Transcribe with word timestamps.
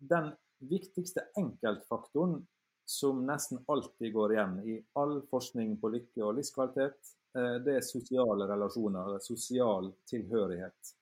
den 0.00 0.32
viktigste 0.58 1.28
enkeltfaktoren 1.36 2.40
som 2.84 3.22
nesten 3.26 3.60
alltid 3.66 4.12
går 4.12 4.32
igjen 4.34 4.56
i 4.66 4.76
all 4.98 5.20
forskning 5.30 5.76
på 5.80 5.92
lykke 5.94 6.24
og 6.26 6.34
livskvalitet, 6.40 7.12
eh, 7.38 7.56
det 7.64 7.76
er 7.78 7.86
sosiale 7.86 8.48
relasjoner, 8.50 9.18
sosial 9.22 9.92
tilhørighet. 10.10 10.94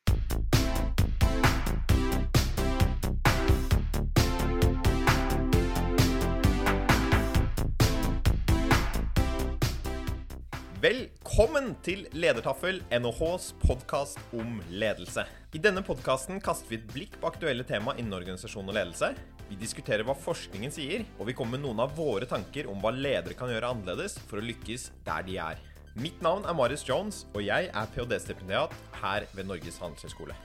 Velkommen 10.78 11.72
til 11.82 12.04
Ledertaffel, 12.14 12.76
NHHs 12.94 13.48
podkast 13.64 14.20
om 14.36 14.60
ledelse. 14.70 15.24
I 15.50 15.58
denne 15.58 15.82
podkasten 15.82 16.38
kaster 16.44 16.70
vi 16.70 16.76
et 16.78 16.84
blikk 16.92 17.16
på 17.18 17.26
aktuelle 17.32 17.64
tema 17.66 17.96
innen 17.98 18.14
organisasjon 18.14 18.68
og 18.70 18.76
ledelse. 18.76 19.08
Vi 19.48 19.58
diskuterer 19.58 20.06
hva 20.06 20.14
forskningen 20.14 20.70
sier, 20.70 21.02
og 21.18 21.26
vi 21.26 21.34
kommer 21.34 21.56
med 21.56 21.64
noen 21.64 21.82
av 21.82 21.96
våre 21.98 22.28
tanker 22.30 22.68
om 22.70 22.78
hva 22.78 22.92
ledere 22.94 23.34
kan 23.34 23.50
gjøre 23.50 23.72
annerledes 23.74 24.20
for 24.28 24.38
å 24.38 24.44
lykkes 24.44 24.92
der 25.08 25.26
de 25.26 25.40
er. 25.48 25.58
Mitt 25.98 26.22
navn 26.22 26.46
er 26.46 26.54
Marius 26.54 26.86
Jones, 26.86 27.24
og 27.32 27.42
jeg 27.42 27.72
er 27.72 27.90
ph.d.-stipendiat 27.96 28.78
her 29.00 29.26
ved 29.34 29.50
Norges 29.50 29.80
handelshøyskole. 29.82 30.38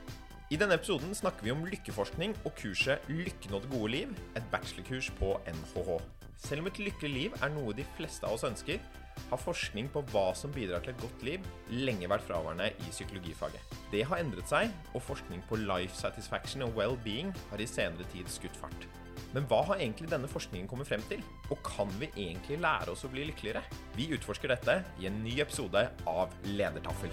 I 0.49 0.57
denne 0.57 0.79
episoden 0.79 1.13
snakker 1.13 1.45
vi 1.45 1.53
om 1.53 1.61
lykkeforskning 1.69 2.33
og 2.41 2.57
kurset 2.57 3.05
'Lykken 3.05 3.53
og 3.53 3.67
det 3.67 3.73
gode 3.75 3.93
liv', 3.99 4.17
et 4.33 4.49
bachelorkurs 4.49 5.13
på 5.21 5.37
NHH. 5.45 6.01
Selv 6.41 6.65
om 6.65 6.73
et 6.73 6.81
lykkelig 6.89 7.13
liv 7.13 7.37
er 7.37 7.53
noe 7.53 7.77
de 7.77 7.85
fleste 7.93 8.25
av 8.25 8.33
oss 8.33 8.49
ønsker, 8.49 8.81
har 9.29 9.41
forskning 9.41 9.89
på 9.93 10.03
hva 10.13 10.29
som 10.37 10.53
bidrar 10.53 10.83
til 10.83 10.93
et 10.93 11.03
godt 11.03 11.23
liv, 11.25 11.45
lenge 11.71 12.09
vært 12.09 12.25
fraværende 12.27 12.71
i 12.73 12.89
psykologifaget. 12.91 13.77
Det 13.93 14.03
har 14.09 14.21
endret 14.23 14.49
seg, 14.49 14.73
og 14.93 15.05
forskning 15.05 15.45
på 15.49 15.61
life 15.63 15.95
satisfaction 15.97 16.65
og 16.67 16.75
well-being 16.77 17.33
har 17.51 17.61
i 17.61 17.69
senere 17.69 18.05
tid 18.13 18.29
skutt 18.31 18.57
fart. 18.59 18.87
Men 19.33 19.47
hva 19.49 19.63
har 19.65 19.79
egentlig 19.79 20.11
denne 20.11 20.29
forskningen 20.29 20.67
kommet 20.69 20.89
frem 20.89 21.01
til? 21.09 21.23
Og 21.49 21.57
kan 21.65 21.89
vi 21.97 22.11
egentlig 22.11 22.59
lære 22.61 22.93
oss 22.93 23.05
å 23.05 23.09
bli 23.09 23.25
lykkeligere? 23.29 23.63
Vi 23.97 24.11
utforsker 24.13 24.53
dette 24.53 24.75
i 25.01 25.09
en 25.09 25.17
ny 25.25 25.39
episode 25.41 25.87
av 26.09 26.35
Ledertaffel. 26.45 27.09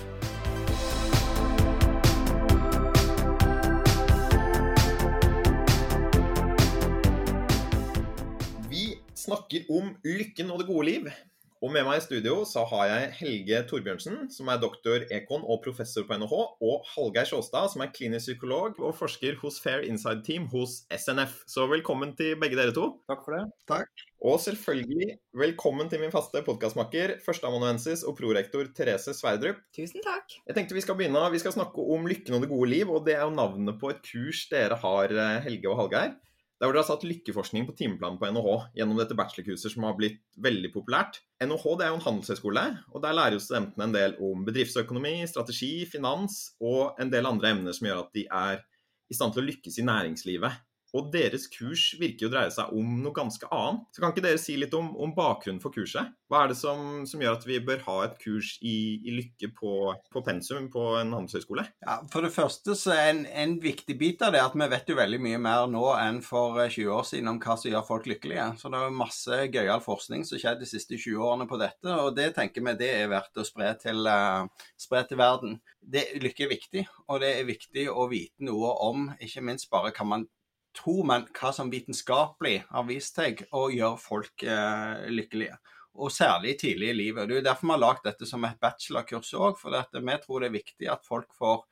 Vi 8.69 8.85
snakker 9.17 9.73
om 9.73 9.95
lykken 10.05 10.53
og 10.53 10.61
det 10.61 10.69
gode 10.69 10.89
liv. 10.91 11.13
Og 11.61 11.69
med 11.75 11.85
meg 11.85 11.99
i 11.99 12.01
studio 12.01 12.39
så 12.49 12.63
har 12.71 12.87
jeg 12.89 13.09
Helge 13.19 13.59
Torbjørnsen, 13.69 14.31
som 14.33 14.49
er 14.49 14.61
doktor 14.63 15.03
Ekon 15.13 15.43
og 15.45 15.59
professor 15.61 16.07
på 16.09 16.17
NHH, 16.17 16.37
og 16.65 16.87
Hallgeir 16.95 17.29
Sjåstad, 17.29 17.69
som 17.75 17.85
er 17.85 17.91
klinisk 17.93 18.31
psykolog 18.31 18.79
og 18.81 18.95
forsker 18.97 19.37
hos 19.43 19.59
Fair 19.61 19.85
Inside 19.85 20.25
Team 20.25 20.47
hos 20.55 20.79
SNF. 20.89 21.43
Så 21.45 21.67
velkommen 21.69 22.15
til 22.17 22.39
begge 22.41 22.57
dere 22.57 22.73
to. 22.73 22.87
Takk 23.13 23.27
for 23.27 23.37
det. 23.37 23.43
Takk. 23.69 24.07
Og 24.25 24.41
selvfølgelig 24.41 25.19
velkommen 25.37 25.93
til 25.93 26.01
min 26.01 26.15
faste 26.15 26.41
podkastmakker, 26.49 27.19
førsteamanuensis 27.27 28.07
og 28.09 28.17
prorektor 28.17 28.73
Therese 28.73 29.13
Sverdrup. 29.21 29.61
Tusen 29.77 30.01
takk. 30.07 30.41
Jeg 30.49 30.57
tenkte 30.57 30.81
Vi 30.81 30.87
skal 30.87 30.97
begynne, 30.97 31.29
vi 31.29 31.45
skal 31.45 31.59
snakke 31.59 31.85
om 31.93 32.09
lykken 32.09 32.41
og 32.41 32.47
det 32.47 32.53
gode 32.55 32.73
liv, 32.73 32.89
og 32.89 33.05
det 33.05 33.19
er 33.19 33.27
jo 33.27 33.37
navnet 33.37 33.77
på 33.77 33.93
et 33.93 34.01
kurs 34.09 34.47
dere 34.49 34.81
har, 34.81 35.13
Helge 35.45 35.69
og 35.69 35.83
Hallgeir. 35.85 36.17
Der 36.61 36.69
hvor 36.69 36.77
dere 36.77 36.83
har 36.85 36.91
satt 36.91 37.07
lykkeforskning 37.09 37.65
på 37.65 37.73
timeplanen 37.73 38.19
på 38.21 38.29
NHH 38.29 38.67
gjennom 38.77 38.99
dette 39.01 39.17
bachelorkurset 39.17 39.73
som 39.73 39.87
har 39.89 39.95
blitt 39.97 40.19
veldig 40.45 40.69
populært. 40.75 41.23
NHH 41.41 41.65
det 41.81 41.87
er 41.87 41.95
jo 41.95 41.97
en 41.97 42.05
handelshøyskole, 42.05 42.65
og 42.93 43.01
der 43.01 43.17
lærer 43.17 43.39
jo 43.39 43.41
studentene 43.41 43.87
en 43.87 43.95
del 43.95 44.17
om 44.21 44.43
bedriftsøkonomi, 44.45 45.15
strategi, 45.31 45.87
finans 45.89 46.51
og 46.61 47.01
en 47.01 47.09
del 47.13 47.31
andre 47.31 47.55
emner 47.55 47.77
som 47.77 47.89
gjør 47.89 48.03
at 48.03 48.13
de 48.13 48.27
er 48.29 48.61
i 49.09 49.17
stand 49.17 49.33
til 49.33 49.41
å 49.41 49.47
lykkes 49.49 49.81
i 49.81 49.87
næringslivet. 49.89 50.61
Og 50.97 51.11
deres 51.13 51.47
kurs 51.51 51.93
virker 52.01 52.27
jo 52.27 52.31
å 52.31 52.35
dreie 52.35 52.53
seg 52.55 52.73
om 52.77 52.97
noe 53.05 53.15
ganske 53.15 53.47
annet. 53.55 53.87
Så 53.95 54.03
kan 54.03 54.15
ikke 54.15 54.25
dere 54.25 54.41
si 54.43 54.57
litt 54.59 54.75
om, 54.77 54.93
om 54.99 55.15
bakgrunnen 55.15 55.63
for 55.63 55.75
kurset? 55.75 56.11
Hva 56.31 56.45
er 56.45 56.53
det 56.53 56.59
som, 56.61 57.03
som, 57.11 57.23
gjør 57.23 57.39
at 57.39 57.47
vi 57.47 57.59
bør 57.67 57.83
ha 57.87 57.97
et 58.07 58.17
kurs 58.23 58.53
i, 58.63 59.01
i 59.03 59.15
lykke 59.17 59.51
på, 59.57 59.73
på, 60.15 60.23
pensum 60.27 60.69
på 60.71 60.85
en 61.01 61.15
handelshøyskole? 61.17 61.65
Ja, 61.83 62.01
for 62.13 62.27
det 62.27 62.33
første 62.35 62.77
så 62.79 62.95
er 62.95 63.11
en, 63.13 63.25
en, 63.27 63.57
viktig 63.61 63.97
bit 63.99 64.23
av 64.23 64.35
det 64.35 64.43
at 64.43 64.55
vi 64.57 64.69
vet 64.71 64.91
jo 64.93 64.99
veldig 64.99 65.21
mye 65.23 65.41
mer 65.43 65.67
nå 65.71 65.85
enn 65.99 66.21
for 66.25 66.59
20 66.63 66.85
eh, 66.85 66.93
år 66.95 67.07
siden 67.09 67.33
om 67.33 67.41
hva 67.43 67.59
som 67.59 67.71
gjør 67.73 67.87
folk 67.87 68.07
lykkelige. 68.11 68.47
Så 68.61 68.71
det 68.73 68.79
er 68.79 68.95
masse 68.95 69.41
gøyal 69.51 69.83
forskning 69.85 70.27
som 70.27 70.41
skjedde 70.41 70.65
de 70.65 70.71
siste 70.71 70.99
20 70.99 71.27
årene 71.27 71.49
på 71.51 71.59
dette, 71.61 71.97
og 71.99 72.15
det 72.19 72.31
tenker 72.39 72.65
vi 72.67 72.77
det 72.81 72.91
er 73.03 73.11
verdt 73.13 73.43
å 73.43 73.47
spre 73.47 73.73
til, 73.81 74.07
uh, 74.07 74.47
spre 74.81 75.05
til 75.09 75.21
verden. 75.21 75.59
Det, 75.81 76.07
lykke 76.23 76.47
er 76.47 76.55
viktig, 76.55 76.85
og 77.09 77.23
det 77.23 77.35
er 77.39 77.49
viktig 77.49 77.89
å 77.91 78.07
vite 78.11 78.47
noe 78.47 78.75
om 78.87 79.09
ikke 79.19 79.43
minst 79.45 79.71
bare 79.73 79.93
hva 79.97 80.07
man 80.07 80.29
tro, 80.77 81.01
men 81.07 81.27
hva 81.37 81.53
som 81.55 81.71
vitenskapelig 81.73 82.61
har 82.71 82.89
vist 82.89 83.19
seg 83.19 83.45
å 83.57 83.69
gjøre 83.73 84.01
folk 84.01 84.45
eh, 84.47 85.07
lykkelige. 85.13 85.59
Og 86.01 86.13
særlig 86.15 86.55
tidlig 86.61 86.93
i 86.93 86.97
livet. 86.97 87.29
Det 87.29 87.41
er 87.41 87.47
derfor 87.51 87.67
vi 87.67 87.75
har 87.75 87.83
lagd 87.83 88.05
dette 88.07 88.29
som 88.29 88.45
et 88.47 88.61
bachelorkurs 88.63 89.33
òg. 89.35 89.59
For 89.59 89.75
vi 89.75 90.19
tror 90.23 90.41
det 90.41 90.51
er 90.51 90.59
viktig 90.61 90.91
at 90.93 91.07
folk 91.07 91.33
får 91.37 91.65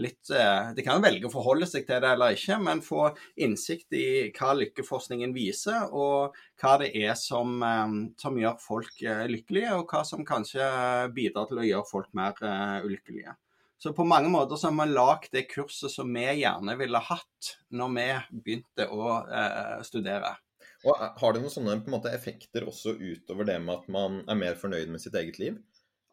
litt 0.00 0.30
eh, 0.30 0.72
De 0.76 0.84
kan 0.84 1.02
velge 1.04 1.28
å 1.28 1.32
forholde 1.32 1.66
seg 1.68 1.86
til 1.88 2.00
det 2.02 2.12
eller 2.14 2.36
ikke, 2.36 2.58
men 2.64 2.82
få 2.84 3.10
innsikt 3.44 3.92
i 3.96 4.06
hva 4.36 4.54
lykkeforskningen 4.56 5.34
viser, 5.36 5.88
og 5.92 6.36
hva 6.62 6.76
det 6.82 6.92
er 6.96 7.14
som, 7.18 7.58
eh, 7.66 7.96
som 8.20 8.38
gjør 8.40 8.58
folk 8.62 9.02
eh, 9.04 9.24
lykkelige, 9.30 9.76
og 9.76 9.92
hva 9.92 10.04
som 10.08 10.24
kanskje 10.28 10.68
bidrar 11.16 11.48
til 11.50 11.62
å 11.62 11.68
gjøre 11.68 11.90
folk 11.90 12.12
mer 12.16 12.38
ulykkelige. 12.86 13.36
Så 13.82 13.90
på 13.92 14.04
mange 14.06 14.28
måter 14.30 14.56
så 14.56 14.70
har 14.70 14.76
vi 14.78 14.92
lagd 14.94 15.32
det 15.34 15.48
kurset 15.50 15.90
som 15.90 16.12
vi 16.14 16.22
gjerne 16.22 16.76
ville 16.78 17.00
hatt 17.02 17.48
når 17.74 17.88
vi 17.96 18.04
begynte 18.44 18.84
å 18.94 19.06
eh, 19.26 19.80
studere. 19.82 20.36
Og 20.86 21.00
Har 21.18 21.34
det 21.34 21.40
noen 21.42 21.50
sånne 21.50 21.74
måte, 21.90 22.12
effekter 22.14 22.62
også 22.70 22.94
utover 23.00 23.48
det 23.48 23.56
med 23.64 23.80
at 23.80 23.88
man 23.90 24.20
er 24.30 24.38
mer 24.38 24.54
fornøyd 24.60 24.92
med 24.92 25.02
sitt 25.02 25.18
eget 25.18 25.40
liv? 25.42 25.56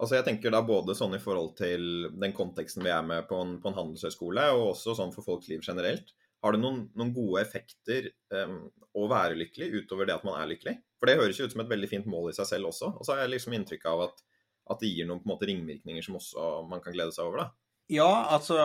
Altså 0.02 0.18
jeg 0.18 0.26
tenker 0.26 0.56
da 0.56 0.64
både 0.66 0.96
sånn 0.98 1.14
i 1.14 1.22
forhold 1.22 1.54
til 1.60 2.10
den 2.18 2.34
konteksten 2.34 2.86
vi 2.88 2.90
er 2.96 3.06
med 3.06 3.30
på 3.30 3.38
en, 3.38 3.60
på 3.62 3.70
en 3.70 3.78
handelshøyskole, 3.78 4.48
og 4.56 4.72
også 4.72 4.98
sånn 4.98 5.14
for 5.14 5.28
folks 5.28 5.52
liv 5.52 5.62
generelt. 5.62 6.10
Har 6.42 6.56
det 6.56 6.64
noen, 6.64 6.86
noen 6.98 7.14
gode 7.14 7.44
effekter 7.44 8.08
um, 8.34 8.64
å 8.98 9.06
være 9.12 9.38
lykkelig 9.38 9.84
utover 9.84 10.10
det 10.10 10.16
at 10.16 10.26
man 10.26 10.40
er 10.40 10.50
lykkelig? 10.56 10.78
For 10.98 11.12
det 11.12 11.20
høres 11.20 11.38
jo 11.38 11.46
ut 11.46 11.54
som 11.54 11.62
et 11.66 11.70
veldig 11.70 11.92
fint 11.92 12.10
mål 12.10 12.32
i 12.32 12.38
seg 12.40 12.50
selv 12.50 12.72
også. 12.72 12.96
Og 12.96 13.06
så 13.06 13.14
har 13.14 13.26
jeg 13.26 13.36
liksom 13.36 13.58
inntrykk 13.60 13.86
av 13.92 14.06
at 14.08 14.24
at 14.70 14.84
det 14.84 14.92
gir 14.92 15.08
noen 15.10 15.22
på 15.22 15.30
en 15.30 15.34
måte 15.34 15.50
ringvirkninger 15.50 16.06
som 16.06 16.20
også 16.20 16.52
man 16.70 16.84
kan 16.84 16.96
glede 16.96 17.16
seg 17.16 17.30
over? 17.30 17.46
da? 17.46 17.50
Ja, 17.90 18.28
altså 18.30 18.56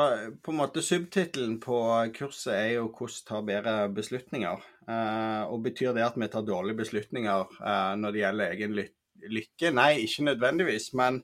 på 0.44 0.52
en 0.52 0.58
måte 0.58 0.82
subtittelen 0.84 1.56
på 1.60 1.78
kurset 2.12 2.52
er 2.54 2.72
jo 2.74 2.90
'Hvordan 2.92 3.22
ta 3.26 3.40
bedre 3.40 3.88
beslutninger'. 3.88 4.66
Eh, 4.88 5.42
og 5.48 5.62
Betyr 5.64 5.94
det 5.96 6.04
at 6.04 6.18
vi 6.20 6.28
tar 6.28 6.44
dårlige 6.44 6.76
beslutninger 6.76 7.40
eh, 7.40 7.94
når 7.96 8.12
det 8.12 8.20
gjelder 8.20 8.50
egen 8.52 8.74
lykke? 8.76 9.70
Nei, 9.72 10.04
ikke 10.04 10.26
nødvendigvis. 10.28 10.92
Men 10.92 11.22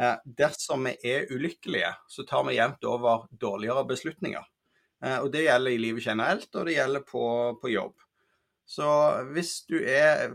eh, 0.00 0.16
dersom 0.24 0.88
vi 0.88 0.96
er 1.04 1.28
ulykkelige, 1.28 1.92
så 2.08 2.24
tar 2.24 2.48
vi 2.48 2.56
jevnt 2.56 2.84
over 2.84 3.28
dårligere 3.40 3.84
beslutninger. 3.84 4.48
Eh, 5.04 5.18
og 5.18 5.32
Det 5.32 5.44
gjelder 5.44 5.70
i 5.70 5.78
livet 5.78 6.06
generelt, 6.06 6.54
og 6.54 6.66
det 6.66 6.78
gjelder 6.78 7.04
på, 7.04 7.24
på 7.60 7.68
jobb. 7.68 7.94
Så 8.64 8.86
hvis 9.34 9.64
du 9.68 9.76
er 9.80 10.32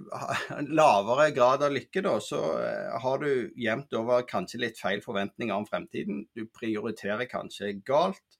lavere 0.68 1.30
grad 1.36 1.64
av 1.66 1.74
lykke, 1.74 2.04
da, 2.06 2.18
så 2.22 2.42
eh, 2.62 2.98
har 3.02 3.24
du 3.24 3.54
jevnt 3.58 3.96
over 3.98 4.28
kanskje 4.28 4.62
litt 4.66 4.82
feil 4.82 5.02
forventninger 5.04 5.56
om 5.56 5.66
fremtiden. 5.68 6.26
Du 6.36 6.46
prioriterer 6.54 7.30
kanskje 7.32 7.74
galt. 7.88 8.40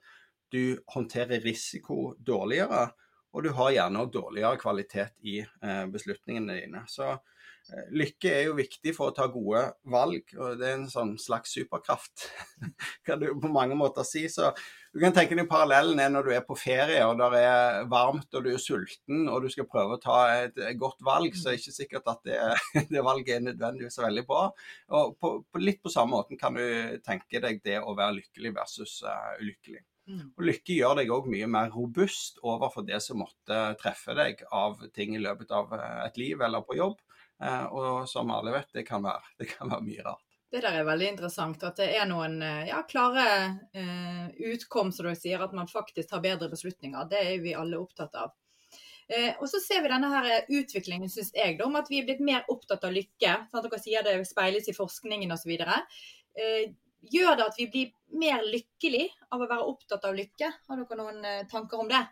Du 0.54 0.78
håndterer 0.94 1.44
risiko 1.44 2.14
dårligere. 2.20 2.88
Og 3.36 3.44
du 3.44 3.52
har 3.54 3.74
gjerne 3.74 4.06
dårligere 4.12 4.60
kvalitet 4.60 5.16
i 5.28 5.40
eh, 5.42 5.86
beslutningene 5.94 6.60
dine. 6.60 6.84
Så 6.90 7.16
lykke 7.92 8.32
er 8.32 8.44
jo 8.48 8.58
viktig 8.58 8.94
for 8.96 9.12
å 9.12 9.16
ta 9.16 9.28
gode 9.32 9.64
valg, 9.92 10.30
og 10.38 10.60
det 10.60 10.68
er 10.68 10.76
en 10.78 10.90
sånn 10.92 11.16
slags 11.20 11.52
superkraft, 11.58 12.28
kan 13.08 13.20
du 13.22 13.28
på 13.42 13.52
mange 13.52 13.76
måter 13.80 14.08
si. 14.08 14.24
Så 14.32 14.54
du 14.94 15.02
kan 15.02 15.16
tenke 15.16 15.36
deg 15.38 15.50
parallellen 15.52 16.00
er 16.02 16.14
når 16.14 16.30
du 16.30 16.32
er 16.38 16.46
på 16.48 16.58
ferie 16.58 17.04
og 17.06 17.20
det 17.20 17.42
er 17.44 17.84
varmt 17.92 18.34
og 18.34 18.46
du 18.46 18.54
er 18.54 18.62
sulten 18.62 19.28
og 19.28 19.44
du 19.44 19.50
skal 19.54 19.68
prøve 19.70 19.98
å 19.98 20.02
ta 20.02 20.22
et 20.46 20.58
godt 20.80 21.04
valg, 21.06 21.36
så 21.36 21.52
er 21.52 21.58
det 21.58 21.64
ikke 21.64 21.78
sikkert 21.82 22.10
at 22.14 22.24
det, 22.28 22.40
det 22.94 23.04
valget 23.06 23.36
er 23.36 23.46
nødvendigvis 23.50 24.00
veldig 24.02 24.26
bra. 24.30 24.48
Og 24.98 25.18
på, 25.20 25.34
på 25.52 25.64
litt 25.64 25.84
på 25.84 25.94
samme 25.94 26.16
måten 26.16 26.40
kan 26.40 26.58
du 26.58 26.98
tenke 27.06 27.44
deg 27.44 27.62
det 27.68 27.82
å 27.82 27.98
være 27.98 28.22
lykkelig 28.22 28.56
versus 28.58 29.02
uh, 29.06 29.36
ulykkelig. 29.42 29.84
Mm. 30.08 30.28
Og 30.40 30.46
Lykke 30.48 30.76
gjør 30.78 31.02
deg 31.02 31.10
òg 31.12 31.26
mye 31.28 31.48
mer 31.52 31.74
robust 31.74 32.40
overfor 32.46 32.86
det 32.88 33.02
som 33.04 33.20
måtte 33.20 33.58
treffe 33.82 34.16
deg 34.16 34.40
av 34.56 34.80
ting 34.96 35.18
i 35.18 35.22
løpet 35.22 35.52
av 35.52 35.74
eh, 35.76 35.98
et 36.06 36.20
liv 36.22 36.44
eller 36.48 36.64
på 36.64 36.78
jobb. 36.80 37.02
Eh, 37.44 37.66
og 37.66 38.08
som 38.10 38.32
alle 38.34 38.56
vet, 38.56 38.72
det 38.74 38.88
kan 38.88 39.04
være, 39.06 39.36
det 39.38 39.52
kan 39.52 39.70
være 39.72 39.86
mye 39.86 40.08
rart. 40.08 40.24
Det 40.52 40.62
der 40.64 40.80
er 40.80 40.88
veldig 40.88 41.10
interessant. 41.12 41.64
At 41.68 41.80
det 41.82 41.90
er 41.98 42.08
noen 42.10 42.40
eh, 42.42 42.70
ja, 42.70 42.82
klare 42.88 43.28
eh, 43.76 44.28
utkom, 44.54 44.94
som 44.96 45.10
du 45.10 45.16
sier, 45.18 45.44
at 45.44 45.56
man 45.56 45.70
faktisk 45.70 46.10
tar 46.12 46.24
bedre 46.24 46.50
beslutninger. 46.52 47.10
Det 47.12 47.24
er 47.24 47.42
vi 47.44 47.56
alle 47.58 47.80
opptatt 47.82 48.16
av. 48.16 48.36
Eh, 49.08 49.34
og 49.40 49.48
så 49.52 49.60
ser 49.64 49.84
vi 49.84 49.92
denne 49.92 50.10
her 50.12 50.50
utviklingen, 50.52 51.12
syns 51.12 51.32
jeg, 51.36 51.60
om 51.64 51.76
at 51.80 51.92
vi 51.92 52.02
er 52.02 52.08
blitt 52.08 52.24
mer 52.24 52.48
opptatt 52.52 52.84
av 52.88 52.96
lykke. 52.96 53.36
Sant? 53.52 53.68
Dere 53.68 53.82
sier 53.84 54.08
det 54.08 54.18
speiles 54.28 54.68
i 54.72 54.76
forskningen 54.76 55.36
osv. 55.36 55.54
Eh, 55.58 56.72
gjør 57.12 57.38
det 57.40 57.48
at 57.48 57.60
vi 57.60 57.68
blir 57.72 57.94
mer 58.20 58.44
lykkelig 58.48 59.06
av 59.32 59.44
å 59.44 59.50
være 59.50 59.68
opptatt 59.68 60.08
av 60.08 60.16
lykke? 60.16 60.52
Har 60.68 60.80
dere 60.80 61.00
noen 61.00 61.28
eh, 61.28 61.44
tanker 61.52 61.84
om 61.84 61.92
det? 61.92 62.04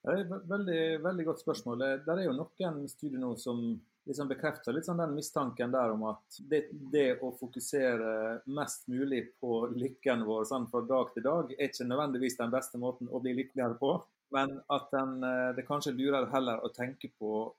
Det 0.00 0.12
er 0.12 0.22
et 0.22 0.48
veldig, 0.48 0.82
veldig 1.04 1.24
godt 1.28 1.42
spørsmål. 1.44 1.82
Det 2.06 2.12
er 2.14 2.24
jo 2.24 2.36
noen 2.36 2.84
studier 2.88 3.20
nå 3.20 3.34
som 3.36 3.60
liksom 4.08 4.28
bekrefter 4.30 4.74
litt 4.74 4.86
sånn 4.88 5.00
den 5.00 5.14
mistanken 5.14 5.72
der 5.74 5.92
om 5.92 6.06
at 6.10 6.38
det, 6.50 6.62
det, 6.92 7.20
å 7.22 7.32
fokusere 7.36 8.40
mest 8.56 8.88
mulig 8.90 9.22
på 9.40 9.64
lykken 9.74 10.24
vår 10.26 10.46
sånn 10.48 10.68
fra 10.70 10.82
dag 10.88 11.12
til 11.14 11.26
dag, 11.26 11.52
er 11.56 11.68
ikke 11.68 11.88
nødvendigvis 11.88 12.38
den 12.40 12.54
beste 12.54 12.80
måten 12.80 13.10
å 13.10 13.20
bli 13.22 13.34
lykkeligere 13.36 13.76
på. 13.80 13.92
Men 14.34 14.56
at 14.70 14.90
den, 14.94 15.18
eh, 15.26 15.50
det 15.56 15.66
kanskje 15.68 15.96
lurer 15.98 16.30
heller 16.32 16.62
å 16.64 16.72
tenke 16.72 17.10
på 17.18 17.50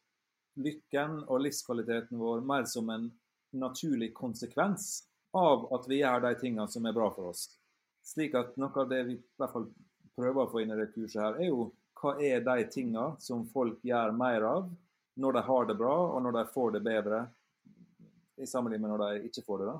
lykken 0.61 1.21
og 1.27 1.43
livskvaliteten 1.45 2.19
vår 2.19 2.43
mer 2.47 2.67
som 2.67 2.89
en 2.89 3.09
naturlig 3.51 4.13
konsekvens 4.15 5.03
av 5.35 5.67
at 5.75 5.87
vi 5.87 6.01
gjør 6.01 6.25
de 6.25 6.33
tingene 6.39 6.67
som 6.71 6.85
er 6.87 6.95
bra 6.95 7.09
for 7.13 7.31
oss. 7.31 7.47
Slik 8.03 8.35
at 8.35 8.57
noe 8.59 8.73
av 8.81 8.89
det 8.89 9.03
vi 9.07 9.17
i 9.19 9.23
hvert 9.39 9.53
fall 9.53 9.67
prøver 10.17 10.43
å 10.43 10.51
få 10.51 10.63
inn 10.63 10.73
i 10.73 10.79
det 10.79 10.91
kurset 10.95 11.21
her, 11.21 11.39
er 11.39 11.51
jo 11.51 11.69
hva 12.01 12.15
er 12.23 12.41
de 12.43 12.63
tingene 12.73 13.19
som 13.21 13.43
folk 13.53 13.83
gjør 13.85 14.15
mer 14.17 14.47
av 14.47 14.71
når 15.15 15.37
de 15.37 15.41
har 15.47 15.65
det 15.65 15.77
bra, 15.79 15.95
og 16.15 16.21
når 16.23 16.37
de 16.37 16.43
får 16.53 16.75
det 16.75 16.83
bedre, 16.85 17.21
i 18.41 18.47
sammenligning 18.47 18.87
med 18.87 18.93
når 18.93 19.03
de 19.03 19.29
ikke 19.29 19.43
får 19.45 19.61
det. 19.61 19.67
da. 19.69 19.77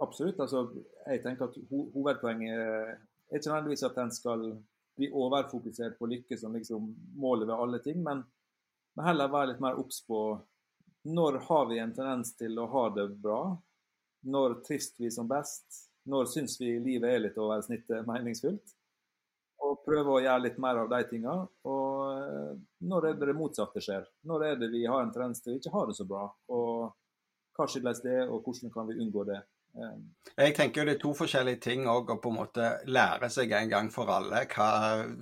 Absolutt. 0.00 0.40
altså 0.40 0.68
Jeg 1.06 1.22
tenker 1.22 1.48
at 1.48 1.56
ho 1.70 1.82
hovedpoenget 1.94 2.54
er 2.54 2.98
ikke 3.36 3.50
nødvendigvis 3.50 3.82
at 3.82 3.98
en 3.98 4.12
skal 4.14 4.44
bli 4.96 5.10
overfokusert 5.12 5.98
på 5.98 6.06
lykke 6.06 6.38
som 6.38 6.54
liksom 6.54 6.94
målet 7.16 7.48
ved 7.48 7.54
alle 7.54 7.82
ting, 7.82 8.02
men, 8.02 8.22
men 8.96 9.06
heller 9.06 9.32
være 9.32 9.52
litt 9.52 9.60
mer 9.60 9.78
obs 9.78 10.00
på 10.06 10.22
når 11.08 11.38
har 11.48 11.68
vi 11.68 11.78
en 11.78 11.94
tendens 11.94 12.32
til 12.36 12.58
å 12.58 12.66
ha 12.70 12.88
det 12.94 13.08
bra? 13.22 13.42
Når 14.26 14.58
trives 14.66 14.90
vi 14.98 15.10
som 15.14 15.28
best? 15.28 15.84
Når 16.08 16.26
syns 16.30 16.56
vi 16.60 16.72
livet 16.82 17.10
er 17.10 17.22
litt 17.22 17.38
over 17.38 17.60
snittet 17.62 18.06
meningsfullt? 18.08 18.78
og 19.64 19.80
prøve 19.84 20.14
å 20.14 20.22
gjøre 20.22 20.44
litt 20.46 20.58
mer 20.62 20.82
av 20.82 20.90
de 20.92 21.00
tinga. 21.10 21.34
Og 21.68 21.87
når 22.88 23.10
er 23.10 23.18
det 23.18 23.28
det 23.30 23.36
motsatte 23.38 23.82
skjer? 23.84 24.08
Når 24.28 24.46
er 24.46 24.58
det 24.60 24.70
vi 24.72 24.86
har 24.86 25.02
en 25.02 25.12
tendens 25.14 25.42
til 25.44 25.54
å 25.54 25.60
ikke 25.60 25.74
ha 25.74 25.84
det 25.88 25.96
så 25.98 26.06
bra? 26.08 26.24
Og 26.54 26.90
hva 27.58 27.66
skyldes 27.66 28.02
det, 28.04 28.18
og 28.28 28.42
hvordan 28.46 28.72
kan 28.74 28.88
vi 28.88 28.98
unngå 29.02 29.24
det? 29.28 29.40
Eh, 29.76 29.96
Jeg 30.38 30.54
tenker 30.54 30.86
det 30.86 30.96
er 30.96 31.02
to 31.02 31.12
forskjellige 31.18 31.60
ting 31.64 31.86
òg, 31.90 32.12
å 32.14 32.20
på 32.22 32.30
en 32.32 32.38
måte 32.38 32.70
lære 32.86 33.30
seg 33.32 33.52
en 33.58 33.70
gang 33.72 33.92
for 33.94 34.10
alle 34.14 34.44
hva 34.52 34.70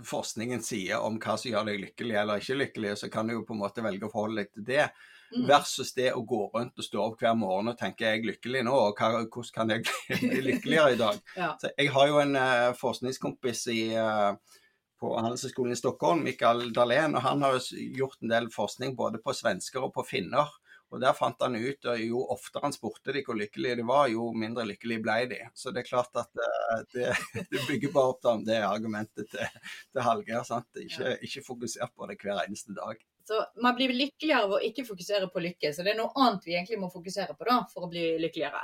forskningen 0.05 0.65
sier 0.65 1.03
om 1.03 1.17
hva 1.23 1.37
som 1.41 1.51
gjør 1.51 1.71
deg 1.71 1.83
lykkelig 1.87 2.19
eller 2.23 2.43
ikke 2.43 2.59
lykkelig. 2.61 2.97
Så 3.01 3.11
kan 3.13 3.27
du 3.27 3.37
jo 3.39 3.45
på 3.49 3.57
en 3.57 3.63
måte 3.65 3.85
velge 3.85 4.09
å 4.09 4.13
forholde 4.13 4.45
deg 4.45 4.53
til 4.53 4.67
det. 4.69 4.89
Mm. 5.35 5.47
Versus 5.49 5.91
det 5.97 6.13
å 6.15 6.23
gå 6.23 6.45
rundt 6.53 6.79
og 6.79 6.87
stå 6.87 7.01
opp 7.03 7.23
hver 7.23 7.35
morgen 7.39 7.73
og 7.73 7.79
tenke 7.81 8.07
er 8.07 8.19
jeg 8.19 8.29
lykkelig 8.29 8.63
nå, 8.69 8.77
og 8.77 9.01
hvordan 9.01 9.55
kan 9.57 9.73
jeg 9.75 9.87
bli 9.89 10.43
lykkeligere 10.51 10.93
i 10.95 11.01
dag. 11.01 11.19
Så 11.63 11.73
jeg 11.73 11.91
har 11.97 12.13
jo 12.13 12.21
en 12.23 12.39
uh, 12.39 12.77
forskningskompis 12.79 13.65
i, 13.75 13.81
uh, 13.99 14.61
på 15.01 15.13
Handelshøyskolen 15.17 15.75
i 15.75 15.79
Stockholm, 15.79 16.23
Mikael 16.25 16.71
Dahlén, 16.75 17.17
og 17.17 17.25
han 17.25 17.43
har 17.45 17.59
gjort 17.73 18.23
en 18.23 18.33
del 18.33 18.49
forskning 18.53 18.97
både 18.97 19.21
på 19.23 19.35
svensker 19.37 19.85
og 19.85 19.93
på 19.97 20.05
finner. 20.07 20.53
Og 20.95 21.01
Der 21.03 21.17
fant 21.19 21.41
han 21.43 21.57
ut 21.59 21.89
at 21.91 21.99
jo 21.99 22.21
oftere 22.31 22.63
han 22.63 22.75
spurte 22.75 23.13
de 23.13 23.25
hvor 23.27 23.35
lykkelige 23.37 23.81
de 23.81 23.85
var, 23.89 24.07
jo 24.09 24.29
mindre 24.39 24.65
lykkelige 24.69 25.03
ble 25.03 25.17
de. 25.33 25.41
Så 25.55 25.73
det 25.75 25.83
er 25.83 25.89
klart 25.89 26.15
at 26.21 26.31
uh, 26.39 26.79
det, 26.95 27.11
det, 27.51 27.65
bygger 27.67 27.93
bare 27.93 28.13
opp 28.15 28.29
om 28.31 28.45
det 28.47 28.61
argumentet 28.63 29.27
til, 29.33 29.59
til 29.91 30.07
Hallgeir. 30.07 30.47
Ikke, 30.85 31.17
ikke 31.27 31.45
fokusert 31.49 31.93
på 31.97 32.07
det 32.07 32.21
hver 32.23 32.45
eneste 32.45 32.77
dag. 32.77 33.03
Så 33.27 33.43
man 33.63 33.75
blir 33.75 33.91
lykkeligere 33.91 34.47
av 34.47 34.55
å 34.55 34.63
ikke 34.63 34.87
fokusere 34.87 35.27
på 35.35 35.43
lykke. 35.43 35.75
Så 35.75 35.83
det 35.83 35.97
er 35.97 35.99
noe 35.99 36.15
annet 36.15 36.47
vi 36.47 36.55
egentlig 36.55 36.79
må 36.79 36.93
fokusere 36.95 37.35
på 37.35 37.49
da, 37.49 37.59
for 37.73 37.89
å 37.89 37.91
bli 37.91 38.13
lykkeligere. 38.23 38.63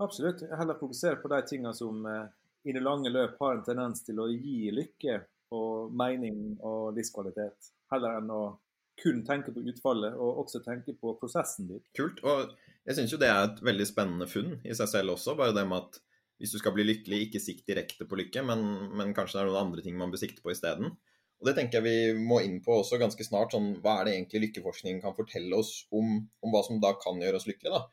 Absolutt. 0.00 0.46
Heller 0.56 0.78
fokusere 0.80 1.20
på 1.20 1.28
de 1.28 1.42
tingene 1.50 1.74
som 1.76 2.06
eh, 2.08 2.24
i 2.64 2.72
det 2.72 2.80
lange 2.80 3.12
løp 3.12 3.36
har 3.42 3.58
en 3.58 3.66
tendens 3.66 4.00
til 4.06 4.22
å 4.22 4.30
gi 4.30 4.70
lykke 4.72 5.18
og 5.54 5.92
mening 5.96 6.56
og 6.58 6.96
livskvalitet. 6.96 7.72
Heller 7.92 8.18
enn 8.20 8.32
å 8.32 8.42
kun 8.98 9.22
tenke 9.26 9.52
på 9.54 9.62
utfallet, 9.70 10.16
og 10.18 10.42
også 10.42 10.60
tenke 10.64 10.94
på 10.98 11.14
prosessen 11.20 11.68
din. 11.70 11.82
Kult. 11.96 12.18
Og 12.26 12.50
jeg 12.88 12.98
syns 12.98 13.14
jo 13.14 13.20
det 13.20 13.30
er 13.30 13.44
et 13.46 13.60
veldig 13.62 13.86
spennende 13.86 14.26
funn 14.30 14.56
i 14.66 14.74
seg 14.74 14.90
selv 14.90 15.14
også. 15.14 15.36
Bare 15.38 15.54
det 15.54 15.64
med 15.70 15.84
at 15.84 16.00
hvis 16.38 16.54
du 16.54 16.58
skal 16.60 16.74
bli 16.74 16.86
lykkelig, 16.86 17.26
ikke 17.26 17.42
sikt 17.42 17.66
direkte 17.70 18.06
på 18.08 18.18
lykke, 18.18 18.42
men, 18.46 18.64
men 18.98 19.14
kanskje 19.14 19.38
det 19.38 19.44
er 19.44 19.50
noen 19.50 19.68
andre 19.68 19.84
ting 19.84 19.98
man 19.98 20.10
bør 20.10 20.22
sikte 20.22 20.42
på 20.42 20.52
isteden. 20.54 20.92
Og 21.38 21.46
Det 21.46 21.54
tenker 21.54 21.78
jeg 21.78 21.86
vi 21.86 22.26
må 22.26 22.40
inn 22.42 22.58
på 22.62 22.80
også 22.80 22.98
ganske 22.98 23.22
snart. 23.26 23.54
sånn, 23.54 23.76
Hva 23.82 24.00
er 24.00 24.08
det 24.08 24.16
egentlig 24.16 24.48
lykkeforskningen 24.48 25.02
kan 25.04 25.14
fortelle 25.14 25.54
oss 25.58 25.84
om, 25.94 26.16
om 26.42 26.54
hva 26.54 26.64
som 26.66 26.80
da 26.82 26.96
kan 26.98 27.22
gjøre 27.22 27.38
oss 27.38 27.46
lykkelige? 27.46 27.78
da? 27.78 27.86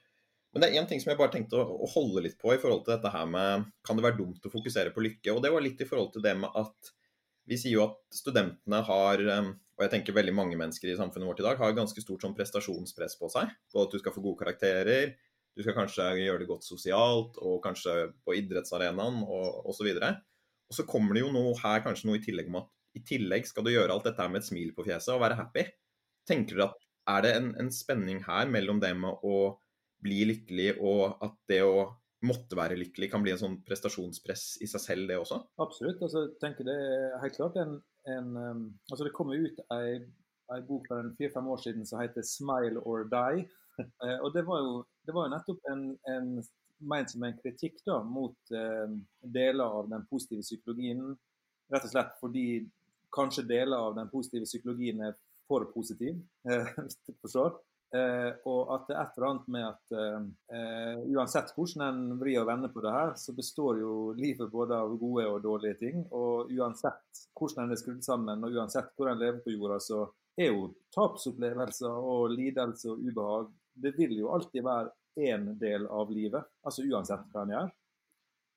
Men 0.53 0.63
det 0.63 0.69
er 0.69 0.79
én 0.79 0.87
ting 0.89 1.01
som 1.03 1.11
jeg 1.11 1.19
bare 1.19 1.33
tenkte 1.33 1.59
å, 1.59 1.65
å, 1.83 1.87
holde 1.91 2.23
litt 2.23 2.37
på 2.39 2.53
i 2.53 2.59
forhold 2.61 2.85
til 2.85 2.95
dette 2.95 3.11
her 3.11 3.25
med 3.27 3.65
Kan 3.85 3.99
det 3.99 4.05
være 4.05 4.17
dumt 4.21 4.45
å 4.47 4.53
fokusere 4.53 4.93
på 4.95 5.03
lykke? 5.03 5.33
Og 5.35 5.41
det 5.43 5.51
var 5.53 5.65
litt 5.65 5.81
i 5.83 5.87
forhold 5.89 6.13
til 6.15 6.23
det 6.25 6.33
med 6.39 6.57
at 6.57 6.93
vi 7.45 7.57
sier 7.59 7.77
jo 7.77 7.85
at 7.85 8.01
studentene 8.13 8.81
har 8.87 9.23
og 9.75 9.83
jeg 9.83 9.91
tenker 9.91 10.15
veldig 10.15 10.33
mange 10.35 10.57
mennesker 10.59 10.87
i 10.87 10.95
samfunnet 10.95 11.27
vårt 11.27 11.41
i 11.41 11.45
dag 11.45 11.59
har 11.59 11.73
ganske 11.75 11.99
stort 11.99 12.23
sånn 12.23 12.35
prestasjonspress 12.37 13.17
på 13.19 13.27
seg. 13.33 13.51
Både 13.73 13.89
at 13.89 13.95
du 13.95 13.99
skal 13.99 14.13
få 14.15 14.23
gode 14.23 14.39
karakterer, 14.39 15.11
du 15.55 15.63
skal 15.63 15.75
kanskje 15.75 16.05
gjøre 16.21 16.43
det 16.43 16.47
godt 16.47 16.67
sosialt, 16.67 17.35
og 17.43 17.59
kanskje 17.63 17.95
på 18.23 18.37
idrettsarenaen 18.39 19.21
og 19.23 19.67
osv. 19.71 19.89
Og, 19.91 20.21
og 20.71 20.77
så 20.77 20.87
kommer 20.87 21.15
det 21.15 21.25
jo 21.25 21.33
noe 21.35 21.51
her, 21.59 21.83
kanskje 21.83 22.07
noe 22.07 22.21
i 22.21 22.23
tillegg 22.23 22.51
om 22.51 22.61
at 22.63 22.71
i 22.95 23.03
tillegg 23.03 23.47
skal 23.49 23.67
du 23.67 23.73
gjøre 23.73 23.91
alt 23.91 24.07
dette 24.07 24.29
med 24.31 24.39
et 24.39 24.47
smil 24.47 24.71
på 24.75 24.85
fjeset 24.87 25.11
og 25.17 25.23
være 25.25 25.39
happy. 25.41 25.67
Tenker 26.27 26.55
dere 26.55 26.71
at 26.71 26.81
Er 27.05 27.21
det 27.21 27.31
en, 27.37 27.51
en 27.61 27.67
spenning 27.69 28.23
her 28.25 28.47
mellom 28.49 28.79
det 28.81 28.95
med 28.97 29.19
å 29.27 29.59
bli 30.01 30.23
lykkelig 30.31 30.71
og 30.79 31.19
at 31.21 31.35
det 31.51 31.59
å 31.61 31.91
måtte 32.23 32.57
være 32.57 32.77
lykkelig 32.79 33.09
kan 33.11 33.23
bli 33.23 33.33
en 33.33 33.41
sånn 33.41 33.57
prestasjonspress 33.67 34.45
i 34.63 34.69
seg 34.69 34.83
selv, 34.83 35.07
det 35.09 35.17
også? 35.19 35.41
Absolutt. 35.61 36.01
altså 36.01 36.27
tenker 36.41 36.67
Det 36.67 36.75
er 36.75 37.17
helt 37.23 37.37
klart 37.37 37.57
en, 37.61 37.75
en 38.11 38.29
um, 38.37 38.63
altså 38.91 39.07
Det 39.07 39.13
kom 39.17 39.33
ut 39.33 39.59
ei, 39.75 39.99
ei 40.55 40.61
bok 40.67 40.87
for 40.91 41.11
fire-fem 41.19 41.51
år 41.51 41.63
siden 41.65 41.85
som 41.85 42.01
heter 42.01 42.23
'Smile 42.23 42.79
or 42.79 43.05
Die'. 43.11 43.47
uh, 43.79 44.19
og 44.23 44.33
Det 44.33 44.45
var 44.47 44.63
jo, 44.63 44.85
det 45.05 45.13
var 45.15 45.27
jo 45.27 45.35
nettopp 45.35 45.69
en, 45.71 45.83
en 46.07 46.31
ment 46.79 47.11
som 47.11 47.23
en 47.23 47.37
kritikk 47.43 47.83
da, 47.85 48.01
mot 48.03 48.37
uh, 48.55 48.89
deler 49.21 49.65
av 49.65 49.91
den 49.91 50.07
positive 50.09 50.41
psykologien. 50.41 51.15
Rett 51.73 51.87
og 51.87 51.91
slett 51.91 52.17
fordi 52.21 52.47
kanskje 53.15 53.47
deler 53.47 53.77
av 53.77 53.95
den 53.95 54.09
positive 54.11 54.45
psykologien 54.45 55.01
er 55.01 55.15
for 55.47 55.67
positiv. 55.73 56.17
forstår. 57.21 57.55
Eh, 57.93 58.31
og 58.49 58.71
at 58.73 58.87
det 58.89 58.95
er 58.95 59.01
et 59.03 59.17
eller 59.17 59.27
annet 59.29 59.49
med 59.55 59.65
at 59.67 59.93
eh, 59.95 61.03
uansett 61.13 61.51
hvordan 61.55 61.83
en 61.85 62.19
vrir 62.19 62.41
og 62.41 62.49
vender 62.49 62.71
på 62.73 62.81
det 62.83 62.93
her, 62.95 63.13
så 63.19 63.35
består 63.37 63.79
jo 63.79 63.93
livet 64.17 64.51
både 64.51 64.79
av 64.81 64.95
gode 64.99 65.27
og 65.29 65.41
dårlige 65.43 65.79
ting. 65.83 66.03
Og 66.09 66.51
uansett 66.55 67.25
hvordan 67.37 67.67
en 67.67 67.75
er 67.75 67.81
skrudd 67.81 68.03
sammen, 68.05 68.43
og 68.43 68.57
uansett 68.57 68.91
hvor 68.95 69.11
en 69.11 69.21
lever 69.21 69.39
på 69.45 69.53
jorda, 69.55 69.79
så 69.83 70.03
er 70.35 70.51
jo 70.51 70.71
tapsopplevelser 70.95 71.95
og 71.95 72.33
lidelse 72.33 72.91
og 72.91 73.05
ubehag 73.05 73.53
Det 73.75 73.91
vil 73.97 74.17
jo 74.19 74.31
alltid 74.31 74.63
være 74.63 74.91
én 75.19 75.49
del 75.59 75.87
av 75.87 76.11
livet, 76.11 76.43
altså 76.63 76.83
uansett 76.83 77.25
hva 77.31 77.43
en 77.43 77.51
gjør. 77.51 77.71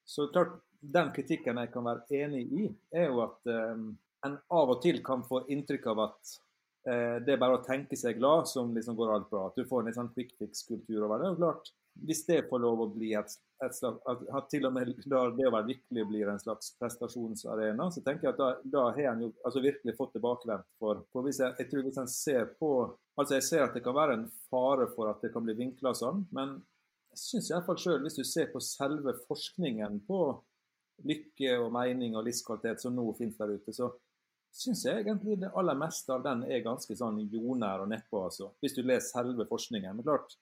Så 0.08 0.26
klart, 0.32 0.60
den 0.80 1.10
kritikken 1.14 1.58
jeg 1.58 1.72
kan 1.74 1.86
være 1.86 2.20
enig 2.22 2.44
i, 2.54 2.68
er 2.94 3.10
jo 3.10 3.22
at 3.24 3.50
eh, 3.50 3.80
en 4.26 4.36
av 4.50 4.70
og 4.74 4.80
til 4.82 5.02
kan 5.04 5.24
få 5.26 5.44
inntrykk 5.50 5.88
av 5.92 6.04
at 6.06 6.32
eh, 6.32 6.47
det 6.88 7.34
er 7.34 7.40
bare 7.40 7.58
å 7.58 7.64
tenke 7.64 7.96
seg 7.98 8.16
glad 8.20 8.48
som 8.48 8.70
liksom 8.74 8.96
går 8.96 9.10
alt 9.12 9.28
bra. 9.30 9.48
At 9.48 9.58
du 9.58 9.66
får 9.68 9.84
en 9.88 9.96
sånn 9.96 10.14
quick 10.14 10.30
fix-kultur 10.38 11.04
over 11.04 11.20
det. 11.22 11.34
Og 11.34 11.42
klart, 11.42 11.72
Hvis 11.98 12.20
det 12.28 12.44
får 12.46 12.60
lov 12.62 12.80
å 12.84 12.86
bli 12.94 13.08
et, 13.18 13.32
et 13.64 13.74
slags, 13.74 13.98
at, 14.06 14.44
til 14.52 14.68
og 14.68 14.74
med 14.76 14.92
det 14.94 15.16
å 15.18 15.50
være 15.50 15.66
lykkelig 15.66 16.04
blir 16.06 16.30
en 16.30 16.38
slags 16.38 16.70
prestasjonsarena, 16.78 17.88
så 17.90 18.04
tenker 18.06 18.28
jeg 18.28 18.36
at 18.36 18.38
da, 18.38 18.50
da 18.62 18.84
har 18.94 19.10
en 19.12 19.24
jo 19.26 19.32
altså 19.42 19.64
virkelig 19.64 19.96
fått 19.98 20.14
tilbakevendt. 20.14 20.68
For, 20.78 21.02
for 21.10 21.26
hvis 21.26 21.42
jeg, 21.42 21.56
jeg, 21.58 21.70
tror 21.72 21.86
hvis 21.88 22.00
en 22.04 22.10
ser 22.12 22.50
på 22.60 22.72
Altså 23.18 23.34
jeg 23.34 23.48
ser 23.48 23.64
at 23.64 23.74
det 23.74 23.82
kan 23.82 23.96
være 23.96 24.14
en 24.14 24.28
fare 24.46 24.84
for 24.92 25.10
at 25.10 25.24
det 25.24 25.32
kan 25.34 25.42
bli 25.42 25.56
vinkla 25.58 25.90
sånn, 25.98 26.20
men 26.30 26.52
jeg 27.10 27.18
syns 27.18 27.48
iallfall 27.50 27.80
sjøl, 27.82 28.04
hvis 28.04 28.14
du 28.14 28.22
ser 28.22 28.46
på 28.52 28.60
selve 28.62 29.16
forskningen 29.24 29.96
på 30.06 30.20
lykke 31.06 31.56
og 31.62 31.72
mening 31.74 32.14
og 32.14 32.28
livskvalitet 32.28 32.82
som 32.82 32.94
nå 32.94 33.08
finnes 33.18 33.34
der 33.38 33.56
ute, 33.56 33.74
så 33.74 33.90
syns 34.54 34.84
jeg 34.86 35.02
egentlig 35.02 35.38
det 35.42 35.52
aller 35.56 35.78
meste 35.78 36.12
av 36.14 36.24
den 36.24 36.44
er 36.48 36.64
ganske 36.64 36.96
sånn 36.98 37.20
jordnær 37.30 37.84
og 37.84 37.90
nedpå, 37.92 38.24
altså. 38.28 38.50
Hvis 38.62 38.76
du 38.76 38.82
leser 38.82 39.20
selve 39.20 39.46
forskningen. 39.48 39.96
Men 39.96 40.06
klart, 40.06 40.36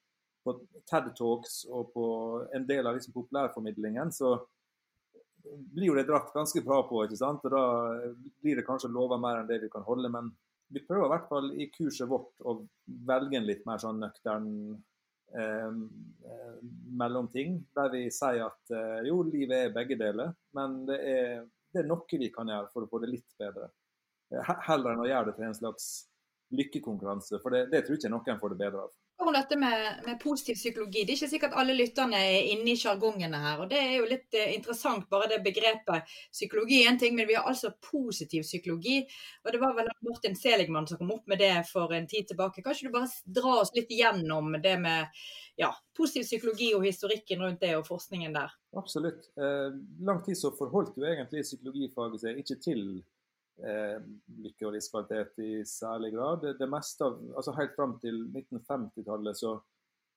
på 0.47 0.55
TED 0.87 1.11
Talks 1.19 1.65
og 1.67 1.91
på 1.95 2.07
en 2.55 2.67
del 2.69 2.87
av 2.87 2.97
liksom 2.97 3.17
populærformidlingen 3.17 4.13
så 4.15 4.37
blir 5.55 5.91
jo 5.91 5.97
det 5.99 6.07
dratt 6.09 6.33
ganske 6.35 6.63
bra 6.65 6.81
på, 6.89 7.05
ikke 7.05 7.19
sant. 7.19 7.45
Og 7.47 7.55
da 7.55 7.65
blir 8.43 8.59
det 8.59 8.67
kanskje 8.67 8.93
lova 8.93 9.19
mer 9.21 9.41
enn 9.41 9.51
det 9.51 9.61
vi 9.65 9.71
kan 9.73 9.87
holde. 9.87 10.11
Men 10.13 10.31
vi 10.73 10.83
prøver 10.87 11.07
i 11.07 11.15
hvert 11.15 11.31
fall 11.31 11.51
i 11.55 11.69
kurset 11.75 12.11
vårt 12.11 12.43
å 12.43 12.59
velge 13.07 13.39
en 13.39 13.49
litt 13.49 13.65
mer 13.69 13.83
sånn 13.83 14.03
nøktern 14.03 14.51
eh, 15.39 15.73
eh 16.33 16.55
mellomting. 16.99 17.61
Der 17.77 17.93
vi 17.95 18.07
sier 18.15 18.49
at 18.49 18.75
eh, 18.75 19.07
jo, 19.11 19.21
livet 19.27 19.69
er 19.69 19.75
begge 19.75 19.99
deler, 20.01 20.35
men 20.57 20.81
det 20.89 21.01
er, 21.15 21.43
det 21.73 21.83
er 21.83 21.91
noe 21.91 22.23
vi 22.23 22.33
kan 22.35 22.51
gjøre 22.51 22.73
for 22.73 22.87
å 22.87 22.91
få 22.91 23.03
det 23.05 23.13
litt 23.15 23.39
bedre. 23.39 23.71
Eh, 24.35 24.53
heller 24.69 24.93
enn 24.93 25.05
å 25.05 25.09
gjøre 25.09 25.31
det 25.31 25.39
til 25.39 25.49
en 25.49 25.59
slags 25.59 25.91
lykkekonkurranse. 26.55 27.41
For 27.43 27.55
det, 27.55 27.67
det 27.73 27.85
tror 27.87 27.99
ikke 27.99 28.13
noen 28.13 28.41
får 28.41 28.55
det 28.55 28.63
bedre 28.63 28.87
av. 28.87 28.95
om 29.17 29.33
dette 29.33 29.57
med, 29.57 30.03
med, 30.05 30.19
positiv 30.21 30.59
psykologi. 30.59 31.05
Det 31.07 31.15
er 31.15 31.17
ikke 31.17 31.31
sikkert 31.31 31.55
alle 31.57 31.75
lytterne 31.75 32.19
er 32.21 32.51
inne 32.53 32.75
i 32.75 32.77
sjargongene 32.79 33.39
her. 33.41 33.63
og 33.63 33.71
Det 33.71 33.79
er 33.81 33.95
jo 33.97 34.11
litt 34.11 34.37
eh, 34.37 34.53
interessant, 34.55 35.09
bare 35.11 35.31
det 35.31 35.41
begrepet. 35.47 36.13
Psykologi 36.31 36.83
er 36.83 36.91
en 36.93 37.01
ting, 37.01 37.17
men 37.17 37.27
vi 37.27 37.39
har 37.39 37.49
altså 37.49 37.73
positiv 37.91 38.45
psykologi. 38.45 39.01
og 39.45 39.51
Det 39.55 39.63
var 39.63 39.75
vel 39.79 39.91
Martin 40.07 40.37
Seligmann 40.37 40.87
som 40.91 41.01
kom 41.01 41.15
opp 41.17 41.27
med 41.33 41.41
det 41.43 41.55
for 41.71 41.97
en 41.97 42.07
tid 42.11 42.29
tilbake. 42.29 42.63
Kanskje 42.67 42.91
du 42.91 42.95
bare 42.95 43.11
dra 43.41 43.57
oss 43.63 43.75
litt 43.75 43.91
gjennom 43.91 44.53
det 44.63 44.77
med 44.85 45.25
ja, 45.57 45.73
positiv 45.97 46.29
psykologi 46.29 46.75
og 46.77 46.85
historikken 46.85 47.43
rundt 47.43 47.65
det 47.65 47.73
og 47.79 47.87
forskningen 47.89 48.37
der? 48.37 48.53
Absolutt. 48.77 49.31
Eh, 49.41 49.71
lang 50.07 50.23
tid 50.29 50.39
så 50.39 50.53
forholdt 50.55 51.01
jo 51.01 51.09
egentlig 51.09 51.47
psykologifaget 51.49 52.27
seg 52.27 52.45
ikke 52.45 52.61
til 52.61 52.89
eh, 53.65 53.97
lykke 54.43 54.69
og 54.69 54.75
livskvalitet 54.77 55.41
i 55.45 55.53
særlig 55.69 56.13
grad. 56.15 56.43
Det, 56.43 56.57
det 56.61 56.69
meste 56.71 57.07
av, 57.07 57.17
altså 57.37 57.55
Helt 57.57 57.75
fram 57.79 57.97
til 58.03 58.23
1950-tallet 58.29 59.39
så 59.39 59.57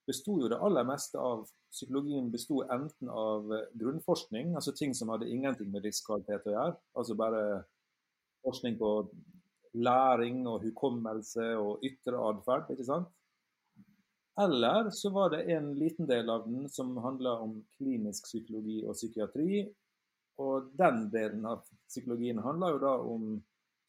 besto 0.09 0.39
jo 0.41 0.49
det 0.49 0.59
aller 0.65 0.87
meste 0.87 1.21
av 1.21 1.45
psykologien 1.69 2.31
besto 2.33 2.63
enten 2.65 3.11
av 3.13 3.51
eh, 3.53 3.67
grunnforskning, 3.79 4.55
altså 4.57 4.73
ting 4.77 4.95
som 4.97 5.13
hadde 5.13 5.29
ingenting 5.29 5.69
med 5.73 5.85
livskvalitet 5.85 6.47
å 6.49 6.55
gjøre. 6.55 6.79
Altså 6.97 7.17
bare 7.19 7.43
forskning 8.45 8.79
på 8.79 8.93
læring 9.77 10.45
og 10.49 10.63
hukommelse 10.65 11.51
og 11.59 11.83
ytre 11.85 12.19
atferd. 12.31 12.71
ikke 12.73 12.87
sant? 12.87 13.09
Eller 14.39 14.89
så 14.95 15.11
var 15.11 15.33
det 15.33 15.43
en 15.51 15.73
liten 15.75 16.07
del 16.07 16.29
av 16.31 16.45
den 16.47 16.69
som 16.71 16.95
handla 17.03 17.35
om 17.43 17.57
klinisk 17.77 18.29
psykologi 18.29 18.79
og 18.87 18.95
psykiatri, 18.95 19.65
og 20.39 20.71
den 20.79 21.07
delen 21.13 21.45
av 21.47 21.63
psykologien 21.89 22.39
handler 22.43 22.75
jo 22.75 22.81
da 22.83 22.93
om 23.03 23.31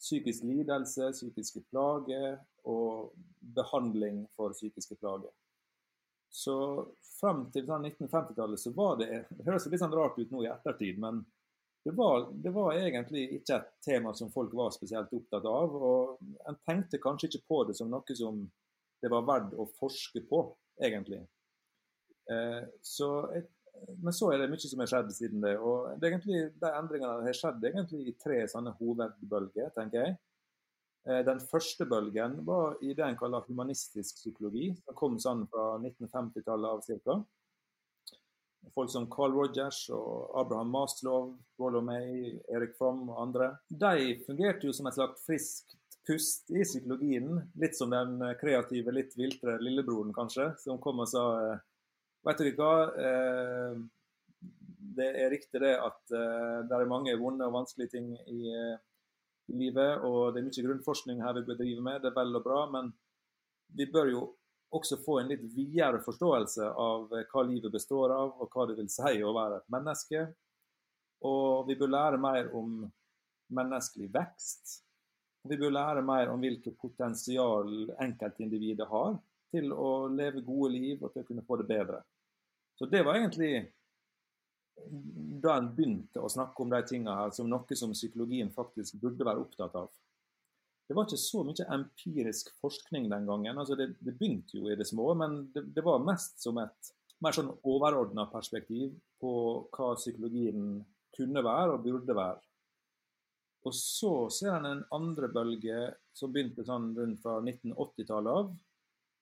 psykisk 0.00 0.46
lidelse, 0.48 1.10
psykiske 1.12 1.62
plager 1.70 2.38
og 2.68 3.12
behandling 3.56 4.24
for 4.36 4.56
psykiske 4.56 4.96
plager. 5.00 5.32
Så 6.30 6.54
frem 7.18 7.44
til 7.54 7.66
sånn 7.66 7.88
1950-tallet 7.88 8.62
så 8.62 8.70
var 8.74 9.00
det 9.00 9.08
Det 9.34 9.44
høres 9.48 9.66
litt 9.66 9.82
sånn 9.82 9.94
rart 9.94 10.18
ut 10.18 10.30
nå 10.30 10.44
i 10.44 10.50
ettertid, 10.50 11.00
men 11.02 11.24
det 11.84 11.94
var, 11.96 12.26
det 12.32 12.52
var, 12.52 12.74
egentlig 12.76 13.22
ikke 13.38 13.56
et 13.56 13.68
tema 13.84 14.12
som 14.14 14.30
folk 14.32 14.52
var 14.54 14.72
spesielt 14.74 15.12
opptatt 15.16 15.46
av. 15.48 15.74
Og 15.74 16.18
en 16.48 16.58
tenkte 16.68 17.00
kanskje 17.00 17.30
ikke 17.30 17.46
på 17.48 17.60
det 17.70 17.76
som 17.78 17.88
noe 17.92 18.16
som 18.16 18.42
det 19.00 19.08
var 19.08 19.24
verdt 19.24 19.54
å 19.56 19.64
forske 19.78 20.20
på, 20.28 20.42
egentlig. 20.84 21.22
Eh, 22.30 22.66
så 22.84 23.08
jeg 23.32 23.46
men 24.00 24.14
så 24.14 24.30
er 24.32 24.42
det 24.42 24.50
mye 24.52 24.70
som 24.70 24.82
har 24.82 24.90
skjedd 24.90 25.12
siden 25.14 25.44
det. 25.44 25.56
og 25.58 26.00
det 26.00 26.10
egentlig, 26.10 26.40
De 26.60 26.72
endringene 26.72 27.26
har 27.26 27.36
skjedd 27.36 27.64
egentlig 27.64 28.02
i 28.08 28.16
tre 28.20 28.42
sånne 28.50 28.74
hovedbølger, 28.78 29.72
tenker 29.76 30.04
jeg. 30.04 30.16
Eh, 31.08 31.22
den 31.24 31.40
første 31.40 31.86
bølgen 31.88 32.40
var 32.46 32.76
i 32.84 32.94
det 32.94 33.06
en 33.06 33.18
kaller 33.18 33.46
humanistisk 33.48 34.20
psykologi, 34.20 34.70
som 34.84 34.96
kom 34.98 35.18
sånn 35.22 35.46
fra 35.52 35.74
1950-tallet 35.80 36.70
av 36.70 37.04
ca. 37.04 37.20
Folk 38.74 38.90
som 38.92 39.08
Carl 39.10 39.32
Rogers 39.32 39.86
og 39.96 40.34
Abraham 40.36 40.68
Maslow, 40.74 41.32
Rollo 41.58 41.80
Erik 41.90 42.76
Fromm 42.76 43.08
og 43.08 43.22
andre. 43.22 43.54
De 43.68 44.20
fungerte 44.26 44.68
jo 44.68 44.74
som 44.76 44.86
et 44.86 44.98
slags 44.98 45.24
friskt 45.24 45.78
pust 46.06 46.50
i 46.52 46.62
psykologien. 46.64 47.40
Litt 47.60 47.76
som 47.76 47.90
den 47.90 48.20
kreative, 48.40 48.92
litt 48.92 49.16
viltre 49.16 49.56
lillebroren, 49.62 50.12
kanskje, 50.16 50.50
som 50.60 50.80
kom 50.82 51.00
og 51.00 51.08
sa 51.08 51.24
eh, 51.40 51.66
Vet 52.26 52.40
dere 52.42 52.52
hva? 52.58 52.72
Eh, 53.00 53.76
det 54.96 55.06
er 55.22 55.30
riktig 55.32 55.60
det 55.62 55.76
at 55.80 56.12
eh, 56.16 56.58
det 56.68 56.76
er 56.76 56.90
mange 56.90 57.14
vonde 57.20 57.46
og 57.46 57.54
vanskelige 57.54 57.94
ting 57.94 58.10
i, 58.28 58.50
eh, 58.52 58.76
i 59.48 59.56
livet. 59.62 60.04
Og 60.04 60.34
det 60.34 60.42
er 60.42 60.48
mye 60.50 60.66
grunnforskning 60.66 61.22
her 61.24 61.38
vi 61.38 61.46
bør 61.48 61.60
drive 61.62 61.86
med, 61.86 62.02
det 62.02 62.10
er 62.10 62.18
vel 62.18 62.36
og 62.36 62.44
bra. 62.44 62.60
Men 62.74 62.92
vi 63.76 63.88
bør 63.92 64.12
jo 64.12 64.26
også 64.76 65.00
få 65.02 65.18
en 65.20 65.32
litt 65.32 65.42
videre 65.54 66.02
forståelse 66.04 66.68
av 66.78 67.08
hva 67.10 67.42
livet 67.46 67.72
består 67.72 68.12
av, 68.14 68.36
og 68.38 68.52
hva 68.52 68.68
det 68.68 68.76
vil 68.78 68.90
si 68.92 69.16
å 69.24 69.34
være 69.34 69.62
et 69.62 69.72
menneske. 69.72 70.26
Og 71.26 71.66
vi 71.68 71.76
bør 71.80 71.94
lære 71.96 72.20
mer 72.20 72.52
om 72.56 72.84
menneskelig 73.56 74.12
vekst. 74.14 74.76
Vi 75.48 75.56
bør 75.56 75.72
lære 75.72 76.04
mer 76.04 76.30
om 76.30 76.40
hvilket 76.40 76.76
potensial 76.78 77.90
enkeltindividet 78.04 78.86
har 78.88 79.16
til 79.50 79.72
å 79.72 80.06
leve 80.12 80.44
gode 80.46 80.72
liv 80.76 81.02
og 81.02 81.12
til 81.12 81.24
å 81.24 81.28
kunne 81.28 81.44
få 81.46 81.58
det 81.60 81.68
bedre. 81.70 82.02
Så 82.80 82.86
det 82.88 83.02
var 83.04 83.18
egentlig 83.18 83.66
da 85.44 85.58
en 85.60 85.66
begynte 85.76 86.22
å 86.24 86.30
snakke 86.32 86.62
om 86.64 86.70
de 86.72 86.78
tingene 86.88 87.12
her 87.18 87.32
som 87.36 87.48
noe 87.52 87.76
som 87.76 87.92
psykologien 87.92 88.48
faktisk 88.54 88.96
burde 89.02 89.26
være 89.28 89.42
opptatt 89.42 89.74
av. 89.76 89.90
Det 90.88 90.96
var 90.96 91.04
ikke 91.04 91.20
så 91.20 91.42
mye 91.44 91.66
empirisk 91.76 92.48
forskning 92.62 93.10
den 93.12 93.28
gangen. 93.28 93.58
altså 93.60 93.76
Det, 93.76 93.92
det 94.00 94.16
begynte 94.16 94.56
jo 94.56 94.70
i 94.72 94.78
det 94.80 94.88
små, 94.88 95.10
men 95.14 95.42
det, 95.52 95.66
det 95.76 95.84
var 95.84 96.00
mest 96.02 96.40
som 96.40 96.56
et 96.58 96.90
mer 97.20 97.36
sånn 97.36 97.52
overordna 97.68 98.24
perspektiv 98.32 98.96
på 99.20 99.34
hva 99.76 99.90
psykologien 100.00 100.80
kunne 101.12 101.44
være 101.44 101.76
og 101.76 101.84
burde 101.84 102.16
være. 102.16 102.40
Og 103.68 103.76
så 103.76 104.14
ser 104.32 104.56
en 104.56 104.70
en 104.70 104.82
andre 104.96 105.28
bølge 105.28 105.78
som 106.16 106.32
begynte 106.32 106.64
sånn 106.64 106.94
rundt 106.96 107.20
fra 107.20 107.36
1980-tallet 107.44 108.40
av, 108.40 108.54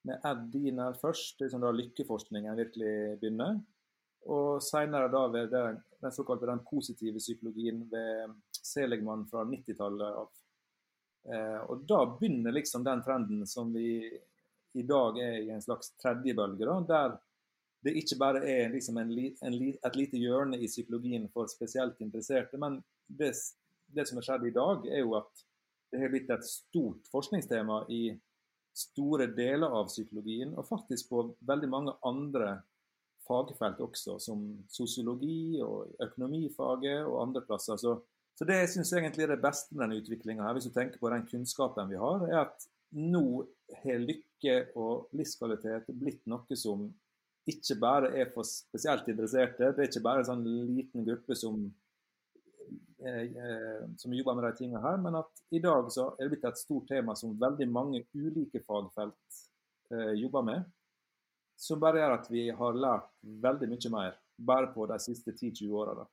med 0.07 0.21
Ed 0.25 0.55
her 0.79 0.97
først, 1.01 1.39
liksom 1.41 1.61
da 1.61 1.71
lykkeforskningen 1.75 2.57
virkelig 2.57 2.93
begynner. 3.19 3.59
Og 4.29 4.63
senere 4.63 5.09
da 5.11 5.25
ved 5.31 5.51
den, 5.51 5.79
den 6.01 6.11
såkalte 6.11 6.47
den 6.49 6.63
positive 6.67 7.19
psykologien 7.19 7.85
ved 7.91 8.35
Seligman 8.51 9.25
fra 9.31 9.45
90-tallet 9.47 10.19
av. 10.21 10.29
Eh, 11.29 11.61
og 11.71 11.85
da 11.87 12.03
begynner 12.11 12.55
liksom 12.55 12.83
den 12.83 13.03
trenden 13.03 13.47
som 13.47 13.73
vi 13.73 13.89
i 14.77 14.85
dag 14.85 15.17
er 15.19 15.39
i 15.41 15.49
en 15.51 15.63
slags 15.63 15.91
tredje 15.99 16.35
bølge, 16.37 16.67
da, 16.67 16.77
der 16.87 17.17
det 17.85 17.95
ikke 17.95 18.17
bare 18.19 18.41
er 18.43 18.71
liksom 18.73 18.97
en, 18.99 19.11
en, 19.15 19.53
et 19.71 19.95
lite 19.95 20.19
hjørne 20.19 20.59
i 20.59 20.67
psykologien 20.67 21.29
for 21.33 21.47
spesielt 21.47 22.01
interesserte, 22.03 22.59
men 22.59 22.81
det, 23.07 23.31
det 23.87 24.05
som 24.07 24.19
har 24.19 24.27
skjedd 24.27 24.49
i 24.49 24.55
dag, 24.55 24.87
er 24.91 25.05
jo 25.05 25.15
at 25.19 25.45
det 25.89 26.01
har 26.01 26.11
blitt 26.11 26.29
et 26.33 26.45
stort 26.45 27.07
forskningstema 27.11 27.85
i 27.89 28.01
store 28.79 29.29
deler 29.35 29.71
av 29.75 29.89
psykologien, 29.91 30.55
og 30.57 30.67
faktisk 30.69 31.11
på 31.11 31.23
veldig 31.47 31.69
mange 31.71 31.95
andre 32.07 32.59
fagfelt 33.27 33.81
også, 33.85 34.17
som 34.23 34.45
sosiologi 34.71 35.59
og 35.61 35.91
økonomifaget 36.01 37.03
og 37.05 37.19
andre 37.27 37.43
plasser. 37.45 37.77
Så, 37.77 37.97
så 38.37 38.47
det 38.47 38.61
jeg 38.63 38.71
syns 38.73 38.93
egentlig 38.97 39.27
er 39.27 39.35
det 39.35 39.43
beste 39.43 39.75
med 39.75 39.85
denne 39.85 39.99
utviklinga 40.01 40.45
her, 40.45 40.57
hvis 40.57 40.69
du 40.69 40.73
tenker 40.73 41.01
på 41.01 41.11
den 41.13 41.27
kunnskapen 41.29 41.91
vi 41.91 41.99
har, 42.01 42.25
er 42.29 42.41
at 42.47 42.69
nå 42.97 43.43
har 43.83 44.01
lykke 44.01 44.55
og 44.79 45.11
livskvalitet 45.17 45.91
blitt 45.99 46.23
noe 46.29 46.57
som 46.57 46.87
ikke 47.49 47.77
bare 47.81 48.09
er 48.17 48.31
for 48.33 48.45
spesielt 48.45 49.07
interesserte. 49.09 49.71
Det 49.73 49.83
er 49.83 49.91
ikke 49.91 50.05
bare 50.05 50.23
en 50.23 50.29
sånn 50.31 50.45
liten 50.45 51.05
gruppe 51.05 51.37
som 51.37 51.61
som 53.97 54.13
jobber 54.13 54.35
med 54.35 54.43
de 54.43 54.51
tingene 54.57 54.81
her, 54.83 54.97
men 54.97 55.15
at 55.21 55.43
i 55.55 55.61
dag 55.63 55.87
så 55.91 56.09
er 56.17 56.25
det 56.27 56.33
blitt 56.33 56.49
et 56.49 56.59
stort 56.59 56.89
tema 56.91 57.15
som 57.15 57.37
veldig 57.39 57.67
mange 57.71 58.03
ulike 58.13 58.61
fagfelt 58.67 59.39
eh, 59.93 60.13
jobber 60.19 60.45
med. 60.49 60.65
Som 61.59 61.79
bare 61.79 62.01
gjør 62.01 62.15
at 62.15 62.29
vi 62.31 62.45
har 62.55 62.79
lært 62.85 63.09
veldig 63.43 63.69
mye 63.71 63.93
mer 63.95 64.17
bare 64.39 64.71
på 64.71 64.87
de 64.87 64.99
siste 65.03 65.31
10-20 65.35 65.75
åra. 65.75 66.05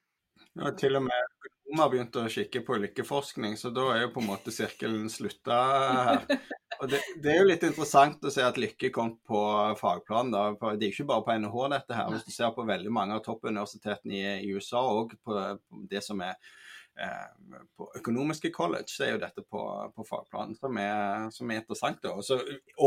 Ja, 0.59 0.73
til 0.79 0.99
og 0.99 1.07
med 1.07 1.27
økonomer 1.47 1.83
har 1.83 1.93
begynt 1.93 2.19
å 2.19 2.27
kikke 2.33 2.63
på 2.67 2.79
lykkeforskning, 2.83 3.57
så 3.59 3.71
da 3.75 3.87
er 3.95 4.05
jo 4.05 4.13
på 4.15 4.23
en 4.23 4.31
måte 4.31 4.55
sirkelen 4.55 5.11
slutta 5.13 5.59
her. 6.11 6.27
Og 6.77 6.91
det, 6.93 6.99
det, 7.23 7.31
er 7.33 7.39
jo 7.41 7.49
litt 7.49 7.63
interessant 7.65 8.25
å 8.27 8.31
se 8.33 8.43
at 8.45 8.59
lykke 8.61 8.91
kom 8.93 9.15
på 9.25 9.39
fagplan. 9.81 10.29
Da. 10.35 10.51
Det 10.77 10.85
er 10.85 10.91
ikke 10.91 11.07
bare 11.09 11.25
på 11.25 11.37
NHH 11.41 11.63
dette 11.73 11.97
her. 11.97 12.11
Hvis 12.13 12.27
du 12.27 12.35
ser 12.35 12.51
på 12.53 12.67
veldig 12.69 12.93
mange 12.93 13.17
av 13.17 13.23
toppuniversitetene 13.25 14.19
i, 14.19 14.25
i 14.45 14.51
USA 14.53 14.83
og 14.93 15.15
på, 15.25 15.39
på 15.57 15.81
det 15.89 16.03
som 16.05 16.21
er 16.27 16.37
Eh, 16.97 17.63
på 17.77 17.91
økonomiske 17.99 18.51
college, 18.51 18.89
så 18.89 19.05
er 19.05 19.11
jo 19.13 19.21
dette 19.21 19.43
på, 19.45 19.63
på 19.93 20.05
fagplanen, 20.09 20.55
som 20.57 20.79
er, 20.81 21.27
som 21.35 21.51
er 21.53 21.61
interessant. 21.61 22.01
Da. 22.01 22.15
Så 22.25 22.39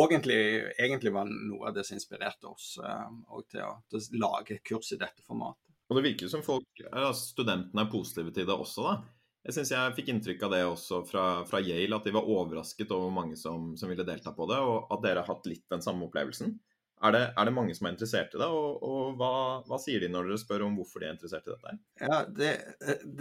egentlig, 0.01 0.39
egentlig, 0.81 1.13
var 1.13 1.29
noe 1.29 1.69
av 1.69 1.75
det 1.75 1.83
som 1.85 1.99
inspirerte 1.99 2.49
oss 2.49 2.71
uh, 2.81 3.05
til, 3.51 3.61
å, 3.67 3.75
til, 3.85 3.99
å, 4.01 4.21
lage 4.23 4.57
kurs 4.65 4.89
i 4.95 4.97
dette 4.97 5.21
formatet. 5.27 5.61
Og 5.89 5.99
Det 5.99 6.05
virker 6.07 6.31
som 6.31 6.41
folk, 6.45 6.81
altså 6.89 7.35
studentene 7.35 7.85
er 7.85 7.93
positive 7.93 8.33
til 8.33 8.49
det 8.49 8.57
også, 8.57 8.87
da. 8.87 8.97
Jeg 9.45 9.55
syns 9.55 9.71
jeg 9.71 9.93
fikk 9.95 10.09
inntrykk 10.11 10.41
av 10.45 10.51
det 10.53 10.63
også 10.67 11.03
fra, 11.07 11.27
fra, 11.47 11.61
Yale, 11.63 11.95
at 11.95 12.05
de 12.05 12.13
var 12.13 12.27
overrasket 12.27 12.89
over 12.91 13.07
hvor 13.07 13.15
mange 13.21 13.37
som, 13.39 13.71
som 13.79 13.89
ville 13.89 14.05
delta 14.05 14.33
på 14.35 14.49
det, 14.49 14.57
og 14.57 14.89
at 14.93 15.05
dere 15.05 15.23
har 15.23 15.29
hatt 15.31 15.47
litt 15.49 15.63
den 15.71 15.85
samme 15.85 16.09
opplevelsen. 16.09 16.57
Er 16.99 17.13
det, 17.15 17.21
er 17.31 17.47
det, 17.47 17.51
mange 17.55 17.71
som 17.75 17.87
er 17.87 17.93
interessert 17.93 18.33
i 18.35 18.39
det, 18.41 18.47
og, 18.51 18.81
og 18.83 19.19
hva, 19.19 19.29
hva, 19.63 19.77
sier 19.79 20.01
de 20.03 20.09
når 20.11 20.25
dere 20.27 20.39
spør 20.41 20.65
om 20.65 20.73
hvorfor 20.75 20.99
de 20.99 21.07
er 21.07 21.13
interessert 21.13 21.45
i 21.47 21.53
dette? 21.53 21.75
Ja, 22.01 22.17
Det, 22.27 22.49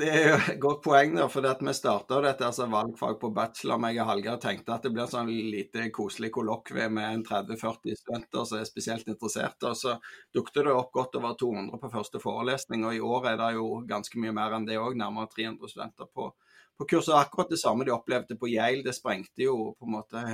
det 0.00 0.08
er 0.10 0.24
jo 0.32 0.38
et 0.38 0.58
godt 0.64 0.80
poeng, 0.82 1.12
da, 1.14 1.28
for 1.30 1.46
vi 1.46 1.74
starta 1.78 2.18
dette 2.24 2.46
altså 2.48 2.66
valgfag 2.72 3.20
på 3.20 3.30
bachelor. 3.36 3.78
Meg 3.78 4.00
og 4.02 4.08
Hallgeir 4.10 4.40
tenkte 4.42 4.74
at 4.74 4.82
det 4.82 4.90
blir 4.96 5.06
sånn 5.10 5.30
lite 5.30 5.84
koselig 5.94 6.32
kollokvie 6.34 6.88
med 6.90 7.22
30-40 7.28 8.00
studenter 8.00 8.48
som 8.50 8.58
er 8.58 8.66
spesielt 8.66 9.06
interesserte. 9.12 9.70
Og 9.70 9.78
så 9.78 9.94
dukket 10.34 10.58
det 10.66 10.74
opp 10.74 10.90
godt 10.98 11.14
over 11.20 11.36
200 11.38 11.78
på 11.78 11.92
første 11.92 12.22
forelesning, 12.22 12.82
og 12.82 12.98
i 12.98 13.04
år 13.14 13.30
er 13.30 13.38
det 13.44 13.52
jo 13.60 13.68
ganske 13.86 14.18
mye 14.18 14.34
mer 14.40 14.58
enn 14.58 14.66
det 14.66 14.80
òg, 14.82 14.98
nærmere 14.98 15.30
300 15.36 15.70
studenter 15.70 16.10
på, 16.10 16.32
på 16.74 16.88
og 16.98 17.14
Akkurat 17.14 17.54
det 17.54 17.62
samme 17.62 17.86
de 17.86 17.94
opplevde 17.94 18.34
på 18.34 18.50
Yale, 18.50 18.82
det 18.82 18.96
sprengte 18.98 19.46
jo 19.46 19.76
på 19.78 19.86
en 19.86 19.96
måte 20.00 20.24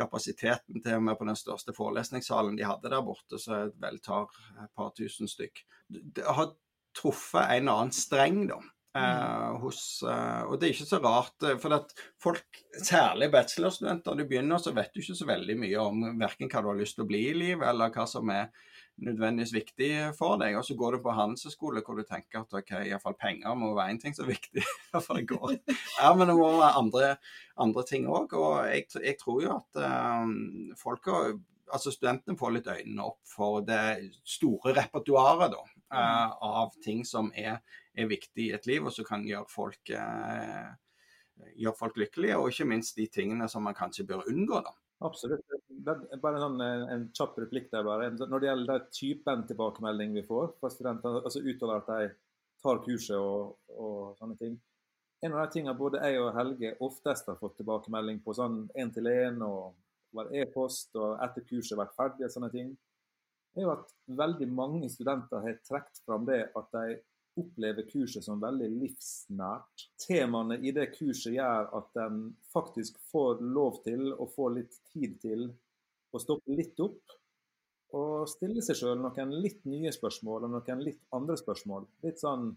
kapasiteten 0.00 0.82
til 0.82 0.98
og 0.98 1.06
med 1.06 1.18
på 1.20 1.28
den 1.28 1.38
største 1.38 1.74
forelesningssalen 1.76 2.58
de 2.58 2.66
hadde 2.66 2.90
der 2.92 3.04
borte, 3.06 3.38
så 3.40 3.66
vel 3.80 4.00
tar 4.02 4.28
et 4.64 4.72
par 4.76 4.92
tusen 4.96 5.30
stykk. 5.30 5.62
Det 5.88 6.26
har 6.26 6.54
truffet 6.96 7.56
en 7.58 7.72
annen 7.72 7.94
streng, 7.94 8.44
da. 8.50 8.60
Uh, 8.90 9.60
hos, 9.62 10.00
uh, 10.02 10.48
og 10.50 10.56
det 10.58 10.66
er 10.66 10.72
ikke 10.74 10.88
så 10.88 10.98
rart, 10.98 11.44
for 11.62 11.76
at 11.76 11.92
folk, 12.18 12.58
særlig 12.82 13.28
bachelorstudenter, 13.30 14.18
du 14.18 14.24
begynner 14.26 14.58
så 14.58 14.72
vet 14.74 14.90
du 14.90 14.98
ikke 14.98 15.14
så 15.20 15.28
veldig 15.28 15.54
mye 15.60 15.84
om 15.84 16.00
verken 16.18 16.50
hva 16.50 16.64
du 16.64 16.72
har 16.72 16.80
lyst 16.80 16.98
til 16.98 17.04
å 17.06 17.10
bli 17.12 17.20
i 17.28 17.36
livet, 17.36 17.62
eller 17.70 17.94
hva 17.94 18.08
som 18.10 18.32
er 18.34 18.48
nødvendigvis 19.04 19.52
viktig 19.54 19.90
for 20.18 20.38
deg. 20.40 20.56
Og 20.58 20.64
så 20.66 20.76
går 20.78 20.96
du 20.96 21.02
på 21.04 21.14
handelshøyskole 21.16 21.82
hvor 21.86 21.98
du 21.98 22.04
tenker 22.08 22.42
at 22.42 22.56
ok, 22.60 22.72
iallfall 22.84 23.16
penger 23.20 23.56
må 23.58 23.72
være 23.76 23.94
en 23.94 24.00
ting 24.02 24.16
som 24.16 24.26
er 24.26 24.34
viktig. 24.34 24.64
for 25.06 25.18
det 25.18 25.26
går. 25.30 25.56
Ja, 25.98 26.12
men 26.14 26.30
det 26.30 26.36
må 26.38 26.50
være 26.58 26.72
andre, 26.80 27.14
andre 27.60 27.86
ting 27.88 28.08
òg. 28.10 28.34
Og 28.38 28.58
jeg, 28.68 28.88
jeg, 29.00 29.16
tror 29.20 29.40
jo 29.44 29.54
at 29.56 29.80
um, 29.84 30.34
folk 30.78 31.08
har 31.10 31.32
altså 31.70 31.92
studentene 31.94 32.38
får 32.38 32.54
litt 32.56 32.68
øynene 32.70 33.04
opp 33.06 33.20
for 33.30 33.60
det 33.62 34.10
store 34.26 34.74
repertoaret 34.74 35.52
da, 35.52 35.60
uh, 35.94 36.32
av 36.64 36.74
ting 36.82 37.04
som 37.06 37.30
er, 37.38 37.60
er, 37.94 38.10
viktig 38.10 38.48
i 38.48 38.54
et 38.56 38.66
liv, 38.66 38.82
og 38.82 38.94
som 38.94 39.06
kan 39.06 39.22
gjøre 39.26 39.46
folk, 39.50 39.92
uh, 39.94 40.72
gjøre 41.54 41.78
folk 41.78 42.00
lykkelige. 42.02 42.38
Og 42.38 42.50
ikke 42.50 42.68
minst 42.72 42.98
de 42.98 43.06
tingene 43.12 43.48
som 43.50 43.64
man 43.66 43.78
kanskje 43.78 44.08
bør 44.08 44.26
unngå. 44.30 44.62
da. 44.66 44.74
Absolutt. 45.00 45.44
Bare 45.80 46.36
en, 46.36 46.42
sånn, 46.42 46.60
eh, 46.60 46.82
en 46.94 47.06
kjapp 47.16 47.38
replikk 47.40 47.70
der. 47.72 47.84
bare. 47.86 48.10
Når 48.20 48.40
det 48.42 48.48
gjelder 48.50 48.72
den 48.72 48.90
typen 48.96 49.46
tilbakemelding 49.48 50.16
vi 50.18 50.26
får 50.26 50.52
fra 50.60 50.70
studenter, 50.72 51.22
altså 51.22 51.40
utover 51.40 51.80
at 51.80 51.88
de 51.88 52.10
tar 52.60 52.82
kurset 52.84 53.16
og, 53.16 53.56
og, 53.72 54.18
sånne 54.18 54.36
ting 54.36 54.58
En 55.24 55.32
av 55.32 55.46
de 55.46 55.54
tingene 55.54 55.76
både 55.76 56.00
jeg 56.00 56.20
og 56.20 56.34
Helge 56.36 56.74
oftest 56.84 57.26
har 57.28 57.36
fått 57.40 57.58
tilbakemelding 57.60 58.22
på 58.24 58.32
sånn 58.36 58.62
én-til-én 58.72 59.42
og 59.44 60.24
e-post 60.36 60.96
og 60.96 61.20
etter 61.24 61.44
kurset 61.44 61.76
vært 61.76 61.92
ferdig 61.96 62.24
og 62.24 62.32
sånne 62.32 62.48
ting, 62.54 62.70
er 63.56 63.66
jo 63.66 63.72
at 63.74 63.92
veldig 64.20 64.48
mange 64.48 64.88
studenter 64.88 65.44
har 65.44 65.58
trukket 65.66 66.00
fram 66.06 66.24
det 66.24 66.40
at 66.56 66.72
de 66.76 66.96
opplever 67.40 67.86
kurset 67.88 68.24
som 68.24 68.40
veldig 68.42 68.68
livsnært. 68.74 69.86
Temaene 70.00 70.58
i 70.60 70.72
det 70.76 70.90
kurset 70.94 71.34
gjør 71.34 71.70
at 71.78 72.00
en 72.04 72.22
faktisk 72.52 72.98
får 73.10 73.42
lov 73.42 73.80
til 73.86 74.12
å 74.12 74.28
få 74.30 74.50
litt 74.56 74.76
tid 74.92 75.18
til 75.22 75.48
å 76.10 76.20
stoppe 76.22 76.56
litt 76.58 76.78
opp 76.82 77.16
og 77.96 78.28
stille 78.30 78.62
seg 78.62 78.78
sjøl 78.78 79.00
noen 79.02 79.32
litt 79.42 79.64
nye 79.68 79.90
spørsmål 79.94 80.46
og 80.46 80.52
noen 80.54 80.84
litt 80.86 81.00
andre 81.16 81.36
spørsmål. 81.40 81.88
Litt 82.06 82.22
sånn 82.22 82.52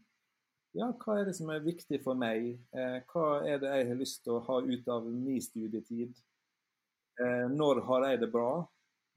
Ja, 0.74 0.88
hva 0.98 1.20
er 1.20 1.28
det 1.28 1.36
som 1.38 1.52
er 1.54 1.62
viktig 1.62 2.00
for 2.02 2.18
meg? 2.18 2.48
Eh, 2.74 2.96
hva 3.12 3.44
er 3.46 3.60
det 3.62 3.70
jeg 3.70 3.90
har 3.92 3.98
lyst 4.00 4.24
til 4.26 4.40
å 4.40 4.46
ha 4.48 4.56
ut 4.66 4.88
av 4.90 5.06
min 5.06 5.42
studietid? 5.42 6.16
Eh, 7.22 7.46
når 7.54 7.84
har 7.86 8.08
jeg 8.08 8.24
det 8.24 8.30
bra? 8.34 8.64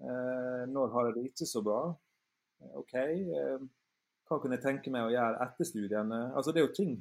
Eh, 0.05 0.67
når 0.69 0.93
har 0.93 1.09
jeg 1.09 1.15
det 1.17 1.31
ikke 1.31 1.49
så 1.49 1.63
bra? 1.65 1.81
OK. 2.77 2.93
Hva 4.27 4.41
kunne 4.43 4.59
jeg 4.59 4.65
tenke 4.65 4.91
meg 4.91 5.07
å 5.07 5.13
gjøre 5.13 5.45
etter 5.45 5.69
studiene? 5.69 6.23
Altså, 6.35 6.53
det 6.53 6.63
er 6.63 6.67
jo 6.67 6.75
ting, 6.75 6.97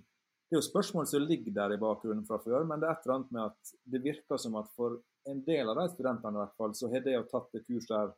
det 0.46 0.54
er 0.54 0.60
jo 0.60 0.68
spørsmål 0.68 1.08
som 1.10 1.26
ligger 1.26 1.56
der 1.56 1.74
i 1.74 1.82
bakgrunnen 1.82 2.26
fra 2.28 2.38
før, 2.44 2.68
men 2.70 2.82
det 2.82 2.90
er 2.90 2.94
et 2.94 3.08
eller 3.08 3.16
annet 3.16 3.32
med 3.34 3.48
at 3.48 3.72
det 3.94 4.04
virker 4.04 4.42
som 4.42 4.58
at 4.60 4.70
for 4.78 5.00
en 5.32 5.42
del 5.48 5.72
av 5.72 5.80
de 5.80 5.88
studentene 5.96 6.38
i 6.38 6.42
hvert 6.44 6.60
fall, 6.60 6.76
så 6.78 6.90
har 6.92 7.02
det 7.06 7.18
å 7.18 7.26
tatt 7.32 7.58
et 7.58 7.66
kurs 7.66 7.88
der 7.90 8.14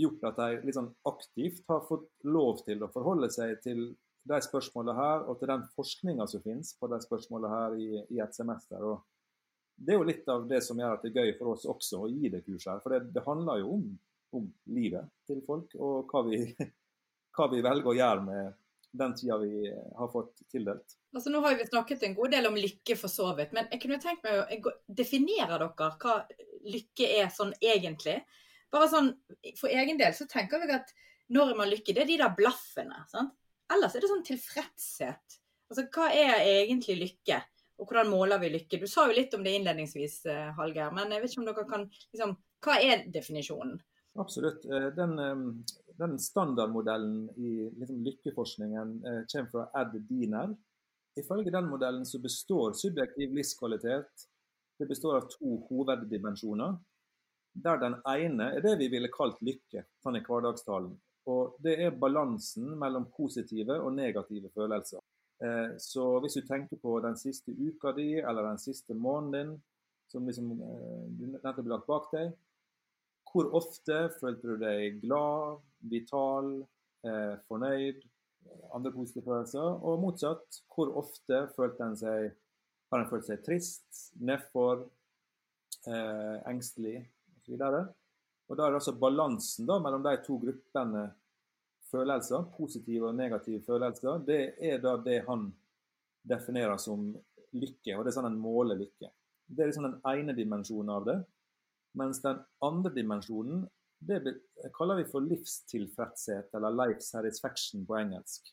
gjort 0.00 0.24
at 0.28 0.40
de 0.40 0.64
litt 0.64 0.76
sånn 0.76 0.92
aktivt 1.08 1.68
har 1.68 1.84
fått 1.88 2.08
lov 2.28 2.62
til 2.64 2.84
å 2.84 2.90
forholde 2.92 3.28
seg 3.32 3.60
til 3.64 3.84
de 4.26 4.38
spørsmålene 4.42 4.96
her, 4.96 5.26
og 5.28 5.38
til 5.38 5.52
den 5.52 5.66
forskninga 5.76 6.26
som 6.30 6.42
finnes 6.44 6.72
på 6.80 6.88
de 6.90 6.98
spørsmålene 7.04 7.52
her 7.52 7.76
i, 7.78 7.90
i, 8.16 8.22
et 8.22 8.34
semester. 8.34 8.82
Og 8.82 9.04
det 9.76 9.94
er 9.94 10.00
jo 10.00 10.08
litt 10.08 10.32
av 10.32 10.48
det 10.50 10.62
som 10.64 10.80
gjør 10.80 10.96
at 10.96 11.04
det 11.04 11.12
er 11.12 11.28
gøy 11.28 11.36
for 11.38 11.52
oss 11.52 11.68
også 11.68 12.02
å 12.02 12.10
gi 12.10 12.32
det 12.32 12.42
kurset 12.48 12.72
her. 12.72 12.82
For 12.82 12.96
det, 12.96 13.12
det 13.14 13.24
handler 13.28 13.60
jo 13.62 13.76
om, 13.76 13.86
om 14.40 14.48
livet 14.72 15.12
til 15.28 15.44
folk, 15.46 15.76
og 15.78 16.10
hva 16.10 16.24
vi 16.26 16.40
hva 17.36 17.50
vi 17.52 17.62
velger 17.64 17.92
å 17.92 17.96
gjøre 17.96 18.24
med 18.26 18.54
den 18.96 19.14
tida 19.16 19.36
vi 19.38 19.66
har 19.96 20.08
fått 20.08 20.40
tildelt. 20.52 20.96
Altså 21.14 21.30
Nå 21.32 21.40
har 21.44 21.56
vi 21.56 21.66
snakket 21.66 22.02
en 22.06 22.14
god 22.16 22.32
del 22.32 22.48
om 22.48 22.56
lykke 22.56 22.96
for 22.96 23.12
så 23.12 23.30
vidt, 23.36 23.52
men 23.56 23.68
jeg 23.72 23.82
kunne 23.82 24.00
tenkt 24.00 24.24
meg 24.24 24.64
å 24.64 24.72
definere 24.88 25.58
dere 25.58 25.96
hva 26.00 26.16
lykke 26.66 27.08
er 27.20 27.28
sånn 27.32 27.52
egentlig. 27.60 28.18
Bare 28.72 28.88
sånn, 28.90 29.12
For 29.60 29.70
egen 29.70 30.00
del 30.00 30.14
så 30.16 30.26
tenker 30.30 30.62
vi 30.64 30.72
at 30.74 30.92
når 31.32 31.56
man 31.58 31.70
lykke, 31.70 31.94
det 31.94 32.04
er 32.04 32.10
de 32.10 32.20
der 32.22 32.34
blaffene. 32.38 33.02
sant? 33.10 33.34
Ellers 33.72 33.96
er 33.96 34.04
det 34.04 34.10
sånn 34.10 34.26
tilfredshet. 34.26 35.38
Altså 35.70 35.86
Hva 35.90 36.10
er 36.14 36.44
egentlig 36.46 36.98
lykke? 37.00 37.40
Og 37.76 37.88
hvordan 37.90 38.08
måler 38.08 38.40
vi 38.40 38.52
lykke? 38.54 38.80
Du 38.80 38.86
sa 38.88 39.04
jo 39.08 39.16
litt 39.16 39.34
om 39.36 39.42
det 39.44 39.56
innledningsvis, 39.58 40.20
eh, 40.32 40.52
Hallgeir. 40.56 40.94
Men 40.94 41.10
jeg 41.12 41.22
vet 41.22 41.34
ikke 41.34 41.42
om 41.42 41.48
dere 41.48 41.66
kan 41.68 41.88
liksom, 42.14 42.36
Hva 42.64 42.78
er 42.80 43.04
definisjonen? 43.12 43.76
Absolutt. 44.18 44.64
Eh, 44.64 44.88
den, 44.96 45.18
den 45.98 46.18
standardmodellen 46.20 47.28
i 47.36 47.52
liksom, 47.80 48.00
lykkeforskningen 48.04 48.96
eh, 49.06 49.20
kommer 49.32 49.50
fra 49.52 49.82
Ed 49.82 49.98
Diener. 50.08 50.54
Ifølge 51.16 51.52
den 51.52 51.70
modellen 51.70 52.04
så 52.06 52.20
består 52.20 52.74
subjektiv 52.76 53.32
livskvalitet 53.34 54.26
det 54.78 54.86
består 54.86 55.16
av 55.16 55.28
to 55.32 55.56
hoveddimensjoner. 55.70 56.76
Der 57.64 57.78
den 57.80 57.94
ene 58.04 58.50
er 58.56 58.64
det 58.64 58.76
vi 58.80 58.90
ville 58.92 59.08
kalt 59.12 59.38
lykke, 59.44 59.86
sånn 60.04 60.18
i 60.18 60.24
hverdagstalen. 60.24 60.92
Og 61.32 61.56
det 61.64 61.78
er 61.82 61.96
balansen 61.98 62.74
mellom 62.78 63.08
positive 63.16 63.78
og 63.80 63.94
negative 63.96 64.52
følelser. 64.54 65.00
Eh, 65.42 65.72
så 65.80 66.04
hvis 66.20 66.36
du 66.38 66.44
tenker 66.46 66.80
på 66.80 66.98
den 67.04 67.16
siste 67.20 67.52
uka 67.52 67.94
di 67.96 68.20
eller 68.20 68.50
den 68.50 68.60
siste 68.60 68.94
måneden 68.94 69.32
din, 69.56 69.56
som 70.12 70.28
liksom, 70.28 70.52
eh, 70.52 71.08
du 71.16 71.24
nettopp 71.32 71.64
har 71.64 71.72
lagt 71.72 71.88
bak 71.88 72.12
deg, 72.12 72.36
hvor 73.30 73.50
ofte 73.58 74.06
følte 74.20 74.54
du 74.54 74.60
deg 74.60 75.00
glad, 75.02 75.60
vital, 75.90 76.50
eh, 77.06 77.34
fornøyd, 77.48 78.00
andre 78.74 78.92
positive 78.94 79.26
følelser? 79.26 79.66
Og 79.82 80.00
motsatt, 80.02 80.62
hvor 80.72 80.94
ofte 81.02 81.44
følte 81.56 81.84
en 81.84 81.98
seg, 82.00 82.30
har 82.92 83.02
en 83.02 83.10
følt 83.10 83.28
seg 83.28 83.42
trist, 83.44 83.86
nedfor, 84.16 84.86
eh, 85.86 86.36
engstelig 86.48 86.98
osv.? 87.40 87.62
Og, 88.46 88.54
da 88.54 88.66
er 88.66 88.74
det 88.74 88.80
altså 88.80 88.94
balansen 88.94 89.66
da, 89.66 89.80
mellom 89.82 90.04
de 90.06 90.16
to 90.22 90.38
gruppene 90.38 91.08
følelser, 91.90 92.46
positive 92.56 93.10
og 93.10 93.16
negative 93.18 93.62
følelser, 93.66 94.20
det 94.26 94.42
er 94.62 94.78
da 94.82 94.96
det 95.02 95.24
han 95.26 95.48
definerer 96.26 96.78
som 96.82 97.10
lykke, 97.56 97.94
og 97.96 98.04
det 98.04 98.10
er 98.10 98.16
sånn 98.16 98.30
en 98.30 98.40
måler 98.42 98.78
lykke. 98.78 99.10
Det 99.46 99.62
er 99.62 99.70
liksom 99.70 99.86
den 99.86 99.98
ene 100.10 100.34
dimensjonen 100.34 100.94
av 100.94 101.06
det. 101.06 101.16
Mens 101.96 102.20
den 102.22 102.42
andre 102.64 102.92
dimensjonen 102.94 103.64
det 104.06 104.20
kaller 104.76 105.00
vi 105.00 105.06
for 105.08 105.24
livstilfredshet, 105.24 106.54
eller 106.54 106.70
'life 106.70 107.00
satisfaction' 107.00 107.86
på 107.86 107.96
engelsk. 107.96 108.52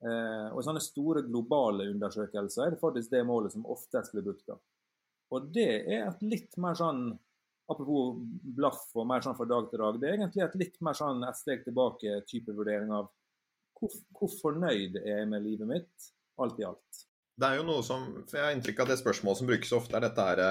Eh, 0.00 0.48
og 0.50 0.64
sånne 0.64 0.80
store 0.82 1.22
globale 1.28 1.90
undersøkelser 1.92 2.66
er 2.66 2.74
det 2.74 2.80
faktisk 2.80 3.12
det 3.12 3.20
målet 3.28 3.52
som 3.52 3.66
oftest 3.68 4.14
blir 4.14 4.24
brukt. 4.26 4.46
da. 4.46 4.56
Og 5.30 5.50
det 5.54 5.68
er 5.86 6.08
et 6.08 6.22
litt 6.22 6.56
mer 6.56 6.74
sånn 6.74 7.18
Apropos 7.70 8.16
blaff 8.42 8.88
og 8.98 9.04
mer 9.06 9.20
sånn 9.22 9.36
fra 9.38 9.44
dag 9.46 9.68
til 9.70 9.78
dag. 9.78 9.98
Det 10.00 10.08
er 10.08 10.16
egentlig 10.16 10.42
et 10.42 10.54
litt 10.58 10.80
mer 10.82 10.96
sånn 10.98 11.20
et 11.22 11.36
steg 11.38 11.60
tilbake-type 11.62 12.50
vurdering 12.50 12.90
av 12.90 13.06
hvor, 13.78 13.92
hvor 14.10 14.32
fornøyd 14.40 14.96
er 14.98 15.20
jeg 15.20 15.28
med 15.30 15.44
livet 15.44 15.68
mitt, 15.70 16.08
alt 16.42 16.58
i 16.58 16.66
alt. 16.66 17.04
Det 17.38 17.46
er 17.46 17.60
jo 17.60 17.68
noe 17.68 17.84
som, 17.86 18.08
for 18.26 18.40
Jeg 18.40 18.44
har 18.44 18.56
inntrykk 18.56 18.82
av 18.82 18.88
at 18.88 18.90
det 18.90 18.98
spørsmålet 19.04 19.38
som 19.38 19.46
brukes 19.52 19.72
ofte, 19.78 19.94
er 19.94 20.02
dette 20.02 20.26
her 20.32 20.42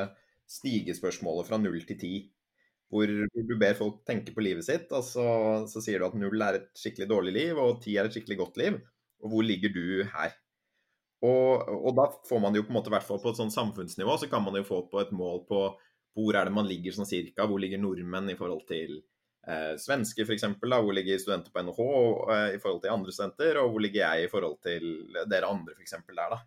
stigespørsmålet 0.49 1.49
fra 1.49 1.59
null 1.61 1.81
til 1.87 1.99
ti. 2.01 2.13
Hvor 2.89 3.05
du 3.05 3.55
ber 3.61 3.77
folk 3.77 3.99
tenke 4.07 4.33
på 4.33 4.41
livet 4.41 4.65
sitt, 4.65 4.89
og 4.97 5.03
så, 5.05 5.25
så, 5.69 5.81
sier 5.85 6.01
du 6.01 6.07
at 6.07 6.15
null 6.17 6.41
er 6.41 6.57
et 6.57 6.69
skikkelig 6.77 7.05
dårlig 7.11 7.33
liv, 7.35 7.59
og 7.61 7.83
ti 7.83 7.93
er 7.99 8.09
et 8.09 8.15
skikkelig 8.15 8.39
godt 8.39 8.57
liv. 8.61 8.79
Og 9.21 9.33
hvor 9.33 9.45
ligger 9.45 9.73
du 9.75 9.83
her? 10.09 10.33
Og, 11.27 11.67
og 11.75 11.93
da 11.97 12.07
får 12.25 12.41
man 12.41 12.55
jo 12.55 12.63
på 12.65 12.73
en 12.73 12.79
måte, 12.79 12.91
hvert 12.93 13.05
fall 13.05 13.21
på 13.21 13.33
et 13.33 13.39
sånn 13.41 13.53
samfunnsnivå, 13.53 14.15
så 14.17 14.29
kan 14.31 14.41
man 14.45 14.57
jo 14.57 14.65
få 14.65 14.81
på 14.89 15.03
et 15.03 15.13
mål 15.13 15.43
på 15.49 15.61
hvor 16.17 16.35
er 16.35 16.49
det 16.49 16.55
man 16.55 16.67
ligger 16.67 16.95
sånn 16.95 17.07
cirka. 17.07 17.45
Hvor 17.47 17.61
ligger 17.61 17.81
nordmenn 17.81 18.31
i 18.33 18.37
forhold 18.39 18.65
til 18.71 18.95
eh, 19.45 19.75
svensker 19.79 20.25
f.eks.? 20.25 20.47
Hvor 20.63 20.95
ligger 20.95 21.21
studenter 21.21 21.53
på 21.53 21.63
NHH 21.67 21.83
eh, 22.35 22.47
i 22.55 22.61
forhold 22.63 22.81
til 22.83 22.95
andre 22.95 23.13
studenter? 23.13 23.59
Og 23.61 23.75
hvor 23.75 23.85
ligger 23.85 24.01
jeg 24.01 24.25
i 24.25 24.31
forhold 24.31 24.57
til 24.65 24.89
dere 25.29 25.51
andre 25.51 25.77
f.eks. 25.77 25.99
der, 26.09 26.33
da? 26.33 26.41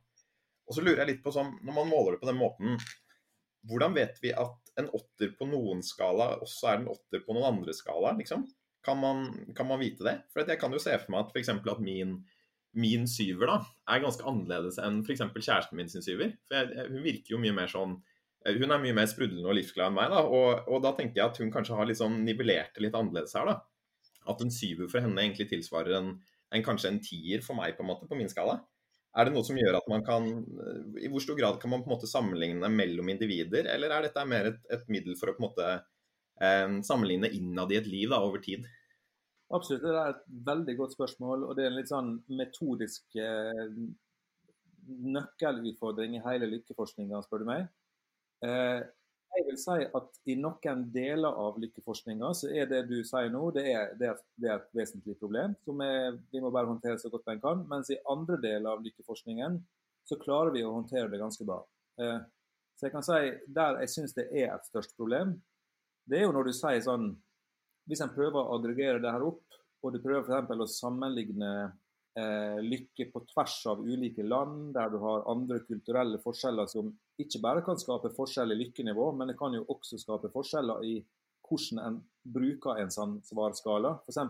Og 0.66 0.76
så 0.76 0.82
lurer 0.84 1.04
jeg 1.04 1.12
litt 1.12 1.24
på 1.24 1.32
sånn, 1.34 1.54
når 1.66 1.78
man 1.78 1.90
måler 1.90 2.16
det 2.16 2.22
på 2.22 2.30
den 2.30 2.40
måten, 2.40 2.76
hvordan 3.68 3.94
vet 3.94 4.18
vi 4.22 4.32
at 4.34 4.72
en 4.80 4.88
åtter 4.96 5.32
på 5.38 5.46
noen 5.50 5.82
skala 5.84 6.32
også 6.42 6.70
er 6.70 6.80
en 6.80 6.90
åtter 6.92 7.22
på 7.24 7.36
noen 7.36 7.58
andre 7.58 7.74
skala, 7.76 8.14
liksom? 8.18 8.46
Kan 8.82 8.98
man, 8.98 9.26
kan 9.54 9.68
man 9.68 9.78
vite 9.82 10.04
det? 10.06 10.16
For 10.32 10.42
jeg 10.48 10.58
kan 10.58 10.72
jo 10.74 10.80
se 10.82 10.94
for 10.98 11.14
meg 11.14 11.26
at 11.26 11.34
f.eks. 11.34 11.52
at 11.54 11.82
min, 11.84 12.16
min 12.74 13.04
syver 13.10 13.52
da, 13.52 13.58
er 13.94 14.02
ganske 14.02 14.26
annerledes 14.26 14.80
enn 14.82 15.02
f.eks. 15.04 15.22
kjæresten 15.36 15.78
min 15.78 15.92
sin 15.92 16.04
syver. 16.04 16.32
For 16.48 16.58
jeg, 16.58 16.88
hun 16.90 17.04
virker 17.04 17.36
jo 17.36 17.42
mye 17.42 17.54
mer 17.54 17.70
sånn 17.70 17.98
eh, 18.46 18.56
Hun 18.58 18.74
er 18.74 18.82
mye 18.82 18.96
mer 18.96 19.06
sprudlende 19.10 19.46
og 19.46 19.58
livsglad 19.60 19.92
enn 19.92 19.98
meg, 20.00 20.10
da, 20.10 20.24
og, 20.26 20.66
og, 20.66 20.80
da 20.82 20.96
tenker 20.98 21.20
jeg 21.20 21.28
at 21.28 21.42
hun 21.44 21.54
kanskje 21.54 21.78
har 21.78 21.90
liksom 21.90 22.18
nivellert 22.26 22.74
det 22.74 22.88
litt 22.88 22.98
annerledes 22.98 23.36
her. 23.38 23.52
da. 23.52 23.60
At 24.32 24.42
en 24.42 24.54
syver 24.54 24.90
for 24.90 25.04
henne 25.04 25.22
egentlig 25.22 25.50
tilsvarer 25.52 26.00
en, 26.00 26.14
en 26.52 26.66
kanskje 26.66 26.90
en 26.90 27.02
tier 27.04 27.44
for 27.44 27.58
meg, 27.58 27.76
på 27.76 27.86
en 27.86 27.92
måte, 27.92 28.10
på 28.10 28.18
min 28.18 28.30
skala. 28.30 28.58
Er 29.12 29.28
det 29.28 29.34
noe 29.34 29.44
som 29.44 29.58
gjør 29.60 29.76
at 29.76 29.88
man 29.92 30.04
kan 30.06 30.28
I 31.02 31.10
hvor 31.12 31.20
stor 31.20 31.36
grad 31.36 31.58
kan 31.60 31.68
man 31.72 31.82
på 31.84 31.90
en 31.90 31.94
måte 31.96 32.08
sammenligne 32.08 32.68
mellom 32.72 33.10
individer, 33.12 33.68
eller 33.68 33.92
er 33.92 34.06
dette 34.06 34.24
mer 34.28 34.48
et, 34.52 34.62
et 34.72 34.86
middel 34.92 35.18
for 35.20 35.32
å 35.32 35.34
på 35.36 35.42
en 35.42 35.48
måte 35.50 35.66
eh, 36.40 36.78
sammenligne 36.86 37.28
innad 37.36 37.74
i 37.74 37.80
et 37.80 37.90
liv 37.90 38.08
da, 38.12 38.22
over 38.24 38.40
tid? 38.44 38.64
Absolutt, 39.52 39.84
det 39.84 39.92
er 39.92 40.14
et 40.14 40.24
veldig 40.46 40.76
godt 40.78 40.96
spørsmål. 40.96 41.44
Og 41.44 41.56
det 41.58 41.66
er 41.66 41.72
en 41.72 41.76
litt 41.76 41.92
sånn 41.92 42.14
metodisk 42.32 43.20
eh, 43.20 43.66
nøkkelutfordring 44.88 46.16
i 46.16 46.24
hele 46.24 46.48
lykkeforskninga, 46.54 47.20
spør 47.26 47.44
du 47.44 47.50
meg. 47.50 47.68
Eh, 48.48 48.80
jeg 49.32 49.44
vil 49.46 49.58
si 49.60 49.76
at 49.96 50.18
i 50.28 50.34
noen 50.36 50.82
deler 50.92 51.38
av 51.40 51.56
lykkeforskninga 51.60 52.32
så 52.36 52.50
er 52.52 52.66
det 52.68 52.82
du 52.90 52.98
sier 53.06 53.30
nå, 53.32 53.46
det 53.56 53.64
er, 53.70 53.94
det 53.96 54.10
er, 54.10 54.58
et 54.58 54.76
vesentlig 54.76 55.16
problem 55.20 55.54
som 55.64 55.80
er, 55.84 56.18
vi 56.32 56.42
må 56.42 56.50
bare 56.52 56.68
håndtere 56.68 57.00
så 57.00 57.08
godt 57.12 57.24
vi 57.30 57.38
kan. 57.40 57.64
Mens 57.70 57.90
i 57.92 58.00
andre 58.12 58.36
deler 58.42 58.74
av 58.74 58.84
lykkeforskningen 58.84 59.56
så 60.08 60.18
klarer 60.20 60.52
vi 60.52 60.64
å 60.66 60.74
håndtere 60.74 61.08
det 61.12 61.22
ganske 61.22 61.46
bra. 61.48 61.62
Eh, 62.02 62.20
så 62.76 62.88
jeg 62.88 62.94
kan 62.94 63.06
si 63.06 63.20
der 63.56 63.80
jeg 63.84 63.92
syns 63.94 64.16
det 64.18 64.26
er 64.30 64.50
et 64.52 64.68
størst 64.68 64.96
problem, 64.98 65.36
det 66.04 66.18
er 66.18 66.26
jo 66.26 66.34
når 66.34 66.50
du 66.50 66.56
sier 66.56 66.82
sånn 66.82 67.12
Hvis 67.86 68.00
en 68.04 68.12
prøver 68.14 68.38
å 68.38 68.56
aggregere 68.56 69.00
det 69.02 69.10
her 69.10 69.24
opp, 69.26 69.42
og 69.82 69.90
du 69.90 69.98
prøver 69.98 70.22
f.eks. 70.22 70.52
å 70.54 70.66
sammenligne 70.70 71.48
eh, 72.14 72.60
lykke 72.62 73.08
på 73.10 73.24
tvers 73.32 73.56
av 73.72 73.80
ulike 73.82 74.22
land, 74.22 74.68
der 74.76 74.92
du 74.92 75.00
har 75.02 75.24
andre 75.30 75.58
kulturelle 75.66 76.20
forskjeller 76.22 76.70
som 76.70 76.92
ikke 77.22 77.40
bare 77.42 77.62
kan 77.66 77.78
skape 77.80 78.12
forskjell 78.16 78.54
i 78.54 78.58
lykkenivå, 78.58 79.10
men 79.16 79.32
det 79.32 79.38
kan 79.38 79.54
jo 79.56 79.64
også 79.72 79.98
skape 80.00 80.30
forskjeller 80.34 80.84
i 80.88 80.98
hvordan 81.48 81.80
en 81.82 81.96
bruker 82.34 82.78
en 82.80 82.92
sånn 82.92 83.16
svarskala. 83.26 83.96
F.eks. 84.06 84.20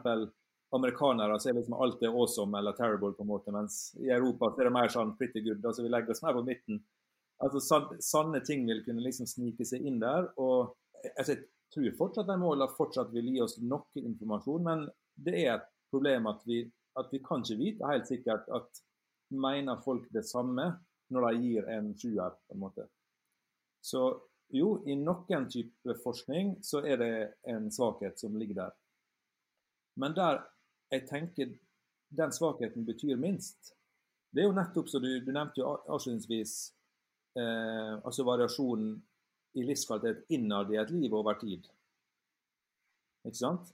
amerikanere 0.73 1.39
så 1.41 1.51
er 1.51 1.59
liksom 1.59 1.77
alt 1.77 2.03
er 2.03 2.15
awesome 2.15 2.59
eller 2.59 2.77
terrible, 2.79 3.13
på 3.17 3.27
en 3.27 3.31
måte, 3.31 3.53
mens 3.55 3.81
i 4.01 4.11
Europa 4.11 4.53
er 4.57 4.69
det 4.69 4.75
mer 4.75 4.93
sånn 4.93 5.15
pretty 5.19 5.43
good. 5.45 5.65
altså 5.65 5.85
Vi 5.85 5.93
legger 5.93 6.15
oss 6.15 6.23
mer 6.25 6.37
på 6.39 6.45
midten. 6.47 6.83
Altså, 7.43 7.81
Sanne 8.01 8.41
ting 8.47 8.65
vil 8.69 8.85
kunne 8.87 9.03
liksom 9.05 9.29
snike 9.29 9.67
seg 9.67 9.85
inn 9.87 10.01
der. 10.03 10.31
og 10.39 10.77
altså, 11.17 11.35
Jeg 11.35 11.49
tror 11.75 11.99
fortsatt 11.99 12.29
de 12.29 12.39
målene 12.39 12.77
fortsatt 12.77 13.13
vil 13.13 13.33
gi 13.33 13.43
oss 13.43 13.59
noe 13.61 14.03
informasjon, 14.03 14.65
men 14.65 14.87
det 15.17 15.37
er 15.45 15.55
et 15.57 15.69
problem 15.93 16.29
at 16.31 16.41
vi, 16.49 16.65
at 16.99 17.13
vi 17.13 17.21
kan 17.25 17.45
ikke 17.45 17.61
vite 17.61 17.89
helt 17.89 18.09
sikkert 18.09 18.49
at 18.53 18.83
mener 19.33 19.81
folk 19.85 20.09
det 20.13 20.25
samme 20.29 20.67
når 21.13 21.29
de 21.29 21.43
gir 21.47 21.69
en 21.71 21.93
sjuer, 21.99 22.37
på 22.49 22.57
en 22.57 22.63
måte. 22.63 22.87
Så 23.83 24.05
jo, 24.53 24.77
i 24.87 24.97
noen 24.99 25.49
type 25.51 25.97
forskning 26.05 26.57
så 26.65 26.83
er 26.85 27.01
det 27.01 27.13
en 27.49 27.71
svakhet 27.73 28.21
som 28.21 28.37
ligger 28.39 28.65
der. 28.65 28.75
Men 30.01 30.17
der 30.17 30.43
jeg 30.93 31.07
tenker 31.09 31.55
den 32.13 32.33
svakheten 32.33 32.85
betyr 32.85 33.17
minst, 33.17 33.73
det 34.33 34.43
er 34.43 34.49
jo 34.49 34.57
nettopp 34.57 34.89
som 34.89 35.03
du, 35.05 35.11
du 35.25 35.31
nevnte 35.33 35.61
jo 35.61 35.71
avslutningsvis, 35.93 36.53
eh, 37.41 37.95
altså 38.01 38.25
variasjonen 38.29 38.95
i 39.57 39.65
livskvalitet 39.69 40.33
innad 40.33 40.73
i 40.73 40.81
et 40.81 40.93
liv 40.93 41.15
over 41.17 41.37
tid. 41.41 41.69
Ikke 43.29 43.39
sant? 43.39 43.73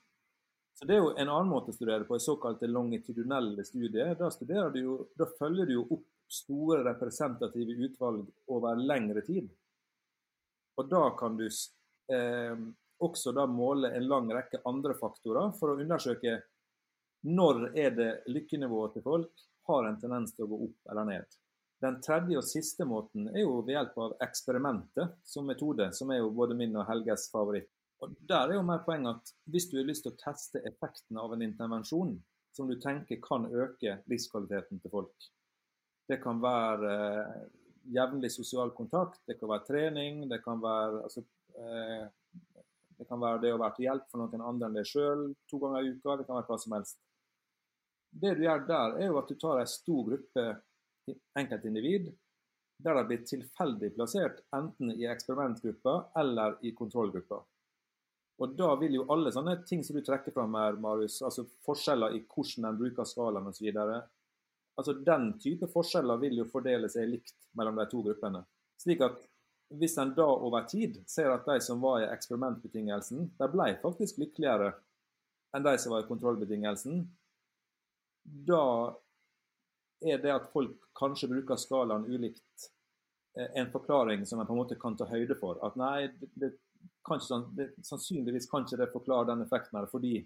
Så 0.79 0.87
Det 0.87 0.95
er 0.95 1.03
jo 1.03 1.11
en 1.11 1.31
annen 1.31 1.51
måte 1.51 1.73
å 1.73 1.75
studere 1.75 2.07
på, 2.07 2.15
i 2.15 2.23
såkalte 2.23 2.71
longitudinelle 2.71 3.65
studier. 3.67 4.15
Da, 4.19 4.31
du 4.71 4.79
jo, 4.79 4.99
da 5.19 5.27
følger 5.39 5.67
du 5.67 5.75
jo 5.75 5.87
opp 5.97 6.07
store 6.29 6.83
representative 6.85 7.73
utvalg 7.87 8.29
over 8.47 8.77
lengre 8.77 9.23
tid. 9.27 9.49
Og 10.79 10.89
da 10.91 11.09
kan 11.19 11.37
du 11.39 11.47
eh, 11.47 12.61
også 12.99 13.33
da 13.33 13.47
måle 13.51 13.91
en 13.97 14.07
lang 14.09 14.31
rekke 14.35 14.63
andre 14.69 14.95
faktorer 14.99 15.53
for 15.59 15.73
å 15.73 15.81
undersøke 15.81 16.39
når 17.27 17.65
er 17.79 17.95
det 17.97 18.11
lykkenivået 18.31 18.95
til 18.97 19.05
folk 19.07 19.47
har 19.69 19.89
en 19.89 19.99
tendens 20.01 20.35
til 20.35 20.47
å 20.47 20.51
gå 20.53 20.59
opp 20.69 20.93
eller 20.93 21.09
ned. 21.09 21.39
Den 21.83 21.99
tredje 22.03 22.39
og 22.39 22.47
siste 22.47 22.87
måten 22.89 23.29
er 23.31 23.45
jo 23.45 23.61
ved 23.63 23.77
hjelp 23.77 23.99
av 24.03 24.15
eksperimentet 24.25 25.19
som 25.27 25.47
metode, 25.47 25.91
som 25.95 26.11
er 26.11 26.23
jo 26.23 26.33
både 26.35 26.57
min 26.59 26.75
og 26.79 26.89
Helges 26.89 27.29
favoritt. 27.31 27.71
Og 28.03 28.15
Der 28.31 28.51
er 28.51 28.59
jo 28.59 28.67
mer 28.67 28.83
poeng 28.87 29.07
at 29.11 29.33
hvis 29.51 29.69
du 29.71 29.79
har 29.79 29.87
lyst 29.87 30.07
til 30.07 30.15
å 30.15 30.21
teste 30.21 30.63
effekten 30.67 31.19
av 31.19 31.35
en 31.35 31.43
intervensjon 31.43 32.15
som 32.55 32.71
du 32.71 32.79
tenker 32.83 33.21
kan 33.23 33.47
øke 33.47 33.99
livskvaliteten 34.11 34.83
til 34.83 34.95
folk 34.95 35.29
Det 36.09 36.21
kan 36.23 36.41
være 36.41 36.93
eh, 36.93 37.41
jevnlig 37.95 38.31
sosial 38.33 38.73
kontakt, 38.77 39.21
det 39.29 39.39
kan 39.41 39.51
være 39.53 39.67
trening, 39.67 40.23
det 40.31 40.41
kan 40.45 40.61
være, 40.63 41.03
altså, 41.05 41.25
eh, 41.57 42.07
det 42.99 43.09
kan 43.09 43.21
være 43.21 43.43
det 43.45 43.53
å 43.55 43.61
være 43.61 43.77
til 43.77 43.89
hjelp 43.89 44.07
for 44.11 44.23
noen 44.23 44.47
andre 44.51 44.71
enn 44.71 44.79
deg 44.79 44.89
sjøl 44.89 45.29
to 45.51 45.61
ganger 45.63 45.85
i 45.85 45.93
uka. 45.95 46.17
Det 46.19 46.27
kan 46.27 46.41
være 46.41 46.49
hva 46.49 46.59
som 46.63 46.75
helst. 46.79 46.99
Det 48.09 48.33
du 48.39 48.43
gjør 48.47 48.65
der, 48.67 48.97
er 48.99 49.13
jo 49.13 49.21
at 49.21 49.29
du 49.29 49.37
tar 49.39 49.61
en 49.61 49.71
stor 49.71 50.01
gruppe 50.09 50.47
enkeltindivid 51.39 52.09
der 52.79 52.95
de 52.95 53.05
blir 53.09 53.23
tilfeldig 53.27 53.93
plassert 53.97 54.43
enten 54.55 54.93
i 54.95 55.07
eksperimentgruppa 55.11 55.95
eller 56.21 56.59
i 56.63 56.75
kontrollgruppa. 56.79 57.41
Og 58.39 58.55
Da 58.55 58.69
vil 58.79 58.95
jo 59.01 59.07
alle 59.11 59.33
sånne 59.35 59.57
ting 59.67 59.83
som 59.83 59.97
du 59.97 60.03
trekker 60.07 60.35
fram 60.35 60.55
her, 60.55 60.79
Marius, 60.79 61.19
altså 61.27 61.43
forskjeller 61.67 62.15
i 62.15 62.23
hvordan 62.23 62.69
en 62.69 62.79
bruker 62.79 63.09
skalaen 63.09 63.51
osv. 63.51 63.73
Altså 64.79 64.95
Den 64.95 65.33
type 65.43 65.67
forskjeller 65.73 66.21
vil 66.23 66.39
jo 66.39 66.47
fordele 66.51 66.91
seg 66.93 67.09
likt 67.11 67.35
mellom 67.59 67.81
de 67.81 67.87
to 67.91 68.03
gruppene. 68.05 68.45
Slik 68.79 69.03
at 69.03 69.19
hvis 69.75 69.99
en 70.01 70.15
da 70.17 70.25
over 70.25 70.65
tid 70.71 71.01
ser 71.11 71.33
at 71.33 71.47
de 71.49 71.59
som 71.61 71.83
var 71.83 72.01
i 72.01 72.09
eksperimentbetingelsen, 72.09 73.27
de 73.37 73.49
ble 73.53 73.73
faktisk 73.83 74.21
lykkeligere 74.23 74.71
enn 75.57 75.65
de 75.65 75.75
som 75.81 75.93
var 75.93 76.05
i 76.05 76.09
kontrollbetingelsen, 76.09 77.03
da 78.49 78.65
er 80.05 80.23
det 80.23 80.33
at 80.33 80.49
folk 80.53 80.89
kanskje 80.99 81.31
bruker 81.33 81.61
skalaen 81.61 82.07
ulikt, 82.07 82.71
eh, 83.37 83.51
en 83.61 83.71
forklaring 83.73 84.25
som 84.27 84.41
en 84.41 84.47
på 84.47 84.55
en 84.55 84.63
måte 84.63 84.79
kan 84.81 84.97
ta 84.97 85.09
høyde 85.09 85.37
for. 85.41 85.61
At 85.65 85.77
nei, 85.81 86.09
det, 86.39 86.55
kan 87.05 87.21
ikke, 87.21 87.41
det, 87.57 87.71
sannsynligvis 87.85 88.49
kan 88.51 88.65
ikke 88.65 88.81
det 88.83 88.93
forklare 88.93 89.33
den 89.33 89.45
effekten 89.45 89.81
her, 89.81 89.89
fordi 89.91 90.21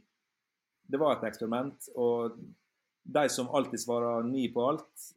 det 0.91 1.01
var 1.01 1.17
et 1.17 1.29
eksperiment. 1.31 1.89
Og 1.95 2.37
de 3.03 3.29
som 3.29 3.51
alltid 3.51 3.81
svarer 3.81 4.23
ni 4.23 4.49
på 4.53 4.65
alt, 4.69 5.13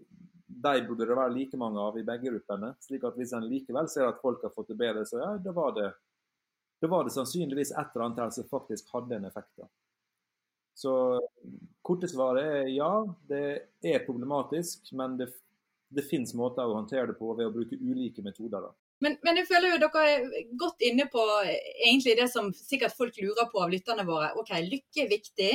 de 0.48 0.82
burde 0.88 1.06
det 1.06 1.18
være 1.18 1.34
like 1.34 1.58
mange 1.58 1.80
av 1.82 1.98
i 2.00 2.04
begge 2.06 2.32
gruppene. 2.32 2.74
slik 2.82 3.04
at 3.04 3.18
hvis 3.18 3.34
en 3.38 3.48
likevel 3.50 3.90
ser 3.90 4.08
at 4.08 4.22
folk 4.22 4.44
har 4.44 4.54
fått 4.56 4.72
det 4.74 4.80
bedre, 4.80 5.06
så 5.06 5.22
ja, 5.22 5.32
da 5.38 5.54
var 5.54 5.74
det, 5.78 5.90
da 6.82 6.90
var 6.90 7.04
det 7.06 7.14
sannsynligvis 7.14 7.72
et 7.72 7.94
eller 7.94 8.06
annet 8.06 8.24
her 8.24 8.32
som 8.34 8.48
faktisk 8.50 8.90
hadde 8.94 9.16
en 9.16 9.28
effekt. 9.30 9.52
da. 9.58 9.68
Så 10.76 10.94
korte 11.86 12.08
svaret 12.12 12.46
er 12.46 12.72
ja, 12.74 12.92
det 13.30 13.44
er 13.84 14.06
problematisk, 14.08 14.92
men 14.92 15.16
det, 15.20 15.30
det 15.88 16.08
finnes 16.10 16.34
måter 16.36 16.66
å 16.66 16.76
håndtere 16.80 17.12
det 17.12 17.20
på 17.20 17.32
ved 17.34 17.48
å 17.48 17.54
bruke 17.54 17.80
ulike 17.80 18.26
metoder. 18.26 18.66
da. 18.66 18.74
Men, 19.04 19.18
men, 19.24 19.38
jeg 19.40 19.48
føler 19.50 19.74
jo 19.74 19.80
dere 19.84 20.04
er 20.08 20.52
godt 20.60 20.84
inne 20.88 21.06
på 21.12 21.24
egentlig 21.46 22.16
det 22.20 22.28
som 22.32 22.52
sikkert 22.56 22.96
folk 22.96 23.18
lurer 23.20 23.50
på 23.52 23.64
av 23.64 23.72
lytterne 23.72 24.06
våre. 24.08 24.32
Ok, 24.40 24.54
Lykke 24.64 25.04
er 25.04 25.12
viktig. 25.12 25.52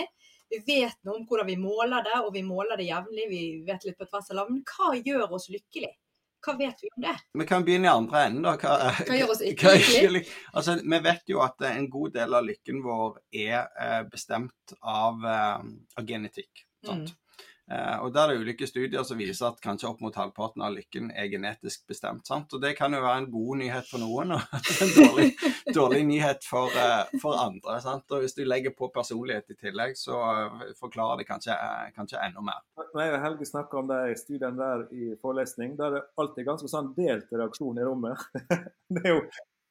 Vi 0.51 0.59
vet 0.67 0.97
noe 1.07 1.21
om 1.21 1.27
hvordan 1.29 1.47
vi 1.47 1.57
måler 1.61 2.05
det, 2.07 2.21
og 2.25 2.33
vi 2.35 2.43
måler 2.43 2.81
det 2.81 2.89
jevnlig. 2.89 3.27
Vi 3.31 3.43
vet 3.67 3.85
litt 3.87 3.99
på 3.99 4.09
tvers 4.09 4.31
av 4.33 4.41
land. 4.41 4.57
Men 4.57 4.65
hva 4.67 4.95
gjør 4.99 5.37
oss 5.39 5.51
lykkelig? 5.53 5.93
Hva 6.41 6.55
vet 6.57 6.83
vi 6.83 6.89
om 6.97 7.05
det? 7.05 7.15
Vi 7.37 7.47
kan 7.47 7.65
begynne 7.65 7.87
i 7.87 7.93
andre 7.93 8.25
enden. 8.27 8.47
da. 8.49 8.57
Hva, 8.59 8.91
hva 9.07 9.19
gjør 9.19 9.35
oss 9.35 9.43
ikke 9.51 9.75
lykkelig? 9.77 10.25
Altså, 10.57 10.77
vi 10.83 11.01
vet 11.05 11.33
jo 11.33 11.43
at 11.45 11.67
en 11.69 11.89
god 11.93 12.17
del 12.17 12.37
av 12.39 12.47
lykken 12.49 12.83
vår 12.85 13.21
er 13.45 13.59
eh, 13.61 14.03
bestemt 14.11 14.75
av, 14.81 15.21
eh, 15.29 15.67
av 16.01 16.09
genetikk. 16.09 16.65
Sant? 16.87 17.13
Mm. 17.13 17.30
Uh, 17.71 18.03
og 18.03 18.15
Der 18.15 18.25
er 18.25 18.33
det 18.35 18.43
ulike 18.43 18.67
studier 18.67 19.05
som 19.07 19.19
viser 19.21 19.47
at 19.47 19.61
kanskje 19.63 19.87
opp 19.87 20.01
mot 20.03 20.17
halvparten 20.19 20.63
av 20.67 20.73
lykken 20.75 21.13
er 21.15 21.29
genetisk 21.31 21.85
bestemt. 21.87 22.27
sant? 22.27 22.51
Og 22.53 22.63
Det 22.63 22.73
kan 22.79 22.95
jo 22.95 23.03
være 23.05 23.19
en 23.23 23.31
god 23.31 23.61
nyhet 23.61 23.87
for 23.87 24.03
noen 24.03 24.35
og 24.35 24.57
en 24.83 24.91
dårlig, 24.97 25.29
dårlig 25.77 26.01
nyhet 26.09 26.49
for, 26.51 26.75
uh, 26.75 27.07
for, 27.23 27.39
andre. 27.39 27.79
sant? 27.85 28.11
Og 28.11 28.25
Hvis 28.25 28.35
du 28.35 28.43
legger 28.43 28.75
på 28.75 28.91
personlighet 28.95 29.55
i 29.55 29.59
tillegg, 29.61 29.95
så 29.95 30.19
uh, 30.19 30.67
forklarer 30.81 31.23
det 31.23 31.29
kanskje, 31.31 31.55
kanskje 31.95 32.19
enda 32.27 32.43
mer. 32.43 32.59
Når 32.91 33.05
jeg 33.05 33.15
og 33.15 33.25
Helge 33.29 33.51
snakker 33.53 33.85
om 33.85 33.95
de 33.95 34.19
studiene 34.19 34.59
der 34.59 34.87
i 34.91 35.15
forelesning, 35.23 35.79
da 35.79 35.87
er 35.87 35.99
det 36.01 36.05
alltid 36.19 36.51
ganske 36.51 36.75
sånn 36.75 36.91
delt 36.99 37.31
reaksjon 37.31 37.79
i 37.79 37.87
rommet. 37.87 38.27
det 38.97 39.07
er 39.07 39.19
jo 39.21 39.25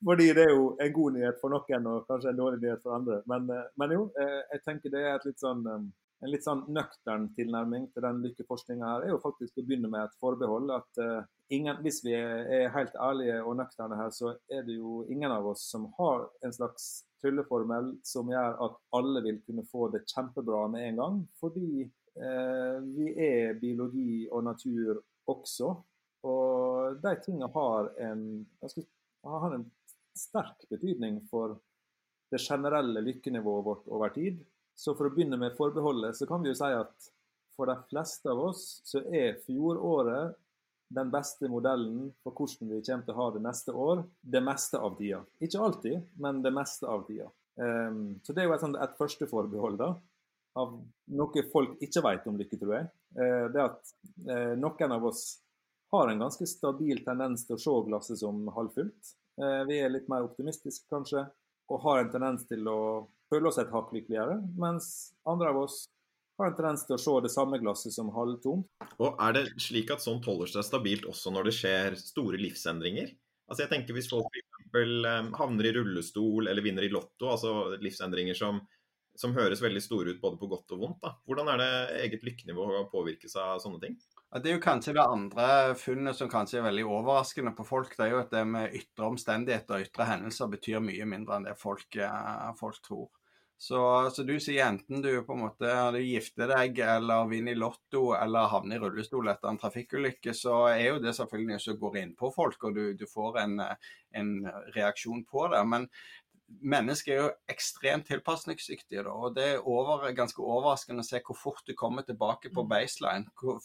fordi 0.08 0.30
det 0.32 0.46
er 0.46 0.54
jo 0.56 0.78
en 0.80 0.94
god 0.96 1.16
nyhet 1.18 1.40
for 1.42 1.52
noen 1.52 1.88
og 1.92 2.06
kanskje 2.08 2.32
en 2.32 2.38
dårlig 2.38 2.62
nyhet 2.64 2.80
for 2.80 2.96
andre. 2.96 3.18
Men, 3.28 3.50
men 3.76 3.92
jo, 3.92 4.06
jeg 4.16 4.62
tenker 4.64 4.94
det 4.94 5.02
er 5.04 5.18
et 5.18 5.26
litt 5.28 5.44
sånn 5.44 5.66
en 6.20 6.32
litt 6.34 6.44
sånn 6.44 6.66
nøktern 6.76 7.30
tilnærming 7.36 7.88
til 7.94 8.04
den 8.04 8.22
lykkeforskninga 8.26 8.88
her 8.88 9.06
er 9.06 9.14
jo 9.14 9.22
faktisk 9.24 9.60
å 9.60 9.64
begynne 9.66 9.92
med 9.92 10.04
et 10.04 10.18
forbehold. 10.20 10.72
At 10.76 11.00
uh, 11.00 11.28
ingen, 11.56 11.80
hvis 11.86 12.02
vi 12.04 12.16
er 12.18 12.74
helt 12.76 12.98
ærlige 13.00 13.38
og 13.44 13.56
nøkterne 13.62 14.00
her, 14.00 14.12
så 14.16 14.34
er 14.52 14.66
det 14.68 14.76
jo 14.80 15.04
ingen 15.08 15.32
av 15.32 15.48
oss 15.54 15.64
som 15.72 15.88
har 16.00 16.28
en 16.46 16.56
slags 16.56 16.90
trylleformel 17.24 17.94
som 18.08 18.32
gjør 18.32 18.60
at 18.68 18.78
alle 19.00 19.24
vil 19.26 19.40
kunne 19.48 19.68
få 19.72 19.90
det 19.96 20.06
kjempebra 20.12 20.66
med 20.74 20.90
en 20.90 21.02
gang. 21.04 21.24
Fordi 21.40 21.88
uh, 21.88 22.78
vi 22.84 23.14
er 23.16 23.56
biologi 23.62 24.28
og 24.28 24.44
natur 24.52 25.00
også. 25.32 25.74
Og 26.28 27.00
de 27.00 27.16
tingene 27.24 27.48
har 27.54 27.94
en, 28.10 28.24
har 29.24 29.56
en 29.56 29.68
sterk 30.20 30.68
betydning 30.68 31.22
for 31.32 31.56
det 32.30 32.42
generelle 32.44 33.02
lykkenivået 33.02 33.66
vårt 33.66 33.88
over 33.88 34.12
tid. 34.14 34.42
Så 34.80 34.96
for 34.96 35.10
å 35.10 35.14
begynne 35.14 35.40
med 35.40 35.58
forbeholdet, 35.58 36.16
så 36.16 36.28
kan 36.28 36.44
vi 36.44 36.54
jo 36.54 36.58
si 36.58 36.70
at 36.72 37.10
for 37.60 37.68
de 37.68 37.76
fleste 37.90 38.32
av 38.32 38.40
oss 38.40 38.62
så 38.88 39.02
er 39.12 39.42
fjoråret 39.44 40.38
den 40.96 41.10
beste 41.14 41.50
modellen 41.52 42.08
for 42.24 42.34
hvordan 42.34 42.72
vi 42.72 42.80
kommer 42.86 43.04
til 43.06 43.14
å 43.14 43.18
ha 43.18 43.26
det 43.36 43.42
neste 43.44 43.76
år, 43.76 44.06
det 44.22 44.42
meste 44.42 44.80
av 44.80 44.96
tida. 44.98 45.20
Ikke 45.44 45.62
alltid, 45.66 46.08
men 46.24 46.40
det 46.46 46.54
meste 46.56 46.88
av 46.90 47.04
tida. 47.10 47.28
Um, 47.60 48.16
så 48.24 48.34
det 48.34 48.42
er 48.42 48.48
jo 48.48 48.56
et, 48.56 48.64
sånt, 48.64 48.80
et 48.80 48.96
første 48.98 49.28
forbehold 49.30 49.78
da, 49.82 49.92
av 50.58 50.80
noe 51.20 51.44
folk 51.52 51.76
ikke 51.84 52.06
vet 52.08 52.32
om 52.32 52.40
lykke, 52.40 52.58
tror 52.62 52.76
jeg. 52.78 52.90
Uh, 53.20 53.46
det 53.54 53.66
at 53.66 53.94
uh, 54.32 54.56
noen 54.58 54.96
av 54.96 55.12
oss 55.12 55.24
har 55.92 56.10
en 56.10 56.24
ganske 56.24 56.48
stabil 56.48 57.04
tendens 57.04 57.44
til 57.46 57.58
å 57.58 57.62
se 57.62 57.78
glasset 57.90 58.24
som 58.24 58.48
halvfullt. 58.56 59.14
Uh, 59.42 59.68
vi 59.70 59.84
er 59.84 59.92
litt 59.92 60.10
mer 60.10 60.26
optimistiske, 60.26 60.88
kanskje, 60.90 61.28
og 61.70 61.84
har 61.84 62.02
en 62.02 62.14
tendens 62.16 62.48
til 62.50 62.66
å 62.72 62.80
føle 63.30 63.50
oss 63.50 63.60
et 63.62 63.72
hakk 63.74 63.94
lykkeligere. 63.96 64.40
Mens 64.60 65.14
andre 65.30 65.54
av 65.54 65.64
oss 65.64 65.84
har 66.40 66.52
en 66.52 66.58
tendens 66.58 66.86
til 66.88 66.96
å 66.96 67.02
se 67.02 67.16
det 67.26 67.32
samme 67.34 67.60
glasset 67.62 67.94
som 67.96 68.12
halvtomt. 68.16 68.68
Og 69.00 69.20
Er 69.20 69.36
det 69.36 69.46
slik 69.62 69.92
at 69.92 70.04
sånt 70.04 70.28
holder 70.28 70.52
seg 70.52 70.68
stabilt 70.68 71.08
også 71.10 71.34
når 71.36 71.50
det 71.50 71.56
skjer 71.58 72.00
store 72.00 72.40
livsendringer? 72.40 73.12
Altså 73.50 73.66
jeg 73.66 73.72
tenker 73.72 73.98
Hvis 73.98 74.10
folk 74.12 74.28
f.eks. 74.30 74.46
eksempel 74.46 75.08
havner 75.40 75.70
i 75.70 75.74
rullestol 75.74 76.48
eller 76.48 76.64
vinner 76.64 76.86
i 76.86 76.92
Lotto, 76.94 77.32
altså 77.32 77.80
livsendringer 77.82 78.38
som, 78.38 78.62
som, 79.18 79.34
høres 79.34 79.64
veldig 79.64 79.82
store 79.82 80.14
ut 80.14 80.22
både 80.22 80.38
på 80.38 80.50
godt 80.52 80.76
og 80.78 80.84
vondt, 80.84 81.00
da. 81.02 81.16
hvordan 81.26 81.50
er 81.56 81.64
det 81.64 81.72
eget 82.04 82.28
lykkenivå 82.28 82.86
påvirkes 82.94 83.36
av 83.42 83.58
sånne 83.64 83.82
ting? 83.82 83.98
Det 84.30 84.52
er 84.52 84.60
jo 84.60 84.62
kanskje 84.62 84.94
det 84.94 85.02
andre 85.02 85.46
funnet 85.82 86.14
som 86.14 86.30
kanskje 86.30 86.60
er 86.60 86.68
veldig 86.68 86.84
overraskende 86.86 87.56
på 87.58 87.66
folk. 87.66 87.96
Det 87.98 88.06
er 88.06 88.12
jo 88.14 88.20
at 88.22 88.30
det 88.30 88.44
med 88.46 88.76
ytre 88.78 89.08
omstendigheter 89.10 89.80
og 89.80 89.88
ytre 89.88 90.06
hendelser 90.06 90.52
betyr 90.52 90.84
mye 90.86 91.08
mindre 91.10 91.40
enn 91.40 91.48
det 91.50 91.56
folk, 91.58 91.98
eh, 91.98 92.52
folk 92.60 92.78
tror. 92.86 93.08
Så, 93.62 94.10
så, 94.16 94.24
du 94.24 94.38
sier 94.40 94.70
enten 94.70 95.02
du 95.04 95.10
på 95.28 95.36
en 95.36 95.42
måte 95.42 95.72
du 95.92 95.98
gifter 96.00 96.48
deg 96.48 96.78
eller 96.80 97.26
vinner 97.28 97.52
i 97.52 97.60
Lotto 97.60 98.14
eller 98.16 98.48
havner 98.54 98.78
i 98.78 98.80
rullestol 98.80 99.28
etter 99.28 99.52
en 99.52 99.60
trafikkulykke, 99.60 100.32
så 100.32 100.62
er 100.70 100.86
jo 100.86 101.02
det 101.04 101.12
selvfølgelig 101.18 101.58
noe 101.58 101.64
som 101.66 101.82
går 101.82 101.98
inn 102.00 102.14
på 102.16 102.30
folk, 102.32 102.64
og 102.64 102.78
du, 102.78 102.86
du 102.96 103.04
får 103.12 103.42
en, 103.42 103.58
en, 104.16 104.32
reaksjon 104.78 105.26
på 105.28 105.50
det. 105.52 105.60
Men 105.74 105.90
mennesker 106.72 107.14
er 107.14 107.20
jo 107.20 107.34
ekstremt 107.52 108.08
tilpasningsdyktige. 108.08 109.04
Og 109.12 109.36
Det 109.36 109.50
er 109.50 109.68
over, 109.68 110.08
ganske 110.16 110.40
overraskende 110.40 111.04
å 111.04 111.10
se 111.10 111.20
hvor 111.20 111.38
fort 111.44 111.68
du 111.68 111.76
kommer 111.76 112.08
tilbake 112.08 112.54
på 112.56 112.64
mm. 112.64 112.72
baseline. 112.72 113.28
Hvor 113.36 113.60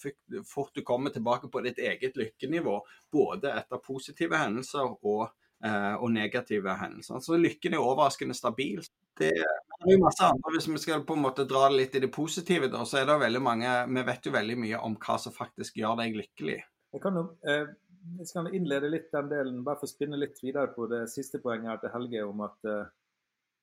fort 0.50 0.74
du 0.74 0.82
kommer 0.82 1.14
tilbake 1.14 1.52
på 1.54 1.62
ditt 1.62 1.78
eget 1.78 2.18
lykkenivå, 2.18 2.80
både 3.14 3.54
etter 3.62 3.86
positive 3.86 4.42
hendelser 4.42 4.90
og, 4.90 5.28
og 5.64 6.10
negative 6.12 6.74
hendelser. 6.76 7.22
Så 7.24 7.38
lykken 7.40 7.72
er 7.72 7.80
overraskende 7.80 8.34
stabil. 8.36 8.82
Det 9.16 9.30
er 9.32 9.88
jo 9.88 10.02
masse 10.02 10.26
andre, 10.26 10.52
Hvis 10.52 10.68
vi 10.68 10.82
skal 10.82 11.04
på 11.06 11.16
en 11.16 11.22
måte 11.24 11.46
dra 11.48 11.68
det 11.70 11.78
litt 11.78 11.94
i 11.96 12.02
det 12.04 12.10
positive, 12.12 12.68
da, 12.68 12.82
så 12.84 13.00
er 13.00 13.06
det 13.08 13.16
veldig 13.22 13.40
mange 13.40 13.70
Vi 13.94 14.02
vet 14.10 14.26
jo 14.26 14.34
veldig 14.34 14.58
mye 14.60 14.82
om 14.84 14.98
hva 15.00 15.16
som 15.22 15.32
faktisk 15.32 15.78
gjør 15.80 15.96
deg 16.02 16.18
lykkelig. 16.18 16.58
Jeg 16.94 17.02
kan 17.02 17.16
jo 17.16 17.24
eh, 17.48 17.70
jeg 18.18 18.28
skal 18.28 18.50
innlede 18.52 18.90
litt 18.92 19.08
den 19.14 19.30
delen, 19.30 19.62
bare 19.64 19.80
for 19.80 19.88
å 19.88 19.94
spinne 19.94 20.18
litt 20.20 20.36
videre 20.42 20.72
på 20.74 20.86
det 20.90 21.06
siste 21.12 21.40
poenget 21.42 21.72
her 21.72 21.80
til 21.82 21.92
Helge 21.94 22.26
om 22.28 22.44
at 22.44 22.68
eh, 22.68 22.84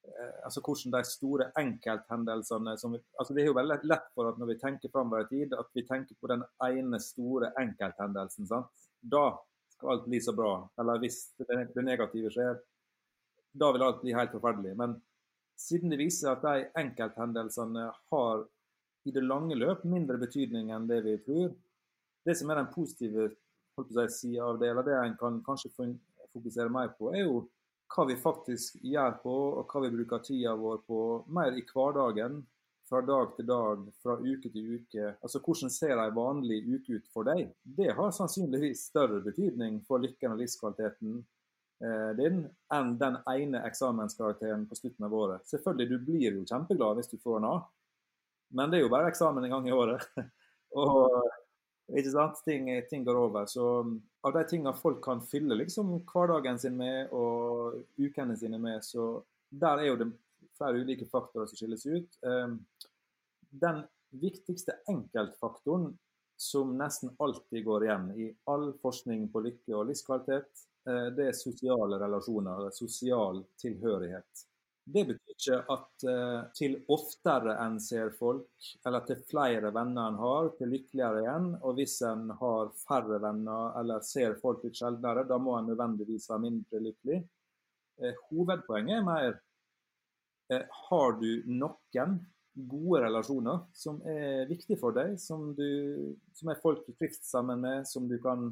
eh 0.01 0.31
altså 0.47 0.63
hvordan 0.65 0.95
de 0.95 1.03
store 1.05 1.51
enkelthendelsene 1.61 2.77
som 2.81 2.95
vi, 2.95 3.01
altså 3.19 3.35
Det 3.35 3.43
er 3.43 3.51
jo 3.51 3.59
veldig 3.59 3.77
lett 3.91 4.09
for 4.15 4.31
at 4.31 4.39
når 4.41 4.53
vi 4.53 4.59
tenker 4.63 4.93
framover 4.93 5.27
i 5.27 5.29
tid, 5.29 5.53
at 5.53 5.69
vi 5.77 5.85
tenker 5.85 6.17
på 6.19 6.31
den 6.33 6.43
ene 6.65 6.99
store 6.99 7.51
enkelthendelsen. 7.61 8.47
sant? 8.47 8.89
Da 9.01 9.25
skal 9.81 9.95
alt 9.95 10.05
bli 10.05 10.21
så 10.21 10.33
bra. 10.37 10.69
Eller 10.79 11.01
hvis 11.01 11.23
det, 11.41 11.81
negative 11.81 12.29
skjer, 12.33 12.59
da 13.51 13.71
vil 13.73 13.85
alt 13.85 14.01
bli 14.03 14.13
helt 14.13 14.33
forferdelig. 14.35 14.75
Men 14.77 14.95
siden 15.59 15.91
det 15.91 15.99
viser 16.01 16.35
at 16.35 16.45
de 16.45 16.67
enkelthendelsene 16.77 17.87
har 18.13 18.43
i 19.05 19.13
det 19.13 19.23
lange 19.25 19.57
løp 19.57 19.81
mindre 19.89 20.19
betydning 20.21 20.69
enn 20.71 20.85
det 20.89 21.01
vi 21.07 21.17
tror. 21.25 21.55
Det 22.21 22.37
som 22.37 22.51
er 22.53 22.61
den 22.61 22.69
positive 22.73 23.31
si, 23.33 24.05
sida 24.19 24.45
av 24.45 24.59
det, 24.61 24.69
eller 24.69 24.85
det 24.85 24.97
en 24.99 25.17
kan 25.17 25.41
kanskje 25.45 25.73
fokusere 25.73 26.69
mer 26.69 26.93
på, 26.99 27.09
er 27.15 27.25
jo 27.25 27.41
hva 27.91 28.05
vi 28.07 28.15
faktisk 28.21 28.77
gjør 28.85 29.17
på, 29.23 29.33
og 29.57 29.71
hva 29.71 29.81
vi 29.83 29.93
bruker 29.97 30.21
tida 30.23 30.53
vår 30.55 30.83
på 30.85 30.99
mer 31.33 31.57
i 31.57 31.65
hverdagen. 31.73 32.43
Fra 32.91 32.99
dag 33.07 33.35
til 33.37 33.47
dag, 33.47 33.83
fra 34.03 34.17
uke 34.19 34.49
til 34.51 34.73
uke. 34.75 35.13
Altså 35.23 35.39
Hvordan 35.39 35.71
ser 35.71 35.95
ei 35.95 36.09
vanlig 36.11 36.57
uke 36.67 36.99
ut 36.99 37.05
for 37.13 37.23
deg? 37.23 37.53
Det 37.63 37.93
har 37.95 38.11
sannsynligvis 38.11 38.89
større 38.91 39.21
betydning 39.23 39.79
for 39.87 40.03
lykken 40.03 40.35
og 40.35 40.41
livskvaliteten 40.43 41.21
Eh, 41.81 42.15
din 42.15 42.43
enn 42.73 42.89
den 43.01 43.15
ene 43.25 43.63
eksamenskarakteren 43.65 44.67
på 44.69 44.77
slutten 44.77 45.05
av 45.07 45.13
året. 45.17 45.47
Selvfølgelig, 45.49 45.87
du 45.89 46.03
blir 46.05 46.35
jo 46.37 46.43
kjempeglad 46.45 46.99
hvis 46.99 47.09
du 47.09 47.15
får 47.23 47.39
en 47.39 47.47
A, 47.49 47.53
men 48.53 48.69
det 48.69 48.77
er 48.77 48.83
jo 48.85 48.91
bare 48.93 49.09
eksamen 49.09 49.47
en 49.47 49.55
gang 49.55 49.69
i 49.69 49.73
året. 49.73 50.05
og 50.77 51.15
ikke 51.89 52.13
sant? 52.13 52.43
Ting, 52.45 52.69
ting, 52.91 53.05
går 53.07 53.17
over. 53.17 53.49
Så 53.49 53.65
av 54.21 54.35
de 54.35 54.43
tingene 54.51 54.75
folk 54.77 55.01
kan 55.03 55.23
fylle 55.25 55.57
liksom 55.57 55.95
hverdagen 56.11 56.61
sin 56.61 56.77
med 56.77 57.09
og 57.17 57.81
ukene 57.97 58.37
sine 58.37 58.61
med, 58.61 58.85
så 58.85 59.15
der 59.49 59.81
er 59.81 59.89
jo 59.89 59.97
det 60.03 60.11
flere 60.61 60.85
ulike 60.85 61.09
faktorer 61.09 61.49
som 61.49 61.59
skilles 61.59 61.85
ut. 61.89 62.21
Um, 62.21 62.61
den 63.49 63.83
viktigste 64.21 64.77
enkeltfaktoren 64.91 65.91
som 66.37 66.77
nesten 66.77 67.11
alltid 67.21 67.65
går 67.65 67.85
igjen 67.85 68.11
i 68.17 68.31
all 68.49 68.71
forskning 68.81 69.27
på 69.33 69.43
lykke 69.45 69.75
og 69.77 69.89
livskvalitet, 69.89 70.69
Eh, 70.87 71.07
det 71.15 71.27
er 71.29 71.37
sosiale 71.37 71.99
relasjoner, 72.01 72.69
sosial 72.73 73.43
tilhørighet. 73.61 74.47
Det 74.91 75.03
betyr 75.05 75.35
ikke 75.35 75.57
at 75.69 76.03
uh, 76.09 76.39
til 76.57 76.79
oftere 76.89 77.53
en 77.61 77.75
ser 77.79 78.09
folk, 78.17 78.49
eller 78.81 79.03
til 79.05 79.19
flere 79.29 79.69
venner 79.75 80.09
en 80.09 80.17
har, 80.17 80.49
til 80.57 80.71
lykkeligere 80.73 81.21
igjen. 81.21 81.51
Og 81.61 81.75
hvis 81.77 81.99
en 82.09 82.31
har 82.39 82.71
færre 82.81 83.19
venner 83.21 83.77
eller 83.79 84.01
ser 84.03 84.33
folk 84.41 84.65
litt 84.65 84.81
sjeldnere, 84.81 85.27
da 85.29 85.37
må 85.37 85.53
en 85.59 85.69
nødvendigvis 85.69 86.25
være 86.31 86.43
mindre 86.47 86.81
lykkelig. 86.87 87.19
Uh, 88.01 88.25
hovedpoenget 88.31 88.97
er 88.97 89.05
mer 89.05 89.37
har 90.51 91.13
du 91.21 91.43
noen 91.47 92.17
gode 92.53 93.01
relasjoner 93.05 93.61
som 93.77 94.01
er 94.07 94.49
viktige 94.49 94.79
for 94.79 94.95
deg, 94.95 95.15
som, 95.21 95.51
du, 95.55 96.15
som 96.35 96.51
er 96.51 96.59
folk 96.59 96.83
du 96.87 96.91
trives 96.97 97.21
sammen 97.23 97.61
med, 97.63 97.87
som 97.87 98.09
du 98.09 98.17
kan 98.23 98.49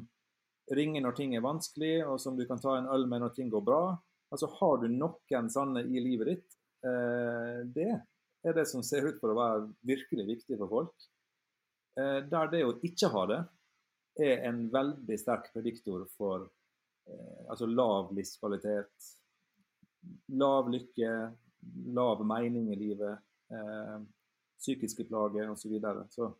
ringe 0.76 1.02
når 1.02 1.16
ting 1.18 1.34
er 1.36 1.44
vanskelig, 1.44 1.98
og 2.06 2.20
som 2.22 2.38
du 2.38 2.46
kan 2.48 2.60
ta 2.62 2.78
en 2.78 2.88
øl 2.92 3.06
med 3.10 3.24
når 3.24 3.34
ting 3.36 3.50
går 3.52 3.64
bra. 3.66 3.82
Altså 4.30 4.48
Har 4.60 4.80
du 4.80 4.88
noen 4.92 5.50
sånne 5.50 5.84
i 5.84 6.02
livet 6.02 6.32
ditt, 6.32 6.58
eh, 6.86 7.60
det 7.66 7.90
er 8.46 8.56
det 8.56 8.66
som 8.70 8.84
ser 8.86 9.08
ut 9.08 9.18
for 9.20 9.32
å 9.32 9.38
være 9.38 9.64
virkelig 9.86 10.26
viktig 10.28 10.58
for 10.60 10.70
folk. 10.70 11.08
Eh, 11.98 12.20
der 12.30 12.52
det 12.52 12.64
å 12.64 12.76
ikke 12.86 13.10
ha 13.12 13.26
det, 13.30 13.40
er 14.20 14.44
en 14.48 14.64
veldig 14.72 15.16
sterk 15.18 15.50
prediktor 15.54 16.04
for 16.16 16.44
eh, 17.08 17.42
altså 17.50 17.68
lav 17.70 18.10
livskvalitet, 18.14 19.10
lav 20.40 20.70
lykke, 20.72 21.10
lav 21.94 22.22
mening 22.26 22.70
i 22.72 22.78
livet, 22.78 23.22
eh, 23.52 23.98
psykiske 24.60 25.06
plager 25.08 25.50
osv. 25.50 25.62
Så, 25.62 25.72
videre. 25.72 26.06
så 26.10 26.30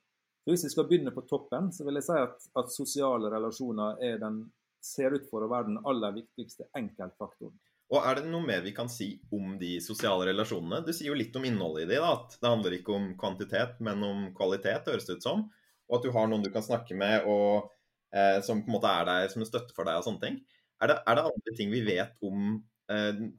så 0.45 0.51
Hvis 0.51 0.65
vi 0.65 0.71
skal 0.73 0.87
begynne 0.89 1.13
på 1.13 1.27
toppen, 1.29 1.69
så 1.73 1.85
vil 1.85 2.01
jeg 2.01 2.07
si 2.07 2.17
at, 2.17 2.47
at 2.57 2.73
sosiale 2.73 3.31
relasjoner 3.33 4.01
den, 4.21 4.45
ser 4.81 5.13
ut 5.13 5.27
for 5.29 5.45
å 5.45 5.51
være 5.51 5.69
den 5.69 5.83
aller 5.85 6.15
viktigste 6.17 6.71
enkeltfaktoren. 6.79 7.59
Og 7.91 8.07
Er 8.07 8.17
det 8.17 8.31
noe 8.31 8.47
mer 8.47 8.63
vi 8.65 8.73
kan 8.73 8.89
si 8.89 9.11
om 9.35 9.59
de 9.61 9.75
sosiale 9.85 10.29
relasjonene? 10.31 10.79
Du 10.87 10.93
sier 10.95 11.11
jo 11.11 11.19
litt 11.19 11.35
om 11.37 11.45
innholdet 11.45 11.85
i 11.85 11.91
de, 11.91 11.99
da, 12.01 12.15
at 12.15 12.39
det 12.39 12.53
handler 12.53 12.77
ikke 12.79 12.95
om 12.95 13.11
kvantitet, 13.21 13.81
men 13.85 14.07
om 14.07 14.23
kvalitet, 14.37 14.89
høres 14.89 15.09
det 15.09 15.19
ut 15.19 15.27
som. 15.27 15.45
Og 15.91 15.99
at 15.99 16.07
du 16.07 16.15
har 16.15 16.31
noen 16.31 16.47
du 16.47 16.53
kan 16.55 16.65
snakke 16.65 16.97
med 16.97 17.27
og, 17.29 17.73
eh, 18.15 18.39
som 18.47 18.63
på 18.63 18.71
en 18.71 18.77
måte 18.79 18.95
er 18.95 19.09
der 19.11 19.29
som 19.33 19.43
en 19.43 19.51
støtte 19.51 19.77
for 19.77 19.91
deg 19.91 20.01
og 20.01 20.07
sånne 20.07 20.25
ting. 20.25 20.41
Er 20.81 20.95
det, 20.95 20.97
er 21.05 21.19
det 21.19 21.27
andre 21.29 21.57
ting 21.59 21.75
vi 21.75 21.83
vet 21.85 22.15
om 22.25 22.55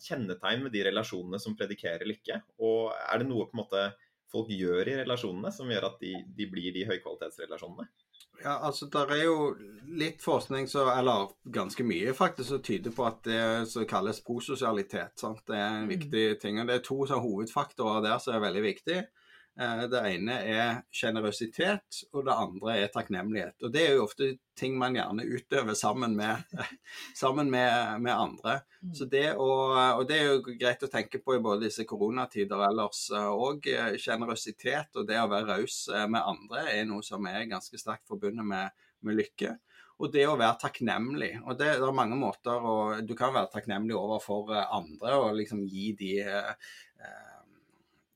kjennetegn 0.01 0.65
med 0.65 0.73
de 0.75 0.85
relasjonene 0.87 1.39
som 1.41 1.57
predikerer 1.59 2.07
lykke? 2.07 2.39
Og 2.63 2.93
er 2.93 3.21
det 3.21 3.27
noe 3.29 3.49
på 3.49 3.57
en 3.57 3.63
måte 3.63 3.83
folk 4.31 4.51
gjør 4.53 4.87
i 4.87 4.99
relasjonene 5.01 5.51
som 5.53 5.71
gjør 5.71 5.89
at 5.89 5.99
de, 6.03 6.15
de 6.37 6.47
blir 6.51 6.71
de 6.75 6.87
høykvalitetsrelasjonene? 6.87 7.89
Ja, 8.41 8.57
altså 8.65 8.87
Der 8.89 9.11
er 9.13 9.23
jo 9.23 9.51
litt 9.85 10.23
forskning, 10.23 10.67
så, 10.69 10.87
eller 10.89 11.33
ganske 11.53 11.83
mye 11.85 12.13
faktisk, 12.17 12.49
som 12.49 12.63
tyder 12.65 12.93
på 12.95 13.05
at 13.05 13.19
det 13.27 13.41
som 13.69 13.85
kalles 13.89 14.21
prososialitet 14.25 15.19
sant? 15.21 15.43
det 15.47 15.57
er 15.59 15.67
en 15.67 15.85
mm. 15.85 15.91
viktig 15.91 16.23
ting. 16.41 16.59
og 16.59 16.67
Det 16.67 16.79
er 16.79 16.85
to 16.85 17.05
så, 17.05 17.19
hovedfaktorer 17.21 18.01
der 18.07 18.17
som 18.23 18.35
er 18.35 18.45
veldig 18.47 18.63
viktige. 18.65 19.03
Eh, 19.59 19.81
det 19.91 19.99
ene 20.07 20.35
er 20.47 20.77
sjenerøsitet, 20.95 22.05
og 22.15 22.23
det 22.27 22.35
andre 22.35 22.75
er 22.79 22.91
takknemlighet. 22.93 23.57
Og 23.65 23.71
Det 23.73 23.81
er 23.83 23.95
jo 23.95 24.05
ofte 24.05 24.29
ting 24.55 24.77
man 24.79 24.95
gjerne 24.95 25.25
utøver 25.27 25.75
sammen 25.75 26.15
med, 26.15 26.43
sammen 27.21 27.51
med, 27.51 27.99
med 28.01 28.13
andre. 28.13 28.61
Mm. 28.81 28.93
Så 28.95 29.07
det 29.11 29.25
å, 29.35 29.49
og 29.97 30.05
det 30.07 30.19
er 30.19 30.29
jo 30.29 30.55
greit 30.59 30.85
å 30.87 30.91
tenke 30.91 31.19
på 31.19 31.35
i 31.35 31.43
både 31.43 31.67
disse 31.67 31.85
koronatider 31.87 32.63
ellers 32.69 33.09
òg. 33.11 33.67
Eh, 33.67 33.97
sjenerøsitet 33.99 34.95
og 34.95 35.09
det 35.09 35.19
å 35.19 35.27
være 35.31 35.57
raus 35.57 35.83
eh, 35.91 36.07
med 36.07 36.23
andre 36.23 36.69
er 36.71 36.87
noe 36.87 37.03
som 37.03 37.27
er 37.27 37.49
ganske 37.51 37.81
sterkt 37.81 38.07
forbundet 38.07 38.47
med, 38.47 38.87
med 39.03 39.19
lykke. 39.19 39.57
Og 40.01 40.09
det 40.15 40.23
å 40.25 40.37
være 40.39 40.57
takknemlig. 40.63 41.35
og 41.43 41.59
det, 41.59 41.75
det, 41.77 41.85
er 41.85 41.93
mange 41.93 42.15
måter 42.17 42.63
og 42.65 43.03
Du 43.05 43.13
kan 43.19 43.35
være 43.35 43.51
takknemlig 43.51 43.93
overfor 43.99 44.49
andre 44.63 45.19
og 45.19 45.35
liksom 45.37 45.61
gi 45.69 45.91
de 45.99 46.15
eh, 46.23 46.71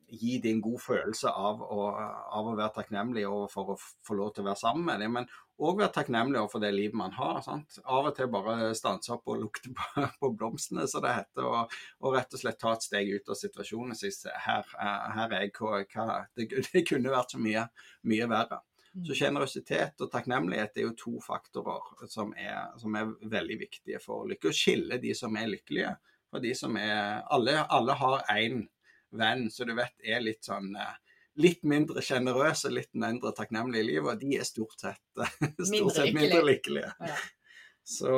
gi 0.07 0.37
dem 0.41 0.57
en 0.57 0.61
god 0.61 0.81
følelse 0.81 1.31
av 1.31 1.61
å, 1.63 1.85
av 1.95 2.49
å, 2.49 2.53
være 2.57 2.73
takknemlig 2.75 3.25
og 3.29 3.47
for 3.51 3.73
å 3.73 3.77
få 3.77 4.17
lov 4.19 4.33
til 4.35 4.43
å 4.43 4.49
være 4.49 4.61
sammen 4.61 4.85
med 4.87 5.01
dem. 5.01 5.15
Men 5.17 5.29
òg 5.55 5.79
være 5.79 5.93
takknemlig 5.95 6.43
for 6.51 6.63
det 6.63 6.71
livet 6.75 6.97
man 6.99 7.15
har. 7.15 7.41
Sant? 7.45 7.79
Av 7.83 8.09
og 8.09 8.15
til 8.17 8.29
bare 8.31 8.69
stanse 8.77 9.13
opp 9.15 9.31
og 9.31 9.41
lukte 9.41 9.73
på, 9.75 10.05
på 10.21 10.31
blomstene, 10.37 10.87
som 10.91 11.03
det 11.05 11.15
heter. 11.17 11.47
Og, 11.47 11.75
og, 12.01 12.13
rett 12.15 12.37
og 12.37 12.43
slett 12.43 12.61
ta 12.61 12.75
et 12.75 12.85
steg 12.85 13.11
ut 13.15 13.33
av 13.33 13.39
situasjonen 13.39 13.95
og 13.95 13.99
si 13.99 14.13
her, 14.45 14.71
her 14.77 15.25
er 15.25 15.47
jeg, 15.47 15.55
hva, 15.59 15.81
hva 15.95 16.21
det, 16.37 16.49
det, 16.71 16.85
kunne 16.87 17.13
vært 17.13 17.35
så 17.35 17.41
mye, 17.41 17.67
mye 18.11 18.29
verre. 18.31 18.61
Så 18.95 19.11
mm. 19.11 19.17
sjenerøsitet 19.19 20.05
og 20.05 20.11
takknemlighet 20.11 20.77
er 20.79 20.85
jo 20.85 20.93
to 20.95 21.17
faktorer 21.23 22.05
som 22.07 22.29
er, 22.39 22.69
som 22.79 22.95
er 22.95 23.09
veldig 23.27 23.57
viktige 23.65 23.99
for 24.03 24.29
lykke. 24.29 24.53
Å 24.53 24.55
skille 24.55 25.01
de 25.03 25.11
som 25.17 25.35
er 25.35 25.49
lykkelige, 25.51 25.97
for 26.31 26.43
de 26.43 26.53
som 26.55 26.77
er 26.79 27.25
Alle, 27.31 27.57
alle 27.71 27.95
har 27.99 28.23
én 28.35 28.63
venn 29.17 29.49
som 29.51 29.69
du 29.69 29.75
vet 29.77 29.95
er 30.03 30.23
litt 30.23 30.45
sånn 30.47 30.75
eh, 30.79 30.93
litt 31.41 31.65
mindre 31.67 32.03
sjenerøse, 32.03 32.71
litt 32.71 32.93
mindre 32.95 33.33
takknemlige 33.35 33.83
i 33.83 33.87
livet, 33.89 34.13
og 34.13 34.21
de 34.21 34.37
er 34.39 34.47
stort 34.47 34.79
sett, 34.79 35.01
stort 35.17 35.71
mindre, 35.71 35.95
sett 35.97 36.13
mindre 36.15 36.43
lykkelige. 36.47 36.91
Ja. 37.09 37.17
Så, 37.85 38.11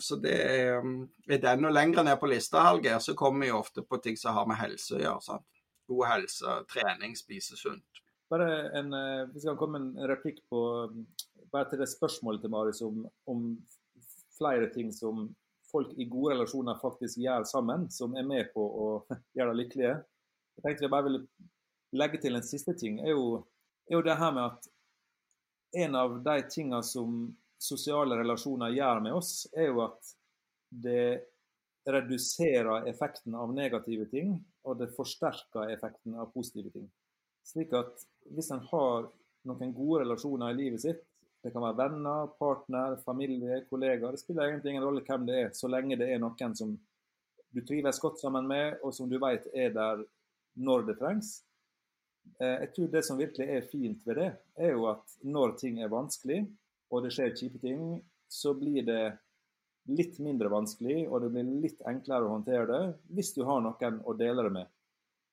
så, 0.00 0.16
det 0.22 0.34
er, 0.46 0.84
er 1.26 1.40
den. 1.42 1.64
Og 1.66 1.72
lenger 1.74 2.04
ned 2.06 2.20
på 2.20 2.28
lista, 2.30 2.60
Hallgeir, 2.62 3.00
så 3.02 3.16
kommer 3.18 3.48
vi 3.48 3.54
ofte 3.56 3.82
på 3.82 3.98
ting 4.04 4.18
som 4.20 4.36
har 4.36 4.46
med 4.46 4.60
helse 4.60 4.94
å 4.94 5.00
gjøre. 5.00 5.24
Sant? 5.24 5.64
God 5.90 6.06
helse, 6.06 6.58
trening, 6.70 7.16
spise 7.18 7.58
sunt. 7.58 8.02
Bare 8.30 8.68
en, 8.78 8.92
eh, 8.94 9.24
Vi 9.32 9.40
skal 9.42 9.56
komme 9.58 9.80
en 9.80 9.90
replikk 10.06 10.44
på 10.52 10.60
bare 11.50 11.70
til 11.70 11.80
det 11.80 11.88
spørsmålet 11.90 12.44
til 12.44 12.52
Marius 12.52 12.82
om, 12.84 13.06
om 13.26 13.44
flere 14.36 14.68
ting 14.74 14.92
som 14.92 15.30
folk 15.72 15.92
i 15.96 16.06
gode 16.08 16.34
relasjoner 16.36 16.78
faktisk 16.78 17.18
gjør 17.24 17.46
sammen, 17.48 17.88
som 17.90 18.14
er 18.16 18.28
med 18.28 18.52
på 18.54 18.62
å 18.62 18.88
gjøre 19.36 19.50
deg 19.50 19.60
lykkelige. 19.62 19.96
Jeg 20.58 20.64
tenkte 20.64 20.86
jeg 20.88 20.92
bare 20.92 21.06
ville 21.06 21.22
legge 21.98 22.18
til 22.22 22.34
en 22.34 22.44
siste 22.44 22.74
ting. 22.74 22.98
er 23.00 23.14
jo, 23.14 23.44
er 23.88 23.98
jo 23.98 24.04
det 24.04 24.16
her 24.18 24.32
med 24.34 24.44
at 24.50 24.68
en 25.78 25.94
av 25.94 26.16
de 26.24 26.36
tingene 26.50 26.82
som 26.82 27.20
sosiale 27.58 28.16
relasjoner 28.18 28.74
gjør 28.74 29.02
med 29.04 29.14
oss, 29.18 29.32
er 29.54 29.70
jo 29.70 29.82
at 29.84 30.14
det 30.68 31.24
reduserer 31.88 32.88
effekten 32.90 33.36
av 33.38 33.52
negative 33.54 34.08
ting, 34.10 34.34
og 34.66 34.80
det 34.80 34.90
forsterker 34.96 35.70
effekten 35.72 36.18
av 36.18 36.32
positive 36.34 36.72
ting. 36.74 36.88
Slik 37.46 37.72
at 37.76 38.04
hvis 38.34 38.50
en 38.52 38.64
har 38.72 39.08
noen 39.48 39.72
gode 39.72 40.02
relasjoner 40.02 40.52
i 40.52 40.58
livet 40.58 40.82
sitt, 40.82 41.00
det 41.42 41.52
kan 41.54 41.62
være 41.62 41.78
venner, 41.78 42.28
partner, 42.40 42.98
familie, 43.06 43.62
kollegaer, 43.70 44.12
det 44.12 44.20
spiller 44.20 44.48
egentlig 44.48 44.74
ingen 44.74 44.84
rolle 44.84 45.04
hvem 45.06 45.26
det 45.28 45.38
er, 45.38 45.50
så 45.54 45.70
lenge 45.70 45.96
det 45.96 46.10
er 46.10 46.20
noen 46.20 46.56
som 46.58 46.74
du 47.54 47.60
trives 47.64 48.00
godt 48.02 48.20
sammen 48.20 48.48
med, 48.50 48.80
og 48.84 48.92
som 48.94 49.08
du 49.08 49.16
vet 49.22 49.46
er 49.54 49.70
der 49.72 50.02
når 50.58 50.88
det 50.88 50.98
trengs. 51.00 51.38
Eh, 52.38 52.56
jeg 52.64 52.72
tror 52.74 52.90
det 52.92 53.04
som 53.06 53.20
virkelig 53.20 53.48
er 53.48 53.68
fint 53.70 54.04
ved 54.06 54.20
det, 54.20 54.28
er 54.58 54.74
jo 54.74 54.88
at 54.90 55.18
når 55.24 55.56
ting 55.60 55.80
er 55.82 55.92
vanskelig, 55.92 56.42
og 56.92 57.04
det 57.04 57.12
skjer 57.14 57.34
kjipe 57.36 57.60
ting, 57.62 57.98
så 58.28 58.54
blir 58.58 58.84
det 58.86 59.02
litt 59.88 60.18
mindre 60.20 60.50
vanskelig, 60.52 61.06
og 61.08 61.22
det 61.24 61.30
blir 61.32 61.52
litt 61.64 61.80
enklere 61.88 62.26
å 62.26 62.34
håndtere 62.34 62.66
det 62.68 62.82
hvis 63.16 63.32
du 63.36 63.44
har 63.48 63.62
noen 63.64 64.02
å 64.04 64.16
dele 64.16 64.44
det 64.44 64.54
med. 64.58 64.74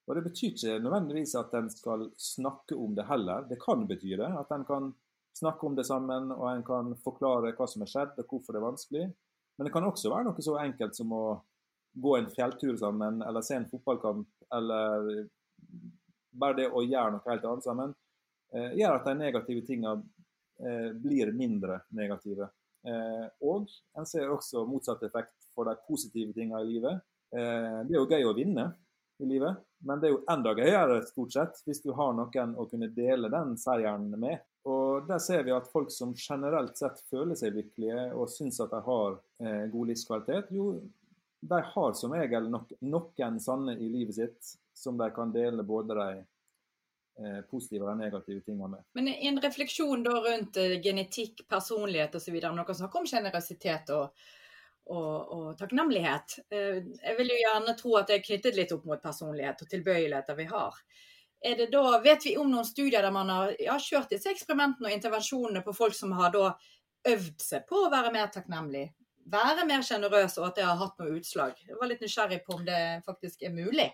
Og 0.05 0.15
Det 0.15 0.21
betyr 0.27 0.51
ikke 0.53 0.79
nødvendigvis 0.85 1.33
at 1.39 1.53
en 1.57 1.69
skal 1.73 2.05
snakke 2.21 2.77
om 2.77 2.93
det 2.95 3.07
heller. 3.09 3.47
Det 3.49 3.57
kan 3.57 3.87
bety 3.89 4.13
det. 4.19 4.27
At 4.37 4.51
en 4.53 4.65
kan 4.67 4.91
snakke 5.33 5.65
om 5.65 5.75
det 5.75 5.87
sammen, 5.87 6.29
og 6.31 6.45
en 6.51 6.63
kan 6.63 6.91
forklare 7.01 7.55
hva 7.57 7.67
som 7.67 7.81
har 7.81 7.89
skjedd, 7.89 8.19
og 8.21 8.29
hvorfor 8.29 8.53
det 8.53 8.61
er 8.61 8.67
vanskelig. 8.67 9.05
Men 9.57 9.67
det 9.67 9.73
kan 9.73 9.87
også 9.87 10.11
være 10.13 10.27
noe 10.27 10.45
så 10.45 10.59
enkelt 10.61 10.95
som 10.97 11.11
å 11.15 11.23
gå 11.95 12.17
en 12.17 12.29
fjelltur 12.29 12.75
sammen, 12.77 13.21
eller 13.21 13.41
se 13.41 13.55
en 13.55 13.69
fotballkamp, 13.69 14.27
eller 14.55 15.27
bare 16.35 16.59
det 16.59 16.67
å 16.69 16.83
gjøre 16.83 17.15
noe 17.15 17.29
helt 17.29 17.47
annet 17.47 17.67
sammen, 17.67 17.95
eh, 18.53 18.75
gjør 18.79 18.99
at 18.99 19.07
de 19.07 19.15
negative 19.19 19.65
tingene 19.67 20.03
eh, 20.59 20.91
blir 20.91 21.31
mindre 21.35 21.81
negative. 21.95 22.49
Eh, 22.85 23.27
og 23.47 23.69
en 23.97 24.07
ser 24.07 24.31
også 24.31 24.65
motsatt 24.69 25.03
effekt 25.07 25.49
for 25.55 25.69
de 25.69 25.75
positive 25.87 26.35
tingene 26.35 26.61
i 26.63 26.73
livet. 26.75 27.05
Eh, 27.35 27.79
det 27.87 27.95
er 27.95 28.01
jo 28.01 28.09
gøy 28.09 28.27
å 28.27 28.35
vinne 28.37 28.67
i 29.23 29.29
livet, 29.29 29.61
men 29.87 30.01
det 30.01 30.09
er 30.09 30.13
jo 30.17 30.23
enda 30.31 30.51
gøyere 30.57 30.99
stort 31.07 31.31
sett 31.31 31.61
hvis 31.63 31.79
du 31.85 31.93
har 31.95 32.11
noen 32.17 32.57
å 32.59 32.67
kunne 32.67 32.91
dele 32.91 33.31
den 33.31 33.55
seieren 33.59 34.09
med. 34.19 34.43
Og 34.65 35.07
Der 35.07 35.19
ser 35.21 35.43
vi 35.45 35.53
at 35.53 35.69
folk 35.69 35.91
som 35.93 36.15
generelt 36.17 36.77
sett 36.77 36.99
føler 37.11 37.37
seg 37.37 37.53
lykkelige 37.55 38.09
og 38.17 38.31
syns 38.33 38.59
at 38.63 38.73
de 38.73 38.81
har 38.87 39.17
eh, 39.39 39.65
god 39.71 39.91
livskvalitet, 39.91 40.51
jo 40.51 40.81
de 41.47 41.61
har 41.61 41.93
som 41.93 42.13
regel 42.13 42.49
nok, 42.49 42.71
noen 42.81 43.39
sanne 43.39 43.75
i 43.77 43.89
livet 43.89 44.15
sitt 44.15 44.55
som 44.73 44.97
de 44.97 45.09
kan 45.11 45.31
dele 45.31 45.63
både 45.63 45.95
de 45.95 46.07
eh, 46.17 47.41
positive 47.49 47.87
og 47.89 47.99
negative 47.99 48.41
tingene 48.45 48.71
med. 48.75 48.85
Men 48.97 49.11
en 49.13 49.41
refleksjon 49.43 50.03
da 50.05 50.15
rundt 50.25 50.57
eh, 50.61 50.77
genetikk, 50.83 51.45
personlighet 51.49 52.17
osv. 52.17 52.39
Noen 52.47 52.79
snakker 52.79 53.01
om 53.03 53.09
generøsitet 53.09 53.93
og, 53.95 54.25
og, 54.89 55.13
og, 55.37 55.47
takknemlighet. 55.59 56.39
Eh, 56.49 56.81
jeg 56.81 57.17
vil 57.19 57.33
jo 57.35 57.41
gjerne 57.43 57.77
tro 57.79 57.95
at 58.01 58.11
det 58.11 58.19
er 58.19 58.27
knyttet 58.29 58.59
litt 58.59 58.73
opp 58.75 58.89
mot 58.89 59.03
personlighet 59.03 59.61
og 59.61 59.71
tilbøyeligheter 59.75 60.41
vi 60.41 60.49
har. 60.51 60.81
Da, 61.45 61.81
vet 62.01 62.25
vi 62.25 62.37
om 62.41 62.47
noen 62.49 62.65
studier 62.65 63.05
der 63.05 63.13
man 63.13 63.29
har 63.29 63.51
ja, 63.61 63.75
kjørt 63.77 64.09
disse 64.15 64.31
eksperimentene 64.31 64.89
og 64.89 64.95
intervensjonene 64.95 65.61
på 65.61 65.75
folk 65.77 65.93
som 65.93 66.15
har 66.17 66.33
øvd 66.35 67.43
seg 67.43 67.67
på 67.69 67.83
å 67.85 67.91
være 67.93 68.09
mer 68.15 68.31
takknemlig? 68.33 68.87
Være 69.31 69.65
mer 69.67 69.83
sjenerøs, 69.85 70.37
og 70.39 70.49
at 70.49 70.59
det 70.59 70.65
har 70.67 70.79
hatt 70.79 70.99
noe 71.01 71.19
utslag. 71.19 71.59
Jeg 71.65 71.77
var 71.79 71.89
litt 71.91 72.03
nysgjerrig 72.03 72.41
på 72.45 72.59
om 72.59 72.65
det 72.67 72.81
faktisk 73.05 73.45
er 73.47 73.55
mulig. 73.55 73.89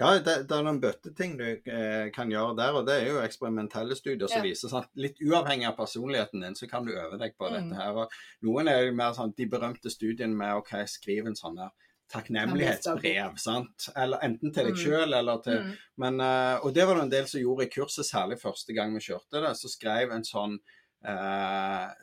Ja, 0.00 0.14
det, 0.18 0.34
det 0.48 0.56
er 0.56 0.64
noen 0.64 0.80
bøtteting 0.82 1.34
du 1.38 1.44
eh, 1.46 2.08
kan 2.14 2.30
gjøre 2.32 2.56
der, 2.58 2.74
og 2.78 2.86
det 2.88 2.96
er 2.98 3.10
jo 3.12 3.20
eksperimentelle 3.22 3.94
studier 3.94 4.30
som 4.30 4.40
ja. 4.40 4.46
viser 4.48 4.72
sånn, 4.72 4.88
Litt 4.98 5.20
uavhengig 5.20 5.68
av 5.68 5.76
personligheten 5.78 6.42
din, 6.42 6.56
så 6.58 6.66
kan 6.70 6.88
du 6.88 6.94
øve 6.94 7.20
deg 7.20 7.36
på 7.38 7.46
mm. 7.46 7.54
dette 7.54 7.78
her. 7.78 8.00
og 8.02 8.46
Noen 8.48 8.72
er 8.72 8.86
jo 8.86 8.96
mer 8.98 9.14
sånn 9.16 9.34
de 9.36 9.46
berømte 9.52 9.92
studiene 9.92 10.34
med 10.34 10.62
OK, 10.62 10.74
skriv 10.90 11.28
en 11.28 11.38
sånn 11.38 11.60
her 11.60 11.74
takknemlighetsbrev. 12.12 13.36
sant? 13.40 13.88
Eller 13.96 14.24
Enten 14.26 14.52
til 14.52 14.68
deg 14.68 14.76
mm. 14.76 14.82
sjøl 14.82 15.16
eller 15.20 15.44
til 15.44 15.60
mm. 15.60 15.72
men, 16.02 16.20
uh, 16.20 16.56
Og 16.64 16.74
det 16.76 16.86
var 16.88 16.98
det 16.98 17.06
en 17.06 17.14
del 17.14 17.28
som 17.30 17.40
gjorde 17.40 17.68
i 17.68 17.72
kurset, 17.72 18.08
særlig 18.08 18.40
første 18.40 18.76
gang 18.76 18.96
vi 18.96 19.04
kjørte 19.06 19.44
det. 19.44 19.54
Så 19.60 19.70
skrev 19.72 20.12
en 20.16 20.26
sånn 20.26 20.58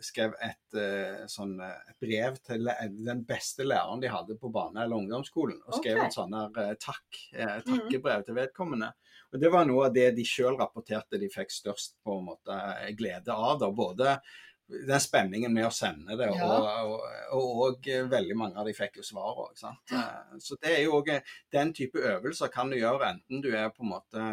skrev 0.04 0.34
et, 0.44 0.76
uh, 0.76 1.22
sånn, 1.32 1.54
et, 1.64 1.96
brev 2.02 2.40
til 2.44 2.68
den 3.06 3.24
beste 3.28 3.64
læreren 3.68 4.02
de 4.04 4.12
hadde 4.12 4.36
på 4.40 4.52
barne- 4.52 4.84
eller 4.84 5.00
ungdomsskolen. 5.00 5.62
Og 5.68 5.80
skrev 5.80 6.02
okay. 6.02 6.10
et 6.10 6.18
sånn 6.18 6.36
takk, 6.84 7.22
takkebrev 7.32 8.22
mm. 8.24 8.28
til 8.28 8.40
vedkommende. 8.42 8.92
Og 9.30 9.40
Det 9.40 9.50
var 9.54 9.66
noe 9.70 9.88
av 9.88 9.96
det 9.96 10.10
de 10.18 10.26
sjøl 10.26 10.58
rapporterte 10.58 11.20
de 11.22 11.30
fikk 11.32 11.52
størst 11.54 12.00
på 12.04 12.20
en 12.20 12.30
måte 12.32 12.60
glede 12.98 13.34
av. 13.34 13.60
Da. 13.62 13.70
Både 13.76 14.16
den 14.70 15.02
spenningen 15.02 15.54
med 15.54 15.66
å 15.66 15.74
sende 15.74 16.18
det, 16.18 16.30
ja. 16.30 16.46
og, 16.46 16.68
og, 16.94 17.06
og, 17.34 17.62
og, 17.66 17.90
veldig 18.12 18.38
mange 18.38 18.60
av 18.62 18.68
de 18.70 18.76
fikk 18.78 19.00
jo 19.02 19.06
svar 19.06 19.42
òg. 19.46 19.58
Så 19.58 20.58
det 20.62 20.76
er 20.76 20.84
jo 20.84 21.00
òg 21.00 21.16
den 21.54 21.74
type 21.78 22.02
øvelser 22.12 22.52
kan 22.54 22.70
du 22.70 22.78
gjøre 22.78 23.16
enten 23.16 23.42
du 23.46 23.50
er 23.56 23.72
på 23.74 23.86
en 23.86 23.94
måte 23.96 24.28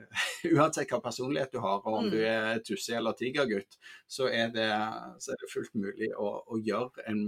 uansett 0.56 0.90
hva 0.92 1.00
personlighet 1.04 1.52
du 1.52 1.60
har, 1.62 1.80
og 1.84 1.98
om 1.98 2.10
du 2.10 2.18
mm. 2.18 2.28
er 2.28 2.62
tusse- 2.66 2.96
eller 2.98 3.16
tigergutt, 3.18 3.78
så 4.08 4.28
er 4.28 4.52
det, 4.54 4.68
så 5.22 5.34
er 5.34 5.42
det 5.42 5.50
fullt 5.52 5.74
mulig 5.74 6.12
å, 6.16 6.30
å, 6.46 6.60
gjøre 6.60 7.06
en 7.12 7.24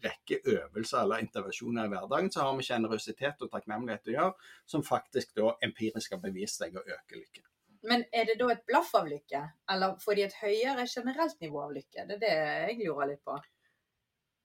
rekke 0.00 0.40
øvelser 0.48 1.02
eller 1.02 1.22
intervensjoner 1.26 1.86
i 1.86 1.92
hverdagen. 1.92 2.32
Så 2.32 2.42
har 2.44 2.56
vi 2.56 2.66
sjenerøsitet 2.66 3.44
og 3.44 3.52
takknemlighet 3.52 4.10
å 4.10 4.16
gjøre, 4.16 4.50
som 4.72 4.84
faktisk 4.86 5.34
da 5.38 5.54
empirisk 5.66 6.16
har 6.16 6.22
bevist 6.24 6.62
seg 6.62 6.76
å 6.78 6.84
øke 6.84 7.18
lykken. 7.20 7.46
Men 7.88 8.04
er 8.12 8.26
det 8.28 8.36
da 8.40 8.50
et 8.52 8.66
blaff 8.68 8.90
av 8.96 9.08
lykke, 9.08 9.40
eller 9.72 9.96
får 10.02 10.18
de 10.18 10.26
et 10.26 10.36
høyere 10.42 10.84
generelt 10.88 11.38
nivå 11.40 11.62
av 11.64 11.72
lykke? 11.72 12.04
Det 12.08 12.16
er 12.18 12.24
det 12.24 12.34
jeg 12.34 12.78
lurer 12.82 13.12
litt 13.12 13.22
på. 13.24 13.38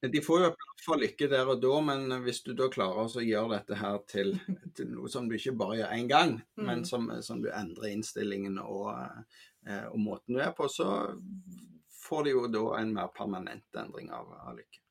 De 0.02 0.22
får 0.22 0.42
jo 0.44 0.50
for 0.86 1.02
lykke 1.02 1.28
der 1.32 1.50
og 1.50 1.62
da, 1.64 1.74
men 1.88 2.12
hvis 2.26 2.44
du 2.46 2.52
da 2.58 2.68
klarer 2.72 3.08
å 3.08 3.24
gjøre 3.24 3.58
dette 3.58 3.78
her 3.80 3.98
til, 4.10 4.36
til, 4.78 4.92
noe 4.94 5.10
som 5.12 5.30
du 5.30 5.36
ikke 5.38 5.56
bare 5.58 5.80
gjør 5.80 5.94
én 5.96 6.10
gang, 6.12 6.36
mm. 6.60 6.66
men 6.68 6.84
som, 6.86 7.08
som, 7.26 7.42
du 7.42 7.50
endrer 7.50 7.94
innstillingen 7.94 8.60
og, 8.62 8.92
eh, 9.66 9.86
og, 9.88 10.00
måten 10.02 10.38
du 10.38 10.42
er 10.44 10.54
på, 10.58 10.68
så 10.70 10.90
får 12.06 12.28
de 12.28 12.36
jo 12.36 12.44
da 12.54 12.66
en 12.82 12.94
mer 12.98 13.14
permanent 13.16 13.82
endring 13.82 14.12
av, 14.14 14.30
av 14.46 14.60
lykke. 14.60 14.82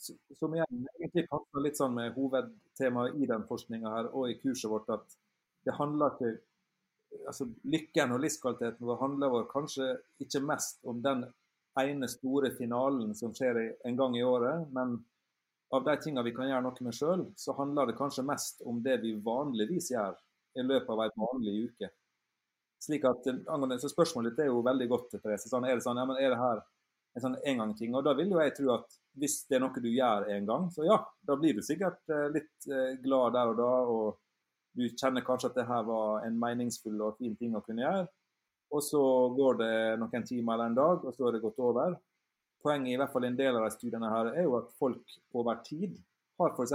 Som 0.00 0.54
igjen 0.56 0.86
egentlig 0.96 1.26
passer 1.28 1.64
litt 1.64 1.76
sånn 1.76 1.96
med 1.96 2.14
hovedtemaet 2.14 3.18
i 3.20 3.26
den 3.28 3.42
forskninga 3.48 3.90
her 3.96 4.12
og 4.14 4.30
i 4.30 4.38
kurset 4.40 4.70
vårt, 4.72 4.88
at 4.94 5.18
det 5.66 5.76
handler 5.76 6.14
ikke 6.14 6.38
altså 7.26 7.48
Lykken 7.66 8.14
og 8.14 8.20
livskvaliteten 8.22 8.86
vår 8.86 9.00
handler 9.00 9.32
kanskje 9.50 9.88
ikke 10.22 10.42
mest 10.46 10.78
om 10.86 11.00
den 11.02 11.24
ene 11.78 12.08
store 12.10 12.50
finalen 12.56 13.14
som 13.14 13.34
skjer 13.36 13.60
en 13.86 13.96
gang 13.96 14.16
i 14.18 14.24
året. 14.26 14.66
Men 14.74 14.98
av 15.70 15.84
de 15.86 15.94
tingene 16.02 16.26
vi 16.26 16.34
kan 16.34 16.50
gjøre 16.50 16.64
noe 16.66 16.86
med 16.86 16.96
sjøl, 16.96 17.24
så 17.38 17.54
handler 17.58 17.90
det 17.90 17.98
kanskje 17.98 18.26
mest 18.26 18.62
om 18.66 18.82
det 18.82 18.98
vi 19.04 19.14
vanligvis 19.24 19.92
gjør 19.92 20.18
i 20.58 20.66
løpet 20.66 20.90
av 20.90 21.04
en 21.04 21.26
vanlig 21.26 21.56
uke. 21.70 21.90
Slik 22.80 23.04
at 23.04 23.26
så 23.28 23.90
Spørsmålet 23.92 24.32
ditt 24.32 24.46
er 24.46 24.50
jo 24.50 24.64
veldig 24.64 24.88
godt. 24.90 25.18
Therese. 25.18 25.50
Sånn, 25.50 25.66
er 25.68 25.76
det 25.76 25.84
sånn, 25.84 26.00
ja, 26.00 26.06
men 26.08 26.18
er 26.18 26.32
det 26.32 26.40
her 26.40 26.62
en 27.14 27.24
sånn 27.26 27.36
engangsting? 27.52 27.94
Og 27.94 28.06
da 28.06 28.14
vil 28.18 28.32
jo 28.32 28.40
jeg 28.40 28.56
tro 28.56 28.72
at 28.78 28.96
hvis 29.20 29.42
det 29.50 29.58
er 29.58 29.64
noe 29.66 29.82
du 29.84 29.90
gjør 29.90 30.30
en 30.32 30.48
gang, 30.48 30.66
så 30.72 30.86
ja, 30.88 30.96
da 31.26 31.36
blir 31.38 31.58
du 31.58 31.62
sikkert 31.66 32.00
eh, 32.08 32.30
litt 32.32 32.70
eh, 32.70 32.96
glad 33.04 33.36
der 33.36 33.52
og 33.52 33.60
da. 33.60 33.70
og 33.94 34.78
Du 34.78 34.86
kjenner 34.88 35.26
kanskje 35.26 35.50
at 35.50 35.60
det 35.60 35.68
her 35.68 35.84
var 35.86 36.24
en 36.24 36.38
meningsfull 36.40 36.98
og 37.04 37.20
fin 37.20 37.36
ting 37.36 37.54
å 37.58 37.62
kunne 37.66 37.84
gjøre. 37.84 38.08
Og 38.70 38.84
så 38.86 39.00
går 39.34 39.58
det 39.58 39.74
noen 39.98 40.26
timer 40.26 40.54
eller 40.54 40.70
en 40.70 40.78
dag, 40.78 41.04
og 41.04 41.14
så 41.16 41.26
er 41.28 41.36
det 41.36 41.42
gått 41.42 41.58
over. 41.62 41.96
Poenget 42.62 42.92
i 42.92 43.00
hvert 43.00 43.12
fall 43.12 43.26
en 43.26 43.38
del 43.38 43.56
av 43.56 43.64
de 43.66 43.72
studiene 43.74 44.12
her 44.12 44.30
er 44.34 44.46
jo 44.46 44.58
at 44.60 44.70
folk 44.78 45.16
over 45.34 45.62
tid 45.66 45.96
har 46.40 46.52
f.eks. 46.54 46.74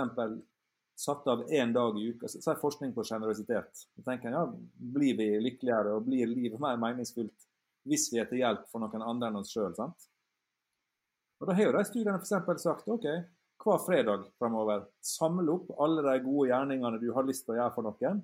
satt 0.95 1.27
av 1.27 1.45
én 1.51 1.73
dag 1.75 1.97
i 1.99 2.09
uka. 2.09 2.27
Så 2.31 2.51
er 2.51 2.59
forskning 2.59 2.93
på 2.95 3.05
sjenerøsitet. 3.05 3.85
Ja, 4.05 4.45
blir 4.97 5.17
vi 5.19 5.29
lykkeligere 5.43 5.95
og 5.95 6.07
blir 6.09 6.27
livet 6.31 6.59
mer 6.61 6.79
meningsfullt 6.81 7.47
hvis 7.85 8.07
vi 8.11 8.17
er 8.17 8.25
til 8.25 8.41
hjelp 8.41 8.65
for 8.71 8.81
noen 8.81 9.03
andre 9.05 9.29
enn 9.29 9.39
oss 9.43 9.51
sjøl? 9.53 9.75
Og 9.77 11.47
Da 11.47 11.53
har 11.53 11.67
jo 11.67 11.75
de 11.75 11.83
studiene 11.85 12.17
f.eks. 12.17 12.63
sagt 12.63 12.89
OK, 12.89 13.05
hver 13.61 13.83
fredag 13.85 14.25
framover 14.39 14.87
samle 15.05 15.53
opp 15.53 15.69
alle 15.81 16.03
de 16.05 16.23
gode 16.25 16.49
gjerningene 16.49 16.99
du 17.01 17.11
har 17.13 17.27
lyst 17.27 17.45
til 17.45 17.55
å 17.55 17.59
gjøre 17.59 17.75
for 17.77 17.87
noen, 17.87 18.23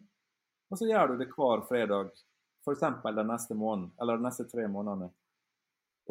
og 0.72 0.80
så 0.80 0.88
gjør 0.88 1.12
du 1.14 1.22
det 1.22 1.30
hver 1.34 1.64
fredag 1.68 2.12
F.eks. 2.62 2.84
den 3.04 3.28
neste 3.28 3.58
måneden, 3.58 3.92
eller 4.02 4.20
de 4.20 4.28
neste 4.28 4.46
tre 4.50 4.68
månedene. 4.70 5.10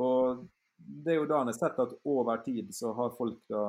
Og 0.01 0.45
det 0.81 1.15
er 1.15 1.21
jo 1.21 1.29
da 1.31 1.41
en 1.43 1.51
har 1.51 1.57
sett 1.57 1.79
at 1.83 1.97
over 2.09 2.41
tid 2.45 2.73
så 2.75 2.93
har 2.97 3.15
folk 3.17 3.43
da 3.51 3.65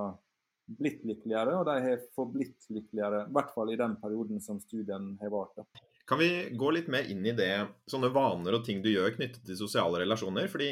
blitt 0.80 1.04
lykkeligere, 1.06 1.58
og 1.60 1.66
de 1.68 1.78
har 1.84 2.04
forblitt 2.16 2.70
lykkeligere. 2.72 3.26
I 3.28 3.36
hvert 3.36 3.52
fall 3.54 3.74
i 3.74 3.80
den 3.80 3.98
perioden 4.02 4.42
som 4.44 4.60
studien 4.64 5.16
har 5.22 5.34
vart. 5.34 5.66
Kan 6.08 6.20
vi 6.22 6.32
gå 6.58 6.72
litt 6.74 6.90
mer 6.92 7.10
inn 7.12 7.26
i 7.28 7.36
det, 7.36 7.54
sånne 7.92 8.12
vaner 8.14 8.58
og 8.58 8.66
ting 8.66 8.82
du 8.84 8.90
gjør 8.92 9.14
knyttet 9.18 9.44
til 9.48 9.60
sosiale 9.60 10.02
relasjoner? 10.04 10.48
Fordi 10.52 10.72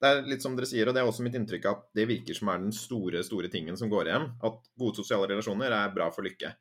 det 0.00 0.08
er 0.08 0.24
litt 0.28 0.44
som 0.44 0.54
dere 0.56 0.68
sier, 0.70 0.88
og 0.88 0.96
det 0.96 1.02
er 1.02 1.10
også 1.10 1.24
mitt 1.26 1.36
inntrykk 1.36 1.66
at 1.68 1.82
det 1.96 2.08
virker 2.08 2.36
som 2.36 2.48
er 2.52 2.62
den 2.62 2.74
store, 2.74 3.20
store 3.26 3.50
tingen 3.52 3.76
som 3.76 3.90
går 3.92 4.08
igjen. 4.08 4.28
At 4.46 4.62
gode 4.80 5.02
sosiale 5.02 5.28
relasjoner 5.28 5.74
er 5.76 5.94
bra 5.94 6.08
for 6.14 6.26
lykke. 6.26 6.54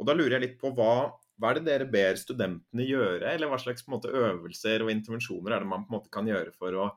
Og 0.00 0.08
da 0.08 0.16
lurer 0.16 0.38
jeg 0.38 0.46
litt 0.46 0.58
på 0.60 0.72
hva 0.74 0.94
hva 1.40 1.50
er 1.50 1.58
det 1.58 1.68
dere 1.68 1.86
ber 1.88 2.18
studentene 2.20 2.84
gjøre, 2.84 3.30
eller 3.32 3.48
hva 3.48 3.58
slags 3.60 3.86
måte, 3.88 4.10
øvelser 4.12 4.84
og 4.84 4.92
intervensjoner 4.92 5.54
er 5.56 5.64
det 5.64 5.70
man 5.70 5.86
på 5.86 5.94
en 5.94 5.96
måte 5.96 6.12
kan 6.12 6.28
gjøre 6.28 6.52
for 6.52 6.76
å 6.76 6.88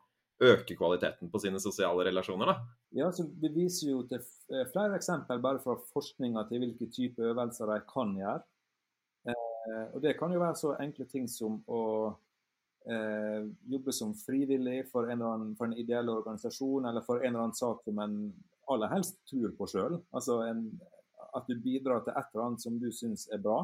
øke 0.43 0.75
kvaliteten 0.75 1.29
på 1.31 1.39
sine 1.39 1.61
sosiale 1.63 2.03
relasjoner? 2.09 2.51
da? 2.51 2.55
Ja, 2.99 3.11
så 3.15 3.23
Vi 3.39 3.51
viser 3.55 3.93
jo 3.93 4.01
til 4.09 4.19
eh, 4.19 4.65
flere 4.73 4.97
eksempel 4.99 5.39
bare 5.43 5.61
fra 5.63 5.77
forskninga 5.93 6.43
til 6.49 6.63
hvilke 6.63 6.89
type 6.91 7.23
øvelser 7.23 7.71
de 7.71 7.79
kan 7.87 8.11
gjøre. 8.19 8.43
Eh, 9.31 9.85
og 9.93 10.01
Det 10.01 10.17
kan 10.19 10.33
jo 10.33 10.43
være 10.43 10.59
så 10.59 10.75
enkle 10.83 11.07
ting 11.07 11.29
som 11.31 11.61
å 11.67 11.83
eh, 12.83 13.45
jobbe 13.71 13.95
som 13.95 14.11
frivillig 14.25 14.89
for 14.91 15.07
en, 15.07 15.21
annen, 15.21 15.53
for 15.55 15.69
en 15.69 15.77
ideell 15.77 16.11
organisasjon, 16.11 16.89
eller 16.89 17.05
for 17.05 17.23
en 17.23 17.31
eller 17.31 17.45
annen 17.45 17.55
sak 17.55 17.85
som 17.85 18.03
en 18.03 18.17
aller 18.73 18.91
helst 18.91 19.21
tror 19.29 19.55
på 19.55 19.69
sjøl. 19.71 20.01
Altså 20.11 20.41
at 21.33 21.47
du 21.47 21.55
bidrar 21.59 22.03
til 22.03 22.13
et 22.13 22.27
eller 22.33 22.45
annet 22.45 22.61
som 22.61 22.75
du 22.79 22.91
syns 22.93 23.25
er 23.31 23.41
bra. 23.41 23.63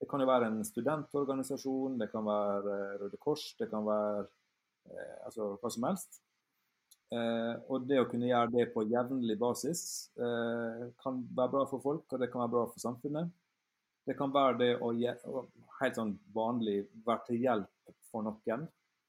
Det 0.00 0.08
kan 0.08 0.22
jo 0.22 0.28
være 0.30 0.48
en 0.48 0.64
studentorganisasjon, 0.64 1.98
det 2.00 2.08
kan 2.12 2.24
være 2.24 2.74
eh, 2.74 2.98
Røde 3.02 3.20
Kors, 3.20 3.50
det 3.60 3.68
kan 3.72 3.84
være 3.84 4.24
eh, 4.88 5.16
altså 5.28 5.52
hva 5.60 5.72
som 5.72 5.86
helst. 5.90 6.22
Eh, 7.10 7.54
og 7.68 7.88
det 7.90 7.98
å 8.00 8.06
kunne 8.08 8.30
gjøre 8.30 8.52
det 8.54 8.68
på 8.70 8.84
jevnlig 8.86 9.34
basis 9.40 9.82
eh, 10.14 10.84
kan 11.02 11.20
være 11.36 11.54
bra 11.56 11.64
for 11.68 11.82
folk, 11.82 12.06
og 12.06 12.22
det 12.22 12.30
kan 12.32 12.44
være 12.44 12.54
bra 12.54 12.64
for 12.70 12.82
samfunnet. 12.82 13.32
Det 14.06 14.16
kan 14.18 14.32
være 14.32 14.58
det 14.60 14.70
å 14.80 14.92
helt 15.80 15.98
sånn 15.98 16.14
vanlig 16.34 16.84
være 17.06 17.26
til 17.28 17.44
hjelp 17.44 17.96
for 18.10 18.24
noen 18.26 18.64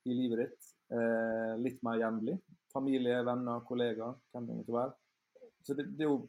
i 0.10 0.18
livet 0.18 0.44
ditt. 0.44 0.72
Eh, 0.92 1.54
litt 1.62 1.80
mer 1.86 2.02
jevnlig. 2.02 2.36
Familie, 2.74 3.22
venner, 3.28 3.64
kollegaer, 3.68 4.18
hvem 4.32 4.50
det 4.50 4.58
måtte 4.58 4.76
være. 4.76 5.01
Så 5.64 5.76
det, 5.78 5.84
det, 5.94 6.06
er 6.06 6.10
jo 6.10 6.24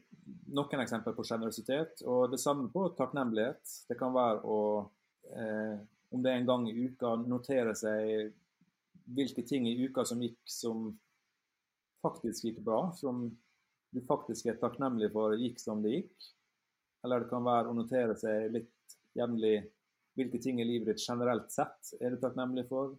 noen 0.53 0.83
eksempler 0.83 1.15
på 1.17 1.25
sjenerøsitet. 1.27 2.03
Og 2.09 2.27
det 2.31 2.41
samme 2.41 2.69
på 2.73 2.85
takknemlighet. 2.97 3.63
Det 3.89 3.97
kan 3.99 4.13
være 4.15 4.43
å, 4.45 4.59
eh, 5.33 5.77
om 6.13 6.23
det 6.23 6.31
er 6.31 6.41
en 6.41 6.49
gang 6.49 6.67
i 6.69 6.75
uka, 6.85 7.15
notere 7.25 7.73
seg 7.77 8.33
hvilke 9.13 9.43
ting 9.47 9.65
i 9.67 9.75
uka 9.83 10.05
som 10.07 10.21
gikk 10.23 10.39
som 10.47 10.91
faktisk 12.03 12.45
gikk 12.47 12.61
bra, 12.63 12.85
som 12.95 13.25
du 13.93 14.01
faktisk 14.07 14.47
er 14.49 14.59
takknemlig 14.61 15.11
for 15.13 15.35
gikk 15.37 15.59
som 15.61 15.81
det 15.83 15.97
gikk. 15.97 16.29
Eller 17.03 17.23
det 17.23 17.31
kan 17.31 17.45
være 17.45 17.69
å 17.69 17.77
notere 17.77 18.15
seg 18.19 18.51
litt 18.53 18.97
jevnlig 19.17 19.57
hvilke 20.17 20.39
ting 20.41 20.61
i 20.61 20.67
livet 20.67 20.93
ditt 20.93 21.03
generelt 21.03 21.51
sett 21.51 21.93
er 21.99 22.13
du 22.13 22.21
takknemlig 22.21 22.67
for. 22.69 22.93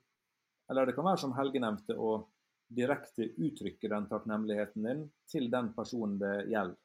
Eller 0.70 0.88
det 0.88 0.94
kan 0.96 1.06
være, 1.06 1.20
som 1.20 1.34
Helge 1.36 1.60
nevnte, 1.62 1.96
å 1.96 2.24
direkte 2.68 3.28
uttrykke 3.36 3.90
den 3.90 4.08
takknemligheten 4.10 4.88
din 4.88 5.04
til 5.30 5.50
den 5.52 5.72
personen 5.76 6.18
det 6.20 6.34
gjelder. 6.50 6.78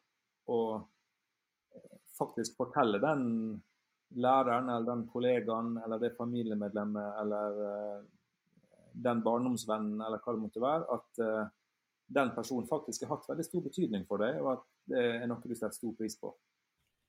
Og 0.50 0.70
eh, 1.76 1.98
faktisk 2.18 2.58
fortelle 2.60 3.02
den 3.04 3.26
læreren 4.18 4.70
eller 4.70 4.88
den 4.90 5.08
kollegaen 5.08 5.78
eller 5.86 6.02
det 6.02 6.16
familiemedlemmet 6.18 7.22
eller 7.22 7.60
uh, 7.62 8.00
den 8.94 9.22
barndomsvennen 9.22 10.02
eller 10.02 10.22
hva 10.24 10.34
det 10.34 10.42
måtte 10.42 10.64
være, 10.64 10.88
at 10.96 11.22
uh, 11.22 11.52
den 12.10 12.32
personen 12.34 12.68
faktisk 12.68 13.06
har 13.06 13.16
hatt 13.16 13.28
veldig 13.30 13.46
stor 13.46 13.66
betydning 13.68 14.08
for 14.10 14.24
deg, 14.24 14.40
og 14.42 14.56
at 14.56 14.64
det 14.90 15.04
er 15.22 15.28
noe 15.30 15.46
du 15.46 15.54
setter 15.54 15.78
stor 15.78 15.94
pris 15.98 16.18
på. 16.18 16.34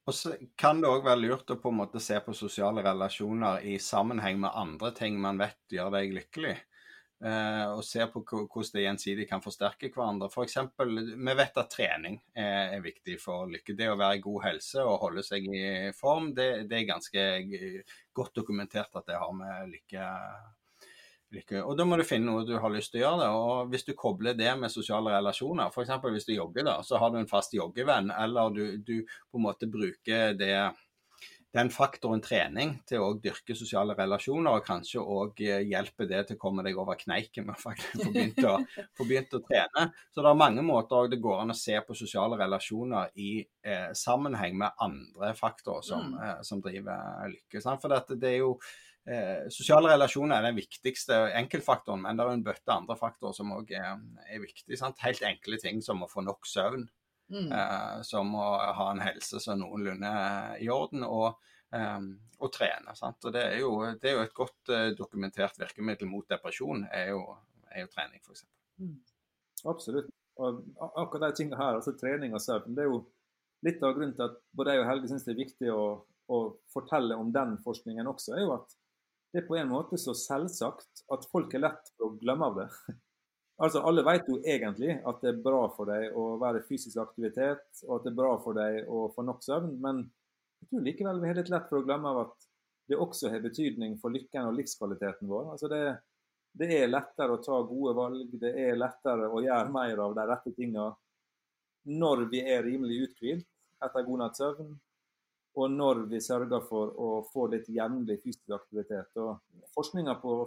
Og 0.09 0.17
så 0.17 0.35
kan 0.59 0.81
det 0.81 0.89
òg 0.91 1.05
være 1.07 1.23
lurt 1.23 1.53
å 1.53 1.59
på 1.61 1.73
en 1.73 1.81
måte 1.83 2.01
se 2.03 2.17
på 2.25 2.35
sosiale 2.37 2.83
relasjoner 2.85 3.65
i 3.69 3.77
sammenheng 3.81 4.41
med 4.43 4.57
andre 4.57 4.93
ting 4.97 5.19
man 5.21 5.41
vet 5.41 5.61
gjør 5.73 5.93
deg 5.97 6.15
lykkelig. 6.17 6.55
Uh, 7.21 7.77
og 7.77 7.83
ser 7.85 8.07
på 8.09 8.23
hvordan 8.25 8.71
det 8.73 8.83
gjensidig 8.87 9.27
kan 9.29 9.43
forsterke 9.45 9.91
hverandre. 9.93 10.31
For 10.33 10.47
eksempel, 10.47 10.95
vi 11.13 11.35
vet 11.37 11.59
at 11.61 11.69
trening 11.69 12.17
er, 12.33 12.71
er, 12.79 12.81
viktig 12.81 13.19
for 13.21 13.51
lykke. 13.51 13.75
Det 13.77 13.91
å 13.93 13.99
være 14.01 14.17
i 14.17 14.23
god 14.25 14.47
helse 14.47 14.81
og 14.81 15.03
holde 15.03 15.25
seg 15.27 15.45
i 15.45 15.91
form, 15.93 16.31
det, 16.37 16.49
det 16.71 16.79
er 16.79 16.89
ganske 16.89 17.27
godt 18.17 18.41
dokumentert 18.41 18.97
at 18.97 19.13
det 19.13 19.21
har 19.21 19.37
med 19.37 19.69
lykke, 19.69 20.07
lykke 21.37 21.61
Og 21.61 21.77
Da 21.77 21.85
må 21.85 22.01
du 22.01 22.07
finne 22.09 22.33
noe 22.33 22.49
du 22.49 22.55
har 22.57 22.73
lyst 22.73 22.95
til 22.95 23.03
å 23.03 23.05
gjøre. 23.05 23.21
det, 23.21 23.31
og 23.37 23.75
Hvis 23.75 23.85
du 23.91 23.93
kobler 24.01 24.41
det 24.41 24.57
med 24.57 24.73
sosiale 24.73 25.13
relasjoner, 25.19 25.69
f.eks. 25.69 25.93
hvis 26.17 26.31
du 26.31 26.33
jogger, 26.39 26.71
da, 26.73 26.79
så 26.81 27.03
har 27.05 27.13
du 27.13 27.21
en 27.21 27.29
fast 27.29 27.53
joggevenn, 27.53 28.09
eller 28.17 28.57
du, 28.57 28.65
du 28.81 28.97
på 29.05 29.37
en 29.37 29.45
måte 29.45 29.69
bruker 29.69 30.33
det 30.41 30.55
den 31.57 31.71
faktoren 31.75 32.21
trening 32.23 32.77
til 32.87 33.03
å 33.03 33.15
dyrke 33.19 33.57
sosiale 33.59 33.97
relasjoner, 33.99 34.55
og 34.55 34.67
kanskje 34.67 35.03
òg 35.03 35.41
hjelpe 35.43 36.07
det 36.11 36.23
til 36.29 36.39
å 36.39 36.43
komme 36.45 36.63
deg 36.67 36.79
over 36.79 36.99
kneiken 37.01 37.49
med 37.49 37.59
faktisk 37.59 38.05
få 38.05 38.13
begynt 38.15 38.39
å, 38.47 38.53
få 38.99 39.07
begynt 39.09 39.35
å 39.35 39.43
trene. 39.47 39.89
Så 40.15 40.23
det 40.23 40.31
er 40.31 40.43
mange 40.43 40.63
måter 40.67 41.11
det 41.11 41.19
går 41.23 41.43
an 41.43 41.55
å 41.55 41.59
se 41.59 41.75
på 41.87 41.97
sosiale 41.99 42.39
relasjoner 42.39 43.11
i 43.19 43.33
eh, 43.41 43.91
sammenheng 43.99 44.61
med 44.63 44.79
andre 44.87 45.33
faktorer 45.39 45.87
som, 45.87 46.15
mm. 46.15 46.23
eh, 46.29 46.39
som 46.47 46.63
driver 46.63 47.35
lykke. 47.35 47.65
Sant? 47.65 47.83
For 47.83 47.93
dette, 47.93 48.21
det 48.21 48.37
er 48.37 48.41
jo 48.45 48.55
Eh, 49.09 49.49
sosiale 49.49 49.89
relasjoner 49.95 50.37
er 50.37 50.51
den 50.51 50.59
viktigste 50.61 51.17
enkeltfaktoren, 51.39 52.03
men 52.05 52.19
det 52.19 52.25
er 52.25 52.35
en 52.37 52.45
bøtte 52.45 52.75
andre 52.75 52.97
faktorer 53.01 53.35
som 53.35 53.53
òg 53.57 53.73
er, 53.75 53.97
er 54.29 54.43
viktige. 54.43 54.77
Helt 55.01 55.25
enkle 55.27 55.59
ting 55.63 55.81
som 55.83 56.05
å 56.05 56.11
få 56.11 56.23
nok 56.27 56.47
søvn. 56.47 56.85
Mm. 57.31 57.53
Eh, 57.55 58.01
som 58.03 58.35
å 58.35 58.47
ha 58.75 58.89
en 58.91 59.03
helse 59.05 59.39
som 59.43 59.61
noenlunde 59.61 60.11
i 60.59 60.67
orden, 60.73 61.05
og, 61.07 61.39
um, 61.71 62.11
og 62.43 62.53
trene. 62.55 62.95
Sant? 62.99 63.23
Og 63.25 63.35
det 63.37 63.45
er, 63.53 63.61
jo, 63.63 63.75
det 64.03 64.11
er, 64.11 64.17
jo, 64.17 64.25
et 64.27 64.35
godt 64.35 64.73
uh, 64.75 64.89
dokumentert 64.99 65.61
virkemiddel 65.61 66.11
mot 66.11 66.27
depresjon, 66.31 66.83
er 66.91 67.13
jo, 67.13 67.23
er 67.71 67.85
jo 67.85 67.93
trening, 67.95 68.23
f.eks. 68.25 68.45
Mm. 68.83 68.97
Absolutt. 69.71 70.11
Og 70.41 70.61
akkurat 70.97 71.31
de 71.31 71.37
tingene 71.37 71.59
her, 71.61 71.79
altså 71.79 71.95
trening 72.01 72.35
og 72.35 72.43
søvn, 72.43 72.75
det 72.75 72.87
er 72.87 72.91
jo 72.91 73.03
litt 73.67 73.83
av 73.85 73.93
grunnen 73.97 74.15
til 74.17 74.27
at 74.27 74.39
både 74.57 74.75
jeg 74.75 74.83
og 74.83 74.89
Helge 74.89 75.11
syns 75.11 75.27
det 75.27 75.35
er 75.35 75.43
viktig 75.43 75.73
å, 75.75 75.83
å, 76.33 76.39
fortelle 76.73 77.19
om 77.21 77.33
den 77.35 77.59
forskningen 77.65 78.09
også, 78.09 78.35
er 78.37 78.47
jo 78.47 78.55
at 78.57 78.77
det 79.31 79.43
er 79.43 79.47
på 79.47 79.59
en 79.61 79.71
måte 79.71 79.99
så 80.01 80.15
selvsagt 80.17 81.05
at 81.13 81.27
folk 81.31 81.53
er 81.55 81.67
lett 81.67 81.93
for 81.93 82.09
å 82.09 82.17
glemme 82.19 82.49
av 82.49 82.63
det. 82.63 82.69
Altså, 83.61 83.83
Alle 83.85 84.05
vet 84.07 84.29
jo 84.29 84.39
egentlig 84.41 84.95
at 85.05 85.19
det 85.21 85.35
er 85.35 85.43
bra 85.45 85.67
for 85.75 85.91
deg 85.91 86.15
å 86.17 86.39
være 86.41 86.63
i 86.63 86.67
fysisk 86.69 86.97
aktivitet, 87.03 87.67
og 87.87 87.99
at 87.99 88.07
det 88.07 88.13
er 88.15 88.21
bra 88.23 88.31
for 88.41 88.57
deg 88.57 88.89
å 88.89 89.09
få 89.13 89.25
nok 89.27 89.43
søvn, 89.45 89.75
men 89.85 90.07
jeg 90.61 90.71
tror 90.71 90.87
likevel 90.87 91.21
vi 91.21 91.29
har 91.29 91.37
litt 91.37 91.53
lett 91.53 91.69
for 91.69 91.81
å 91.81 91.85
glemme 91.85 92.09
av 92.09 92.23
at 92.23 92.49
det 92.91 92.99
også 92.99 93.31
har 93.31 93.45
betydning 93.45 93.99
for 94.01 94.13
lykken 94.13 94.49
og 94.49 94.57
livskvaliteten 94.57 95.29
vår. 95.31 95.53
Altså 95.53 95.69
det, 95.71 95.83
det 96.57 96.71
er 96.79 96.91
lettere 96.91 97.37
å 97.37 97.43
ta 97.45 97.61
gode 97.69 97.95
valg, 97.99 98.33
det 98.41 98.51
er 98.65 98.81
lettere 98.81 99.29
å 99.29 99.43
gjøre 99.45 99.75
mer 99.77 100.05
av 100.07 100.17
de 100.17 100.27
rette 100.33 100.55
tingene 100.57 100.91
når 101.91 102.27
vi 102.33 102.43
er 102.45 102.65
rimelig 102.65 103.05
uthvilt 103.07 103.47
etter 103.85 104.05
god 104.09 104.25
natts 104.25 104.41
søvn, 104.41 104.73
og 105.61 105.77
når 105.77 106.03
vi 106.11 106.21
sørger 106.25 106.65
for 106.65 106.97
å 106.97 107.13
få 107.29 107.47
litt 107.53 107.69
jevnlig 107.73 108.21
fysisk 108.25 108.53
aktivitet. 108.57 109.13
Og 109.21 109.41
Forskninga 109.77 110.17
på 110.23 110.43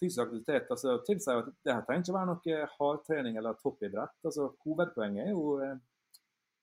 fysisk 0.00 0.22
aktivitet 0.24 0.70
altså, 0.70 0.96
tilsier 1.06 1.42
at 1.42 1.52
det 1.66 1.74
her 1.74 1.84
trenger 1.86 2.06
ikke 2.06 2.16
være 2.16 2.30
noe 2.30 2.72
hardtrening 2.78 3.38
eller 3.38 3.58
toppidrett. 3.62 4.16
Altså, 4.24 4.50
hovedpoenget 4.64 5.26
er 5.26 5.32
jo 5.34 5.58
eh, 5.64 5.76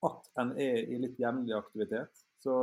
at 0.05 0.29
en 0.41 0.51
er 0.61 0.83
i 0.83 0.99
litt 1.01 1.19
jevnlig 1.19 1.55
aktivitet. 1.57 2.25
Så 2.43 2.57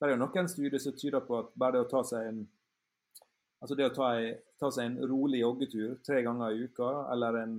det 0.00 0.08
er 0.08 0.14
jo 0.14 0.22
noen 0.22 0.48
studier 0.48 0.80
som 0.82 0.96
tyder 0.96 1.22
på 1.26 1.38
at 1.42 1.52
bare 1.60 1.78
det 1.78 1.84
å 1.84 1.90
ta 1.90 2.02
seg 2.06 2.30
en 2.30 2.40
altså 3.60 3.76
det 3.76 3.90
å 3.90 3.94
ta, 3.94 4.12
ei, 4.16 4.32
ta 4.60 4.70
seg 4.72 4.88
en 4.88 5.10
rolig 5.10 5.42
joggetur 5.42 5.98
tre 6.06 6.22
ganger 6.24 6.54
i 6.54 6.64
uka, 6.64 6.88
eller 7.12 7.42
en, 7.42 7.58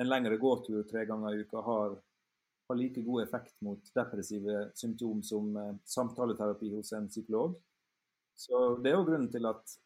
en 0.00 0.08
lengre 0.08 0.38
gåtur 0.40 0.86
tre 0.88 1.04
ganger 1.08 1.36
i 1.36 1.44
uka, 1.44 1.60
har, 1.66 1.98
har, 2.70 2.78
like 2.78 3.04
god 3.04 3.26
effekt 3.26 3.58
mot 3.64 3.92
depressive 3.96 4.70
symptom 4.78 5.20
som 5.26 5.52
eh, 5.60 5.74
samtaleterapi 5.84 6.72
hos 6.76 6.94
en 6.96 7.10
psykolog. 7.12 7.58
Så 8.32 8.78
Det 8.80 8.90
er 8.90 8.96
jo 8.96 9.06
grunnen 9.06 9.28
til 9.32 9.44
at 9.50 9.76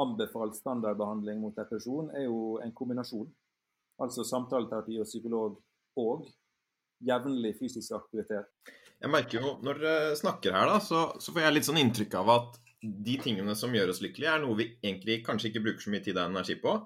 anbefalt 0.00 0.56
standardbehandling 0.58 1.40
mot 1.40 1.56
depresjon 1.56 2.10
er 2.16 2.26
jo 2.26 2.56
en 2.62 2.74
kombinasjon. 2.76 3.28
Altså 4.02 4.26
samtaleterapi 4.28 4.98
og 5.00 5.08
psykolog 5.08 5.56
og 6.00 6.26
jevnlig 7.06 7.54
fysisk 7.58 7.94
aktivitet. 7.96 8.48
Jeg 8.96 9.12
merker 9.12 9.40
jo, 9.40 9.56
Når 9.64 9.80
dere 9.80 10.16
snakker 10.16 10.54
her, 10.56 10.68
da, 10.70 10.80
så, 10.80 11.08
så, 11.20 11.32
får 11.32 11.46
jeg 11.46 11.56
litt 11.56 11.68
sånn 11.68 11.80
inntrykk 11.80 12.16
av 12.20 12.32
at 12.32 12.60
de 12.80 13.16
tingene 13.20 13.56
som 13.58 13.74
gjør 13.74 13.92
oss 13.92 14.02
lykkelige, 14.04 14.36
er 14.36 14.44
noe 14.44 14.56
vi 14.58 14.68
egentlig 14.78 15.22
kanskje 15.26 15.50
ikke 15.50 15.64
bruker 15.64 15.84
så 15.84 15.92
mye 15.92 16.04
tid 16.04 16.16
og 16.16 16.30
energi 16.30 16.56
på. 16.60 16.76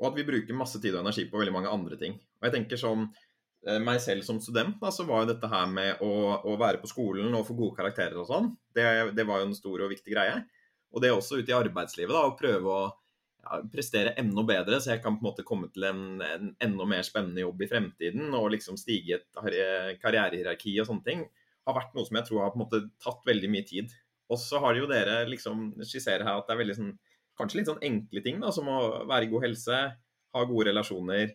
Og 0.00 0.08
at 0.08 0.16
vi 0.18 0.26
bruker 0.26 0.58
masse 0.58 0.80
tid 0.82 0.96
og 0.96 1.04
energi 1.04 1.28
på 1.30 1.38
veldig 1.38 1.54
mange 1.54 1.70
andre 1.70 1.98
ting. 2.00 2.16
Og 2.40 2.48
jeg 2.48 2.54
tenker 2.56 2.82
eh, 2.88 3.78
meg 3.82 4.00
selv 4.02 4.26
som 4.26 4.40
student, 4.42 4.78
da, 4.82 4.90
så 4.94 5.06
var 5.06 5.22
jo 5.22 5.32
dette 5.34 5.50
her 5.50 5.68
med 5.70 6.02
å, 6.02 6.12
å 6.50 6.56
være 6.58 6.82
på 6.82 6.90
skolen 6.90 7.34
og 7.38 7.46
få 7.46 7.58
gode 7.58 7.78
karakterer 7.78 8.18
og 8.18 8.26
sånn, 8.30 8.50
det, 8.74 8.86
det, 9.14 9.26
var 9.28 9.42
jo 9.42 9.50
en 9.50 9.58
stor 9.58 9.84
og 9.84 9.92
viktig 9.92 10.14
greie. 10.14 10.40
Og 10.92 11.02
det 11.02 11.12
også 11.12 11.40
ute 11.40 11.52
i 11.52 11.56
arbeidslivet, 11.56 12.12
da, 12.12 12.26
å 12.28 12.36
prøve 12.38 12.72
å 12.72 12.82
ja, 12.88 13.60
prestere 13.72 14.14
enda 14.20 14.44
bedre, 14.46 14.80
så 14.80 14.94
jeg 14.94 15.02
kan 15.04 15.16
på 15.16 15.24
en 15.24 15.30
måte 15.30 15.46
komme 15.46 15.70
til 15.72 15.88
en, 15.88 16.02
en 16.22 16.50
enda 16.62 16.88
mer 16.88 17.06
spennende 17.06 17.44
jobb 17.44 17.64
i 17.64 17.70
fremtiden 17.70 18.34
og 18.38 18.50
liksom 18.54 18.78
stige 18.80 19.14
i 19.14 19.16
et 19.18 19.40
karrierehierarki 20.02 20.76
og 20.82 20.90
sånne 20.90 21.06
ting, 21.08 21.24
har 21.66 21.78
vært 21.78 21.94
noe 21.96 22.06
som 22.08 22.18
jeg 22.18 22.28
tror 22.28 22.44
har 22.44 22.52
på 22.52 22.58
en 22.58 22.64
måte 22.64 22.84
tatt 23.02 23.26
veldig 23.26 23.50
mye 23.52 23.66
tid. 23.66 23.92
Og 24.32 24.40
så 24.40 24.60
har 24.62 24.76
jo 24.78 24.88
dere 24.90 25.22
liksom 25.28 25.72
skisserer 25.84 26.24
her 26.26 26.38
at 26.38 26.48
det 26.48 26.54
er 26.54 26.62
veldig 26.62 26.78
sånn 26.78 26.94
kanskje 27.38 27.58
litt 27.58 27.70
sånn 27.70 27.84
enkle 27.84 28.22
ting, 28.24 28.40
da, 28.42 28.50
som 28.54 28.68
å 28.68 28.80
være 29.08 29.26
i 29.26 29.30
god 29.32 29.46
helse, 29.46 29.78
ha 30.32 30.44
gode 30.48 30.68
relasjoner. 30.70 31.32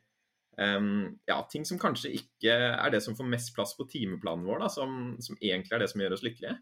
Um, 0.58 1.18
ja, 1.30 1.38
ting 1.51 1.68
som 1.70 1.80
kanskje 1.82 2.16
ikke 2.18 2.53
er 2.72 2.93
det 2.93 3.03
som 3.05 3.18
får 3.18 3.30
mest 3.30 3.53
plass 3.53 3.76
på 3.78 3.86
timeplanen 3.89 4.45
vår, 4.47 4.64
da, 4.64 4.72
som, 4.74 5.16
som, 5.22 5.38
egentlig 5.41 5.76
er 5.76 5.84
det 5.84 5.89
som 5.91 6.01
gjør 6.01 6.18
oss 6.18 6.26
lykkelige. 6.26 6.58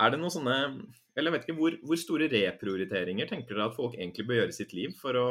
Er 0.00 0.12
det 0.12 0.20
noen 0.20 0.32
sånne 0.32 0.54
Eller 1.16 1.28
jeg 1.28 1.34
vet 1.34 1.42
ikke, 1.46 1.58
hvor, 1.58 1.74
hvor 1.84 1.98
store 2.00 2.28
reprioriteringer 2.32 3.28
tenker 3.28 3.56
dere 3.56 3.68
at 3.68 3.76
folk 3.76 3.98
egentlig 3.98 4.24
bør 4.28 4.40
gjøre 4.40 4.54
i 4.54 4.56
sitt 4.56 4.72
liv 4.76 4.94
for 4.96 5.18
å, 5.20 5.26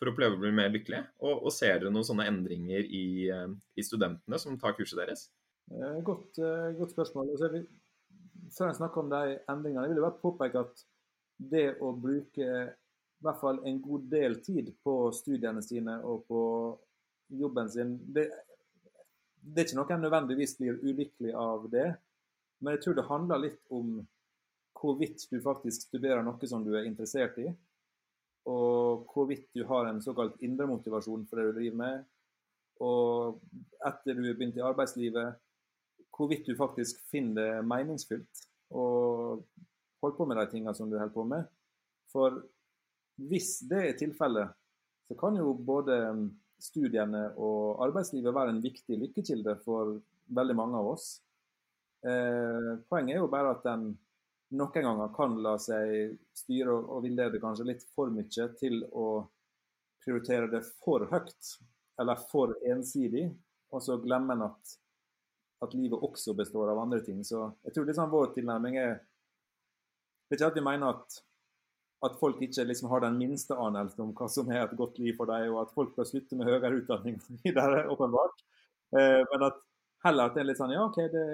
for 0.00 0.08
å 0.08 0.14
prøve 0.16 0.38
å 0.38 0.40
bli 0.40 0.52
mer 0.56 0.72
lykkelige? 0.72 1.04
Og, 1.20 1.42
og 1.44 1.52
ser 1.52 1.82
dere 1.82 1.92
noen 1.92 2.06
sånne 2.08 2.28
endringer 2.30 2.86
i, 2.88 3.28
i 3.28 3.84
studentene 3.84 4.40
som 4.40 4.56
tar 4.60 4.76
kurset 4.78 5.02
deres? 5.02 5.26
Eh, 5.68 6.00
godt, 6.06 6.40
eh, 6.40 6.70
godt 6.78 6.94
spørsmål. 6.96 7.34
Altså, 7.34 7.62
før 8.56 8.70
jeg 8.70 8.78
snakker 8.80 9.04
om 9.04 9.12
de 9.12 9.38
endringene, 9.52 9.84
jeg 9.84 9.94
vil 9.94 10.06
bare 10.06 10.22
påpeke 10.22 10.64
at 10.64 10.84
det 11.38 11.66
å 11.84 11.92
bruke 11.92 12.48
i 12.48 13.26
hvert 13.26 13.40
fall 13.40 13.60
en 13.66 13.80
god 13.82 14.08
del 14.10 14.38
tid 14.46 14.70
på 14.84 14.94
studiene 15.14 15.62
sine 15.62 15.98
og 16.06 16.24
på 16.30 16.42
jobben 17.40 17.70
sin. 17.70 17.96
Det, 18.14 18.28
det 19.42 19.62
er 19.62 19.68
ikke 19.68 19.78
noe 19.80 19.96
en 19.96 20.04
nødvendigvis 20.06 20.56
blir 20.60 20.78
ulykkelig 20.82 21.34
av 21.36 21.66
det, 21.72 21.88
men 22.58 22.74
jeg 22.74 22.84
tror 22.84 22.98
det 22.98 23.08
handler 23.08 23.42
litt 23.42 23.60
om 23.74 23.98
hvorvidt 24.78 25.24
du 25.30 25.40
faktisk 25.42 25.88
studerer 25.88 26.22
noe 26.26 26.50
som 26.50 26.62
du 26.66 26.72
er 26.76 26.86
interessert 26.86 27.38
i, 27.42 27.48
og 28.48 29.08
hvorvidt 29.12 29.48
du 29.56 29.64
har 29.68 29.88
en 29.88 30.00
såkalt 30.02 30.38
indre 30.44 30.68
motivasjon 30.70 31.26
for 31.28 31.40
det 31.40 31.50
du 31.50 31.58
driver 31.58 31.80
med. 31.82 32.06
Og 32.84 33.40
etter 33.84 34.14
du 34.14 34.22
har 34.24 34.38
begynt 34.38 34.56
i 34.56 34.64
arbeidslivet, 34.64 35.36
hvorvidt 36.14 36.46
du 36.46 36.54
faktisk 36.58 37.02
finner 37.12 37.58
det 37.58 37.66
meningsfylt 37.68 38.44
å 38.74 38.84
holde 40.02 40.16
på 40.16 40.26
med 40.30 40.38
de 40.40 40.46
tingene 40.52 40.74
som 40.78 40.88
du 40.88 40.96
holder 40.96 41.14
på 41.14 41.26
med. 41.28 41.48
For 42.12 42.40
hvis 43.28 43.58
det 43.68 43.82
er 43.84 43.98
tilfellet, 43.98 44.54
så 45.08 45.16
kan 45.18 45.36
jo 45.36 45.52
både 45.52 45.98
studiene 46.62 47.28
og 47.36 47.82
arbeidslivet 47.84 48.34
være 48.34 48.54
en 48.54 48.62
viktig 48.64 48.98
lykkekilde 49.02 49.58
for 49.64 49.98
veldig 50.34 50.56
mange 50.58 50.80
av 50.80 50.92
oss. 50.94 51.18
Eh, 52.06 52.74
poenget 52.90 53.16
er 53.16 53.22
jo 53.22 53.30
bare 53.32 53.56
at 53.56 53.64
den 53.66 53.90
noen 54.56 54.84
ganger 54.84 55.10
kan 55.12 55.34
la 55.44 55.56
seg 55.60 56.14
styre 56.36 56.72
og 56.78 57.02
villede 57.04 57.40
kanskje 57.42 57.66
litt 57.68 57.82
for 57.92 58.12
mye 58.12 58.46
til 58.60 58.80
å 58.96 59.08
prioritere 60.04 60.48
det 60.52 60.62
for 60.84 61.04
høyt 61.10 61.54
eller 62.00 62.20
for 62.30 62.54
ensidig, 62.70 63.26
og 63.74 63.82
så 63.84 63.98
glemmer 64.00 64.38
en 64.38 64.46
at, 64.46 64.74
at, 65.66 65.74
livet 65.74 65.98
også 65.98 66.32
består 66.38 66.70
av 66.72 66.80
andre 66.80 67.02
ting. 67.04 67.20
Så 67.26 67.42
jeg 67.66 67.74
tror 67.74 67.88
liksom 67.88 68.12
vår 68.14 68.34
tilnærming 68.38 68.78
er 68.80 69.00
Det 70.28 70.36
er 70.36 70.38
ikke 70.38 70.50
at 70.52 70.56
vi 70.60 70.64
mener 70.64 70.92
at 70.92 71.22
at 72.06 72.18
folk 72.20 72.42
ikke 72.44 72.64
liksom 72.68 72.90
har 72.92 73.00
den 73.02 73.16
minste 73.18 73.56
anelse 73.58 73.98
om 74.02 74.12
hva 74.14 74.28
som 74.30 74.50
er 74.52 74.60
et 74.62 74.76
godt 74.78 75.00
liv 75.02 75.16
for 75.18 75.26
dem, 75.26 75.48
og 75.54 75.64
at 75.64 75.72
folk 75.74 75.96
bør 75.96 76.06
slutte 76.06 76.36
med 76.38 76.46
høyere 76.46 76.76
utdanning 76.78 77.16
videre, 77.42 77.88
åpenbart. 77.90 78.44
Eh, 78.94 79.24
men 79.32 79.46
at 79.48 79.58
heller 80.04 80.28
at 80.28 80.36
det 80.36 80.42
er 80.42 80.48
litt 80.50 80.60
sånn 80.60 80.74
Ja, 80.74 80.84
OK, 80.86 81.00
det, 81.12 81.24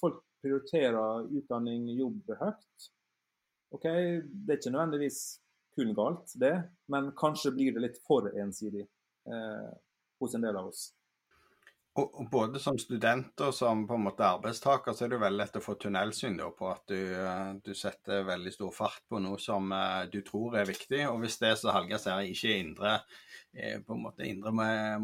folk 0.00 0.22
prioriterer 0.42 1.28
utdanning, 1.30 1.86
jobb 1.98 2.34
høyt. 2.40 2.88
OK, 3.72 3.86
det 3.86 4.52
er 4.52 4.58
ikke 4.58 4.74
nødvendigvis 4.74 5.20
kun 5.72 5.94
galt, 5.96 6.34
det, 6.36 6.52
men 6.92 7.12
kanskje 7.16 7.54
blir 7.56 7.72
det 7.72 7.84
litt 7.84 8.00
for 8.04 8.26
ensidig 8.36 8.82
eh, 8.84 9.70
hos 10.20 10.34
en 10.36 10.44
del 10.44 10.58
av 10.58 10.68
oss. 10.68 10.90
Og, 11.92 12.14
og, 12.20 12.28
både 12.32 12.60
som 12.60 12.78
student 12.80 13.42
og 13.44 13.50
som 13.52 13.82
på 13.88 13.98
en 13.98 14.06
måte 14.06 14.24
arbeidstaker, 14.24 14.94
så 14.96 15.04
er 15.04 15.10
det 15.12 15.18
jo 15.18 15.24
veldig 15.26 15.40
lett 15.42 15.58
å 15.58 15.60
få 15.60 15.74
tunnelsyn 15.76 16.38
da, 16.38 16.46
på 16.56 16.70
at 16.70 16.86
du, 16.88 17.00
eh, 17.20 17.50
du, 17.60 17.74
setter 17.76 18.24
veldig 18.24 18.52
stor 18.54 18.70
fart 18.72 19.02
på 19.12 19.20
noe 19.20 19.36
som 19.40 19.68
uh, 19.76 20.06
du 20.08 20.22
tror 20.24 20.56
er 20.56 20.70
viktig. 20.70 21.02
Og 21.10 21.20
hvis 21.20 21.36
det 21.42 21.52
som 21.60 21.74
Hallgeir 21.76 22.00
sier, 22.00 22.22
ikke 22.24 22.48
er 22.48 22.62
indre, 22.62 22.94
eh, 23.52 23.76
på 23.84 23.92
en 23.92 24.06
måte 24.06 24.24
indre 24.24 24.54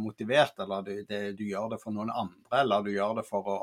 motivert, 0.00 0.56
eller 0.64 0.86
du, 0.86 0.94
det, 1.10 1.20
du, 1.36 1.44
gjør 1.50 1.74
det 1.74 1.80
for 1.82 1.92
noen 1.92 2.14
andre, 2.14 2.62
eller 2.62 2.86
du 2.86 2.90
gjør 2.94 3.20
det 3.20 3.26
for 3.28 3.52
å 3.52 3.58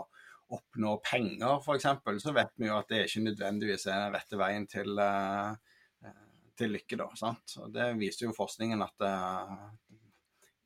oppnå 0.53 0.93
penger 1.01 1.57
f.eks., 1.57 2.21
så 2.21 2.35
vet 2.35 2.53
vi 2.61 2.69
jo 2.69 2.77
at 2.77 2.93
det 2.93 3.07
ikke 3.07 3.25
nødvendigvis 3.25 3.87
er 3.89 4.03
den 4.03 4.13
rette 4.13 4.37
veien 4.37 4.69
til, 4.69 5.01
til 6.53 6.77
lykke. 6.77 7.01
da, 7.01 7.09
sant? 7.17 7.57
Og 7.63 7.73
Det 7.73 7.89
viser 7.97 8.27
jo 8.27 8.37
forskningen 8.37 8.85
at 8.85 9.09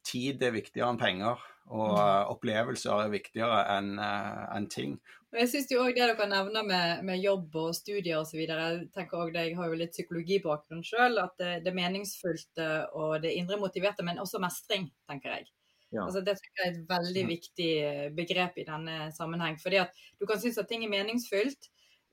tid 0.09 0.43
er 0.43 0.55
viktigere 0.55 0.89
enn 0.91 1.01
penger. 1.01 1.45
Og 1.69 1.93
uh, 1.93 2.25
opplevelser 2.33 3.05
er 3.05 3.13
viktigere 3.13 3.61
enn 3.75 3.93
uh, 4.01 4.47
en 4.55 4.65
ting. 4.73 4.97
Og 5.29 5.37
jeg 5.37 5.49
synes 5.51 5.67
jo 5.69 5.83
også 5.83 5.93
Det 5.93 6.07
dere 6.09 6.25
nevner 6.31 6.65
med, 6.65 7.03
med 7.05 7.21
jobb 7.21 7.55
og 7.61 7.75
studier 7.77 8.17
osv. 8.17 8.39
Jeg 8.41 8.87
jeg 8.95 9.55
har 9.59 9.69
jo 9.69 9.77
litt 9.77 9.93
psykologibakgrunn 9.93 10.81
sjøl. 10.83 11.19
At 11.21 11.37
det, 11.37 11.51
det 11.67 11.75
meningsfylte 11.77 12.69
og 12.97 13.21
det 13.21 13.35
indre 13.37 13.59
motiverte, 13.61 14.03
men 14.03 14.19
også 14.19 14.41
mestring, 14.41 14.89
tenker 15.09 15.37
jeg. 15.37 15.51
Ja. 15.93 16.05
Altså, 16.05 16.21
det 16.21 16.37
jeg 16.37 16.65
er 16.65 16.71
et 16.71 16.81
veldig 16.89 17.25
viktig 17.29 17.71
begrep 18.17 18.57
i 18.57 18.65
denne 18.65 19.11
sammenheng. 19.13 19.59
fordi 19.61 19.77
at 19.85 19.93
Du 20.19 20.25
kan 20.25 20.39
synes 20.39 20.57
at 20.57 20.67
ting 20.67 20.83
er 20.83 20.89
meningsfylt, 20.89 21.69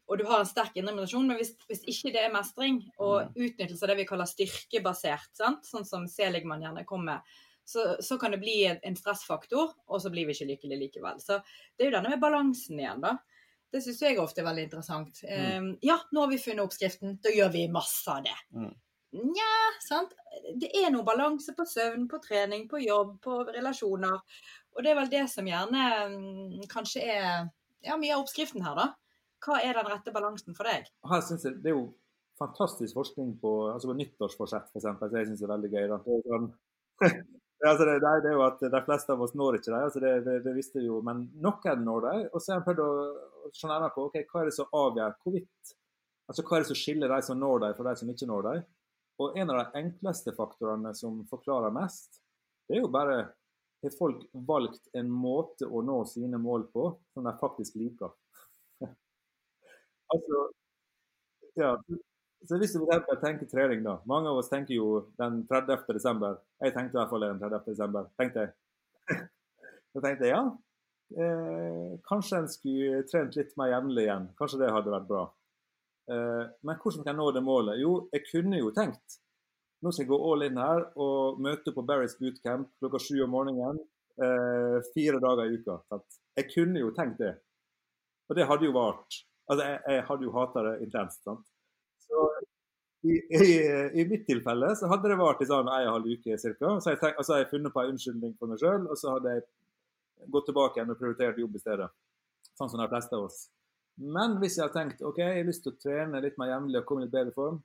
og 0.06 0.18
du 0.18 0.24
har 0.28 0.40
en 0.40 0.46
sterk 0.46 0.76
indre 0.76 0.94
motivasjon, 0.94 1.26
men 1.26 1.36
hvis, 1.40 1.52
hvis, 1.66 1.82
ikke 1.90 2.12
det 2.14 2.22
er 2.22 2.32
mestring 2.32 2.78
og 2.98 3.26
mm. 3.26 3.40
utnyttelse 3.42 3.84
av 3.84 3.90
det 3.90 3.98
vi 4.00 4.06
kaller 4.08 4.28
styrkebasert, 4.30 5.32
sant? 5.34 5.66
sånn 5.66 5.88
som 5.88 6.06
Seligman 6.08 6.62
gjerne 6.62 6.84
kommer 6.86 7.16
med, 7.16 7.40
så, 7.66 7.96
så, 8.00 8.18
kan 8.18 8.30
det 8.30 8.38
bli 8.38 8.60
en 8.66 8.96
stressfaktor, 8.96 9.72
og 9.86 10.02
så 10.02 10.10
blir 10.14 10.28
vi 10.28 10.36
ikke 10.36 10.46
lykkelige 10.52 10.82
likevel. 10.84 11.18
Så 11.22 11.40
det 11.74 11.84
er 11.84 11.90
jo 11.90 11.96
denne 11.96 12.12
med 12.12 12.22
balansen 12.22 12.78
igjen, 12.78 13.02
da. 13.02 13.16
Det 13.74 13.82
syns 13.82 14.02
jeg 14.04 14.20
ofte 14.22 14.40
er 14.40 14.46
veldig 14.46 14.66
interessant. 14.68 15.18
Mm. 15.26 15.46
Um, 15.56 15.70
ja, 15.82 15.96
nå 16.14 16.22
har 16.22 16.30
vi 16.30 16.38
funnet 16.38 16.62
oppskriften, 16.62 17.16
da 17.24 17.32
gjør 17.34 17.50
vi 17.56 17.64
masse 17.74 18.12
av 18.12 18.22
det. 18.24 18.36
Mm. 18.54 18.70
Nja, 19.16 19.50
sant. 19.82 20.14
Det 20.62 20.70
er 20.78 20.92
noe 20.94 21.06
balanse 21.06 21.56
på 21.56 21.66
søvn, 21.66 22.06
på 22.10 22.20
trening, 22.22 22.68
på 22.70 22.78
jobb, 22.84 23.16
på 23.24 23.40
relasjoner. 23.50 24.22
Og 24.76 24.84
det 24.84 24.92
er 24.92 24.98
vel 25.00 25.10
det 25.10 25.26
som 25.32 25.48
gjerne 25.50 25.86
um, 26.12 26.64
kanskje 26.70 27.02
er 27.02 27.26
ja, 27.82 27.98
mye 27.98 28.14
av 28.14 28.22
oppskriften 28.22 28.62
her, 28.62 28.78
da. 28.78 28.90
Hva 29.42 29.58
er 29.62 29.74
den 29.74 29.90
rette 29.90 30.14
balansen 30.14 30.54
for 30.56 30.70
deg? 30.70 30.86
Her 31.10 31.22
synes 31.26 31.44
jeg 31.44 31.58
Det 31.64 31.72
er 31.72 31.76
jo 31.76 31.88
fantastisk 32.38 32.94
forskning 32.94 33.34
på, 33.42 33.56
altså 33.72 33.90
på 33.90 33.98
nyttårsforsett, 33.98 34.70
f.eks. 34.70 34.86
For 35.00 35.18
jeg 35.18 35.32
syns 35.32 35.42
det 35.42 35.48
er 35.48 35.56
veldig 35.56 35.72
gøy. 35.74 35.90
da. 35.90 37.10
Det 37.56 37.68
altså 37.70 37.86
det, 37.88 37.96
det, 38.04 38.28
er 38.28 38.34
jo 38.36 38.44
at 38.44 38.60
De 38.60 38.80
fleste 38.84 39.14
av 39.14 39.22
oss 39.24 39.32
når 39.38 39.58
ikke 39.58 39.70
dem, 39.70 39.84
altså 39.86 40.00
det, 40.02 40.12
det, 40.26 40.36
det, 40.44 40.52
visste 40.56 40.80
vi 40.82 40.90
jo. 40.90 41.00
Men 41.04 41.24
noen 41.42 41.84
når 41.86 42.06
dem. 42.06 42.22
Og 42.32 42.42
så 42.42 42.52
har 42.52 42.60
jeg 42.60 42.66
prøvd 42.68 42.82
å 42.84 43.50
se 43.54 43.70
nærmere 43.70 43.94
på 43.94 44.06
okay, 44.10 44.26
hva 44.28 44.42
er 44.42 44.50
det 44.50 44.56
som 44.58 44.76
avgjør 44.76 45.18
hvorvidt 45.22 45.74
altså 46.26 46.42
Hva 46.42 46.56
er 46.56 46.64
det 46.64 46.70
som 46.72 46.78
skiller 46.80 47.12
de 47.14 47.22
som 47.22 47.38
når 47.38 47.60
dem, 47.62 47.74
fra 47.78 47.84
de 47.86 48.00
som 48.00 48.08
ikke 48.10 48.26
når 48.26 48.46
dem. 48.48 48.62
Og 49.22 49.36
en 49.40 49.50
av 49.52 49.60
de 49.60 49.80
enkleste 49.80 50.32
faktorene 50.36 50.90
som 50.98 51.20
forklarer 51.30 51.72
mest, 51.72 52.18
det 52.66 52.76
er 52.76 52.82
jo 52.82 52.90
bare 52.92 53.20
har 53.86 53.94
folk 53.94 54.24
valgt 54.48 54.88
en 54.98 55.10
måte 55.12 55.68
å 55.68 55.82
nå 55.86 56.00
sine 56.10 56.40
mål 56.42 56.66
på 56.72 56.88
som 57.14 57.28
de 57.28 57.32
faktisk 57.40 57.78
liker. 57.78 58.10
altså 60.12 60.42
ja, 61.56 61.76
så 62.44 62.58
hvis 62.60 62.76
du 62.76 62.82
for 62.84 63.20
tenker 63.22 63.48
trening, 63.50 63.82
da. 63.86 63.96
Mange 64.06 64.28
av 64.30 64.38
oss 64.42 64.50
tenker 64.52 64.76
jo 64.76 65.06
den 65.20 65.40
30. 65.48 65.86
desember. 65.96 66.36
Jeg 66.62 66.74
tenkte 66.76 66.98
i 66.98 67.00
hvert 67.00 67.10
fall 67.10 67.24
den 67.24 67.40
30. 67.40 67.64
desember. 67.66 68.10
tenkte 68.20 68.44
jeg. 68.44 68.54
Så 69.96 70.02
tenkte 70.04 70.28
jeg 70.28 70.34
ja, 70.34 70.42
eh, 71.16 71.92
kanskje 72.04 72.42
en 72.42 72.48
skulle 72.52 73.04
trent 73.08 73.38
litt 73.38 73.54
mer 73.56 73.70
jevnlig 73.72 74.04
igjen. 74.04 74.26
Kanskje 74.36 74.60
det 74.60 74.72
hadde 74.74 74.92
vært 74.92 75.08
bra. 75.08 75.22
Eh, 76.12 76.42
men 76.68 76.82
hvordan 76.82 77.06
kan 77.06 77.14
jeg 77.14 77.20
nå 77.22 77.30
det 77.32 77.44
målet? 77.46 77.80
Jo, 77.80 77.94
jeg 78.12 78.26
kunne 78.28 78.60
jo 78.60 78.74
tenkt 78.76 79.22
nå 79.84 79.92
skal 79.92 80.06
jeg 80.06 80.10
gå 80.10 80.18
all 80.30 80.44
in 80.46 80.60
her 80.60 80.86
og 81.02 81.40
møte 81.44 81.72
på 81.74 81.84
Barry's 81.86 82.16
bootcamp 82.18 82.70
klokka 82.80 83.00
sju 83.02 83.20
om 83.24 83.34
morgenen 83.34 83.78
eh, 84.22 84.78
fire 84.94 85.20
dager 85.22 85.50
i 85.50 85.58
uka. 85.60 85.76
Sant? 85.90 86.20
Jeg 86.38 86.48
kunne 86.54 86.82
jo 86.82 86.92
tenkt 86.96 87.20
det. 87.20 87.34
Og 88.26 88.38
det 88.38 88.46
hadde 88.48 88.66
jo 88.66 88.74
vart. 88.74 89.20
Altså, 89.46 89.68
jeg, 89.68 89.82
jeg 89.92 90.06
hadde 90.08 90.26
jo 90.26 90.32
hata 90.34 90.64
det 90.66 90.74
intenst. 90.86 91.22
sant? 91.26 91.44
Så 92.06 92.26
i, 93.06 93.14
i, 93.14 93.58
i, 94.00 94.06
mitt 94.08 94.24
tilfelle 94.26 94.72
så 94.78 94.88
hadde 94.90 95.12
det 95.12 95.18
vart 95.20 95.42
i 95.42 95.48
sånn 95.48 95.68
en 95.70 95.92
halv 95.92 96.08
uke 96.08 96.38
ca. 96.38 96.72
Så 96.80 96.94
jeg 96.94 97.00
tenk, 97.02 97.20
altså, 97.20 97.38
jeg 97.40 97.50
funnet 97.52 97.74
på 97.74 97.82
en 97.82 97.94
unnskyldning 97.94 98.34
for 98.38 98.50
meg 98.50 98.62
sjøl, 98.62 98.88
og 98.90 98.98
så 98.98 99.14
hadde 99.16 99.36
jeg 99.36 99.46
gått 100.32 100.48
tilbake 100.50 100.80
igjen 100.80 100.94
og 100.94 100.98
prioritert 101.00 101.38
jobb 101.40 101.58
i 101.58 101.62
stedet. 101.62 101.90
Sånn 102.56 102.72
som 102.72 102.80
de 102.80 102.88
fleste 102.90 103.18
av 103.18 103.28
oss. 103.28 103.44
Men 103.96 104.36
hvis 104.40 104.58
jeg 104.58 104.66
har 104.66 104.74
tenkt 104.74 105.04
ok, 105.04 105.20
jeg 105.22 105.40
har 105.40 105.48
lyst 105.48 105.64
til 105.64 105.72
å 105.72 105.80
trene 105.80 106.20
litt 106.24 106.36
mer 106.40 106.52
jevnlig 106.52 106.82
og 106.82 106.88
komme 106.88 107.04
i 107.04 107.06
litt 107.06 107.14
bedre 107.14 107.34
form, 107.36 107.60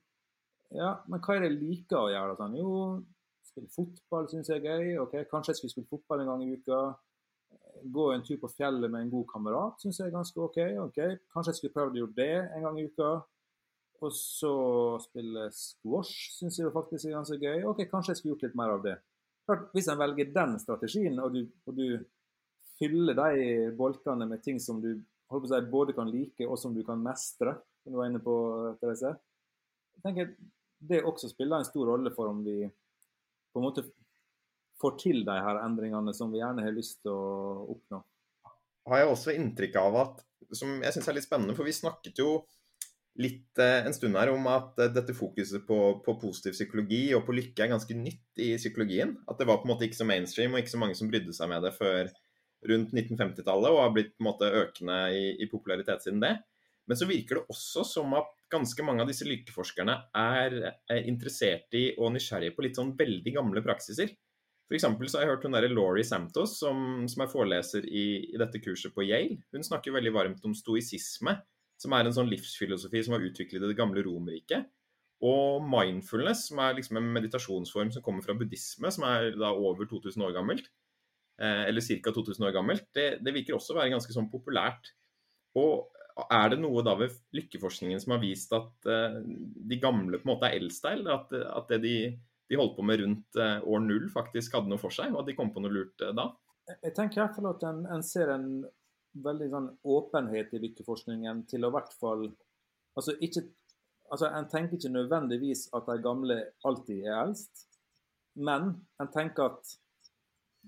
ja, 0.71 0.93
men 1.11 1.19
hva 1.19 1.35
er 1.35 1.43
det 1.43 1.49
jeg 1.49 1.59
liker 1.59 1.99
å 1.99 2.11
gjøre? 2.11 2.35
Sånn? 2.39 2.53
Jo, 2.55 2.75
spille 3.43 3.71
fotball 3.73 4.29
syns 4.31 4.51
jeg 4.51 4.61
er 4.61 4.77
gøy. 4.79 4.91
ok, 5.03 5.17
Kanskje 5.31 5.51
jeg 5.51 5.59
skulle 5.59 5.73
spille 5.73 5.91
fotball 5.91 6.23
en 6.23 6.31
gang 6.31 6.45
i 6.45 6.53
uka. 6.55 6.79
Gå 7.91 8.05
en 8.13 8.23
tur 8.23 8.39
på 8.39 8.51
fjellet 8.53 8.91
med 8.93 9.07
en 9.07 9.11
god 9.11 9.25
kamerat 9.31 9.81
syns 9.81 9.99
jeg 9.99 10.11
er 10.11 10.15
ganske 10.15 10.39
OK. 10.39 10.59
ok, 10.85 10.99
Kanskje 11.33 11.51
jeg 11.51 11.59
skulle 11.59 11.75
prøvd 11.75 11.97
å 11.97 12.03
gjøre 12.03 12.17
det 12.21 12.33
en 12.55 12.67
gang 12.67 12.79
i 12.79 12.87
uka. 12.87 13.11
Og 14.01 14.13
så 14.15 14.51
spille 15.03 15.45
squash 15.53 16.31
syns 16.33 16.57
jeg 16.57 16.73
faktisk 16.73 17.05
er 17.05 17.19
ganske 17.19 17.37
gøy. 17.37 17.63
ok, 17.69 17.83
Kanskje 17.91 18.15
jeg 18.15 18.21
skulle 18.21 18.35
gjort 18.35 18.47
litt 18.47 18.57
mer 18.57 18.73
av 18.73 18.85
det. 18.85 18.95
Klart, 19.45 19.67
Hvis 19.75 19.89
en 19.91 19.99
velger 19.99 20.33
den 20.33 20.57
strategien, 20.61 21.19
og 21.21 21.35
du, 21.35 21.41
og 21.69 21.77
du 21.77 21.85
fyller 22.79 23.17
de 23.17 23.69
bolkene 23.77 24.25
med 24.29 24.41
ting 24.41 24.59
som 24.59 24.81
du 24.81 24.95
si, 24.97 25.61
både 25.71 25.93
kan 25.93 26.09
like 26.11 26.47
og 26.47 26.57
som 26.59 26.73
du 26.75 26.81
kan 26.83 27.01
mestre, 27.01 27.55
som 27.83 27.93
du 27.93 27.99
var 27.99 28.09
inne 28.09 28.21
på, 28.23 28.33
Therese. 28.81 29.13
Jeg 29.95 30.03
tenker 30.05 30.33
Det 30.81 31.03
også 31.05 31.29
spiller 31.29 31.61
en 31.61 31.67
stor 31.67 31.91
rolle 31.93 32.09
for 32.09 32.31
om 32.31 32.39
vi 32.41 32.65
på 32.65 33.59
en 33.59 33.65
måte 33.67 33.83
får 34.81 34.95
til 34.97 35.19
de 35.27 35.35
her 35.45 35.59
endringene 35.61 36.13
som 36.17 36.31
vi 36.33 36.39
gjerne 36.39 36.63
har 36.65 36.73
lyst 36.73 37.03
til 37.03 37.13
å 37.13 37.67
oppnå. 37.69 37.99
Har 38.89 39.03
jeg 39.03 39.11
også 39.11 39.35
inntrykk 39.37 39.77
av 39.77 39.97
at, 40.01 40.23
som 40.57 40.79
jeg 40.81 40.95
syns 40.95 41.09
er 41.11 41.17
litt 41.19 41.27
spennende, 41.27 41.53
for 41.53 41.69
vi 41.69 41.75
snakket 41.75 42.17
jo 42.17 42.31
litt 43.19 43.59
eh, 43.59 43.85
en 43.85 43.95
stund 43.95 44.15
her 44.15 44.31
om 44.31 44.45
at 44.51 44.79
eh, 44.79 44.91
dette 44.95 45.15
fokuset 45.15 45.65
på, 45.67 45.79
på, 46.05 46.15
positiv 46.21 46.55
psykologi 46.55 47.09
og 47.17 47.25
på 47.27 47.35
lykke 47.35 47.65
er 47.65 47.73
ganske 47.73 47.97
nytt 47.97 48.41
i 48.43 48.53
psykologien. 48.55 49.17
At 49.27 49.41
det 49.41 49.47
var 49.49 49.59
på 49.59 49.67
en 49.67 49.73
måte 49.73 49.87
ikke 49.87 49.99
så 49.99 50.07
mainstream 50.07 50.55
og 50.55 50.63
ikke 50.63 50.75
så 50.75 50.81
mange 50.81 50.97
som 50.99 51.11
brydde 51.11 51.35
seg 51.35 51.51
med 51.51 51.65
det 51.67 51.73
før 51.75 52.11
rundt 52.71 52.93
1950-tallet 52.93 53.73
og 53.73 53.81
har 53.81 53.93
blitt 53.95 54.15
på 54.15 54.23
en 54.23 54.29
måte 54.29 54.49
økende 54.61 54.97
i, 55.17 55.23
i, 55.41 55.49
popularitet 55.51 56.05
siden 56.05 56.21
det. 56.23 56.35
Men 56.89 56.97
så 56.97 57.07
virker 57.09 57.39
det 57.39 57.53
også 57.53 57.85
som 57.87 58.13
at 58.17 58.31
ganske 58.51 58.83
mange 58.85 59.03
av 59.03 59.09
disse 59.09 59.25
lykkeforskerne 59.27 59.95
er, 60.17 60.57
er 60.91 61.07
interessert 61.07 61.73
i 61.77 61.91
og 61.97 62.13
nysgjerrige 62.15 62.55
på 62.55 62.65
litt 62.65 62.77
sånn 62.77 62.93
veldig 62.99 63.33
gamle 63.37 63.63
praksiser. 63.65 64.11
For 64.71 64.79
så 64.79 65.19
har 65.19 65.25
jeg 65.25 65.31
hørt 65.33 65.43
hun 65.43 65.55
der 65.55 65.67
Laurie 65.67 66.07
Santos, 66.07 66.53
som, 66.61 67.03
som 67.11 67.25
er 67.25 67.31
foreleser 67.31 67.83
i, 67.83 68.05
i, 68.31 68.37
dette 68.39 68.61
kurset 68.63 68.93
på 68.95 69.03
Yale. 69.03 69.41
Hun 69.51 69.65
snakker 69.67 69.91
veldig 69.91 70.13
varmt 70.15 70.45
om 70.47 70.55
stoisisme, 70.55 71.33
som 71.81 71.95
er 71.97 72.05
en 72.05 72.15
sånn 72.15 72.29
livsfilosofi 72.29 73.01
som 73.05 73.15
var 73.15 73.25
utviklet 73.25 73.63
i 73.63 73.71
det 73.71 73.77
gamle 73.79 74.03
Romerriket. 74.05 74.69
Og 75.25 75.61
mindfulness, 75.69 76.47
som 76.49 76.61
er 76.63 76.77
liksom 76.77 76.97
en 76.97 77.09
meditasjonsform 77.13 77.91
som 77.93 78.03
kommer 78.05 78.25
fra 78.25 78.35
buddhisme, 78.37 78.89
som 78.93 79.05
er 79.05 79.35
da 79.37 79.51
over 79.53 79.85
2000 79.89 80.25
år 80.25 80.33
gammelt. 80.37 80.69
Eh, 81.41 81.63
eller 81.69 81.81
ca. 81.81 82.13
2000 82.13 82.47
år 82.47 82.55
gammelt, 82.55 82.87
det, 82.93 83.07
det, 83.25 83.33
virker 83.33 83.57
også 83.57 83.73
å 83.73 83.79
være 83.79 83.93
ganske 83.95 84.13
sånn 84.13 84.29
populært. 84.33 84.93
Og 85.57 85.89
er 86.29 86.51
det 86.53 86.59
noe 86.61 86.83
da 86.85 86.93
ved 86.99 87.15
lykkeforskningen 87.37 88.01
som 88.01 88.15
har 88.15 88.21
vist 88.21 88.51
at 88.53 88.89
uh, 88.89 89.21
de 89.23 89.77
gamle 89.81 90.19
på 90.19 90.27
en 90.27 90.33
måte 90.33 90.49
er 90.49 90.59
eldste, 90.59 90.91
eller 90.97 91.15
at, 91.15 91.31
at 91.33 91.71
det 91.71 91.79
de, 91.85 91.95
de, 92.51 92.57
holdt 92.59 92.75
på 92.77 92.85
med 92.85 93.01
rundt 93.01 93.39
uh, 93.39 93.63
år 93.63 93.81
null 93.85 94.09
faktisk 94.11 94.57
hadde 94.57 94.69
noe 94.69 94.81
for 94.81 94.93
seg, 94.93 95.15
og 95.15 95.23
at 95.23 95.31
de 95.31 95.37
kom 95.39 95.53
på 95.55 95.63
noe 95.63 95.73
lurt 95.73 96.03
da? 96.17 96.27
Jeg 96.83 96.93
tenker 96.97 97.21
i 97.21 97.23
hvert 97.23 97.39
fall 97.39 97.49
at 97.53 97.65
en, 97.71 97.81
en 97.95 98.05
ser 98.05 98.29
en 98.35 98.45
veldig 99.13 99.49
sånn 99.51 99.69
åpenhet 99.95 100.53
i 100.55 100.61
lykkeforskningen 100.65 101.43
til 101.51 101.65
å 101.65 101.71
i 101.71 101.75
hvert 101.75 101.93
fall 101.99 102.29
altså 102.95 103.15
ikke 103.19 103.47
altså 104.11 104.27
En 104.35 104.47
tenker 104.51 104.75
ikke 104.75 104.91
nødvendigvis 104.91 105.69
at 105.77 105.85
de 105.87 106.01
gamle 106.03 106.35
alltid 106.67 107.05
er 107.05 107.13
eldst, 107.15 107.61
men 108.35 108.73
en 108.99 109.09
tenker 109.13 109.45
at 109.45 109.69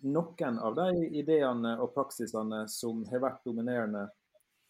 noen 0.08 0.60
av 0.64 0.78
de 0.78 1.08
ideene 1.20 1.74
og 1.84 1.92
praksisene 1.96 2.64
som 2.72 3.04
har 3.12 3.24
vært 3.24 3.44
dominerende 3.44 4.06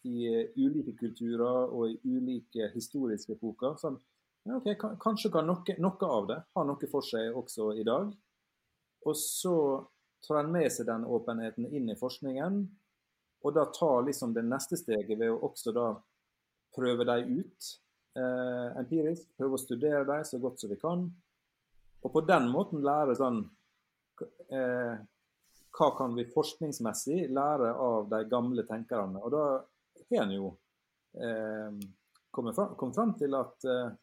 i 0.04 0.26
ulike 0.58 0.96
kulturer 0.98 1.70
og 1.72 1.94
i 1.94 2.16
ulike 2.16 2.68
historiske 2.74 3.38
epoker. 3.38 3.78
Sånn, 3.80 3.96
okay, 4.58 4.76
kanskje 4.76 5.32
kan 5.32 5.48
noe, 5.48 5.78
noe, 5.80 6.10
av 6.10 6.28
det 6.28 6.40
ha 6.56 6.64
noe 6.66 6.90
for 6.90 7.06
seg 7.06 7.30
også 7.30 7.72
i 7.80 7.86
dag. 7.86 8.12
Og 9.06 9.16
så 9.16 9.56
tar 10.24 10.42
en 10.42 10.52
med 10.52 10.70
seg 10.72 10.88
den 10.88 11.06
åpenheten 11.08 11.70
inn 11.70 11.88
i 11.92 11.98
forskningen, 12.00 12.64
og 13.44 13.54
da 13.54 13.66
tar 13.76 14.06
liksom 14.06 14.32
det 14.34 14.44
neste 14.48 14.78
steget 14.80 15.18
ved 15.20 15.30
å 15.30 15.40
også 15.50 15.72
da 15.76 15.88
prøve 16.74 17.04
dem 17.06 17.40
ut 17.40 17.72
eh, 18.16 18.68
empirisk. 18.80 19.28
Prøve 19.36 19.58
å 19.58 19.60
studere 19.60 20.04
dem 20.08 20.24
så 20.24 20.40
godt 20.42 20.62
som 20.62 20.72
vi 20.72 20.78
kan. 20.80 21.04
Og 22.04 22.12
på 22.12 22.24
den 22.24 22.48
måten 22.52 22.84
lære 22.84 23.16
sånn 23.18 23.42
eh, 24.48 24.96
hva 25.74 25.88
kan 25.98 26.14
vi 26.14 26.26
forskningsmessig 26.30 27.28
lære 27.34 27.72
av 27.84 28.08
de 28.10 28.22
gamle 28.30 28.64
tenkerne. 28.68 29.20
Og 29.20 29.34
da 29.34 29.44
har 30.04 30.22
en 30.22 30.34
jo 30.34 30.52
eh, 31.18 31.80
kommet, 32.30 32.54
fram, 32.56 32.76
kommet, 32.78 32.96
fram, 32.96 33.14
til 33.18 33.34
at 33.38 33.66
eh, 33.70 33.96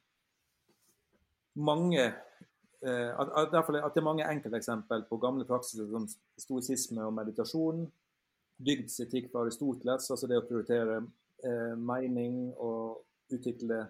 mange 1.62 2.04
eh, 2.04 3.10
at, 3.10 3.32
at, 3.32 3.56
at, 3.56 3.94
det 3.94 4.02
er 4.02 4.08
mange 4.08 4.28
enkelteksempel 4.28 5.06
på 5.10 5.22
gamle 5.22 5.48
praksiser 5.48 5.90
som 5.92 6.10
stoisisme 6.40 7.06
og 7.08 7.16
meditasjon. 7.16 7.86
Dygdsetikk 8.62 9.32
fra 9.32 9.46
Aristoteles, 9.46 10.10
altså 10.14 10.30
det 10.30 10.38
å 10.38 10.46
prioritere 10.46 11.00
eh, 11.46 11.74
mening 11.78 12.52
og 12.62 13.02
utvikle 13.34 13.86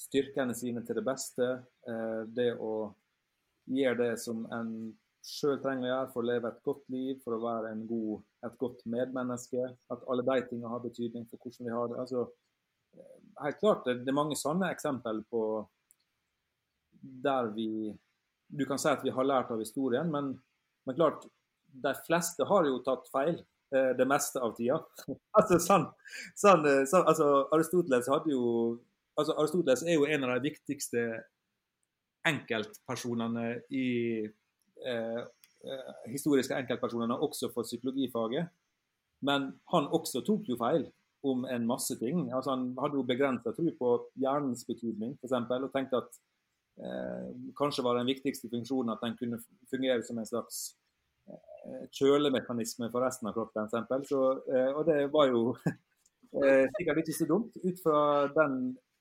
styrkene 0.00 0.54
sine 0.56 0.82
til 0.86 1.00
det 1.00 1.04
beste. 1.06 1.48
Eh, 1.88 2.22
det 2.32 2.54
å 2.56 2.90
gjøre 3.70 3.98
det 4.00 4.12
som 4.22 4.44
en 4.54 4.72
sjøl 5.26 5.58
trenger 5.60 5.86
å 5.86 5.90
gjøre 5.90 6.12
for 6.14 6.22
å 6.22 6.28
leve 6.30 6.50
et 6.50 6.62
godt 6.64 6.86
liv, 6.92 7.18
for 7.24 7.36
å 7.36 7.42
være 7.42 7.74
god, 7.88 8.22
et 8.48 8.56
godt 8.60 8.84
medmenneske. 8.88 9.66
At 9.92 10.06
alle 10.08 10.24
de 10.26 10.38
tingene 10.48 10.72
har 10.72 10.84
betydning 10.84 11.26
for 11.28 11.42
hvordan 11.42 11.68
vi 11.68 11.74
har 11.76 11.90
det. 11.90 11.98
Altså, 12.04 12.24
eh, 12.96 13.18
helt 13.44 13.60
klart, 13.60 13.84
det, 13.88 14.08
er 14.08 14.16
mange 14.16 14.38
sånne 14.38 14.70
eksempel 14.72 15.24
på 15.30 15.44
der 17.00 17.52
vi 17.56 17.96
Du 18.50 18.64
kan 18.66 18.80
si 18.82 18.88
at 18.90 19.04
vi 19.06 19.12
har 19.14 19.22
lært 19.22 19.52
av 19.54 19.60
historien, 19.62 20.08
men, 20.10 20.32
men 20.82 20.96
klart, 20.96 21.22
de 21.70 21.92
fleste 22.02 22.42
har 22.42 22.66
jo 22.66 22.80
tatt 22.82 23.06
feil 23.12 23.36
det 23.70 24.06
meste 24.08 24.40
av 24.42 24.56
tida. 24.56 24.80
altså, 25.38 25.60
sånn, 25.62 25.84
sånn, 26.38 26.64
sånn, 26.90 27.04
altså, 27.04 27.28
Aristoteles 27.54 28.08
hadde 28.10 28.32
jo 28.32 28.44
altså, 29.14 29.36
Aristoteles 29.38 29.84
er 29.86 29.94
jo 29.94 30.08
en 30.10 30.26
av 30.26 30.34
de 30.34 30.50
viktigste 30.50 31.04
enkeltpersonene 32.26 33.46
i 33.70 33.86
Eh, 34.86 35.20
eh, 35.70 35.92
historiske 36.08 36.56
enkeltpersonene 36.56 37.18
også 37.20 37.50
for 37.54 37.68
psykologifaget. 37.68 38.48
Men 39.20 39.52
han 39.72 39.88
også 39.92 40.22
tok 40.24 40.48
jo 40.48 40.56
feil 40.56 40.86
om 41.22 41.44
en 41.44 41.66
masse 41.68 41.96
ting. 42.00 42.30
Altså, 42.32 42.54
han 42.54 42.70
hadde 42.80 42.96
jo 42.96 43.04
begrensa 43.04 43.52
tro 43.52 43.68
på 43.78 43.90
hjernens 44.16 44.64
betydning, 44.64 45.18
f.eks., 45.20 45.36
og 45.36 45.72
tenkte 45.74 46.00
at 46.00 46.20
eh, 46.80 47.28
kanskje 47.58 47.84
var 47.84 47.98
den 47.98 48.08
viktigste 48.08 48.48
funksjonen 48.48 48.94
at 48.94 49.04
den 49.04 49.18
kunne 49.20 49.42
fungere 49.68 50.00
som 50.06 50.18
en 50.18 50.30
slags 50.30 50.62
eh, 50.72 50.79
kjølemekanisme 51.94 52.88
for 52.92 53.04
resten 53.04 53.30
av 53.30 53.36
kroppen, 53.36 53.68
f.eks. 53.68 54.12
Eh, 54.12 54.70
og 54.74 54.84
det 54.88 55.00
var 55.12 55.30
jo 55.30 55.42
eh, 56.40 56.66
sikkert 56.76 57.02
ikke 57.02 57.16
så 57.16 57.28
dumt, 57.28 57.58
ut 57.62 57.82
fra 57.82 58.02
den 58.36 58.56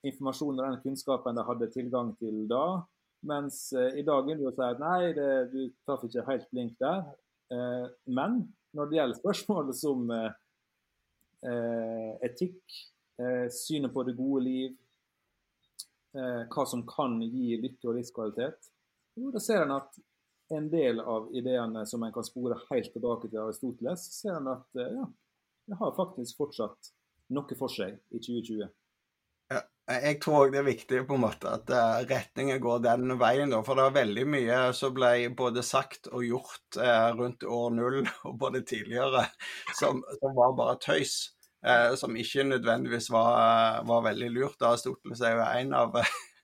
informasjonen 0.07 0.61
og 0.61 0.67
den 0.67 0.81
kunnskapen 0.83 1.37
de 1.39 1.45
hadde 1.47 1.71
tilgang 1.73 2.13
til 2.19 2.45
da. 2.51 2.81
Mens 3.29 3.65
eh, 3.75 3.99
i 3.99 4.05
dag 4.07 4.27
vil 4.27 4.39
du 4.39 4.47
jo 4.47 4.53
si 4.55 4.63
at 4.65 4.81
nei, 4.81 5.11
det, 5.15 5.31
du 5.53 5.59
traff 5.85 6.05
ikke 6.07 6.27
helt 6.29 6.47
blink 6.53 6.77
der. 6.83 7.03
Eh, 7.53 7.87
men 8.15 8.41
når 8.77 8.89
det 8.89 8.99
gjelder 8.99 9.19
spørsmålet 9.19 9.79
som 9.79 10.11
eh, 10.15 10.29
eh 11.49 12.29
etikk, 12.29 12.79
eh, 13.21 13.47
synet 13.53 13.93
på 13.95 14.03
det 14.07 14.17
gode 14.17 14.43
liv, 14.45 14.75
eh, 16.15 16.43
hva 16.51 16.67
som 16.67 16.85
kan 16.87 17.19
gi 17.23 17.57
lykke 17.59 17.89
og 17.89 17.97
livskvalitet, 17.99 18.71
da 19.19 19.41
ser 19.43 19.65
en 19.65 19.75
at 19.75 19.97
en 20.55 20.69
del 20.71 20.99
av 20.99 21.29
ideene 21.35 21.85
som 21.89 22.03
en 22.03 22.13
kan 22.13 22.25
spore 22.25 22.57
helt 22.69 22.93
tilbake 22.93 23.29
til 23.29 23.41
Aristoteles, 23.43 24.05
ser 24.15 24.39
en 24.39 24.51
at 24.55 24.81
ja, 24.81 25.05
det 25.69 25.77
har 25.79 25.97
faktisk 25.97 26.41
fortsatt 26.41 26.93
noe 27.35 27.57
for 27.57 27.71
seg 27.71 27.99
i 28.09 28.21
2020. 28.21 28.69
Jeg 29.89 30.19
tror 30.21 30.43
òg 30.43 30.51
det 30.53 30.59
er 30.59 30.67
viktig 30.67 30.99
på 31.09 31.15
en 31.17 31.23
måte 31.23 31.49
at 31.49 31.71
uh, 31.73 32.03
retningen 32.05 32.59
går 32.61 32.83
den 32.85 33.15
veien. 33.17 33.49
Da, 33.49 33.63
for 33.65 33.79
det 33.79 33.87
er 33.87 33.95
veldig 33.95 34.25
mye 34.29 34.59
som 34.77 34.93
ble 34.93 35.31
både 35.37 35.63
sagt 35.65 36.11
og 36.11 36.25
gjort 36.27 36.77
uh, 36.77 37.09
rundt 37.17 37.45
år 37.45 37.73
null 37.73 38.03
og 38.03 38.35
både 38.37 38.61
tidligere 38.69 39.25
som, 39.79 40.03
som 40.21 40.37
var 40.37 40.55
bare 40.59 40.79
tøys. 40.85 41.17
Som 41.99 42.13
ikke 42.15 42.45
nødvendigvis 42.47 43.09
var, 43.11 43.81
var 43.83 44.05
veldig 44.05 44.29
lurt. 44.31 44.61
Aristoteles 44.63 45.19
er 45.27 45.33
jo 45.35 45.41
en 45.43 45.73
av 45.75 45.97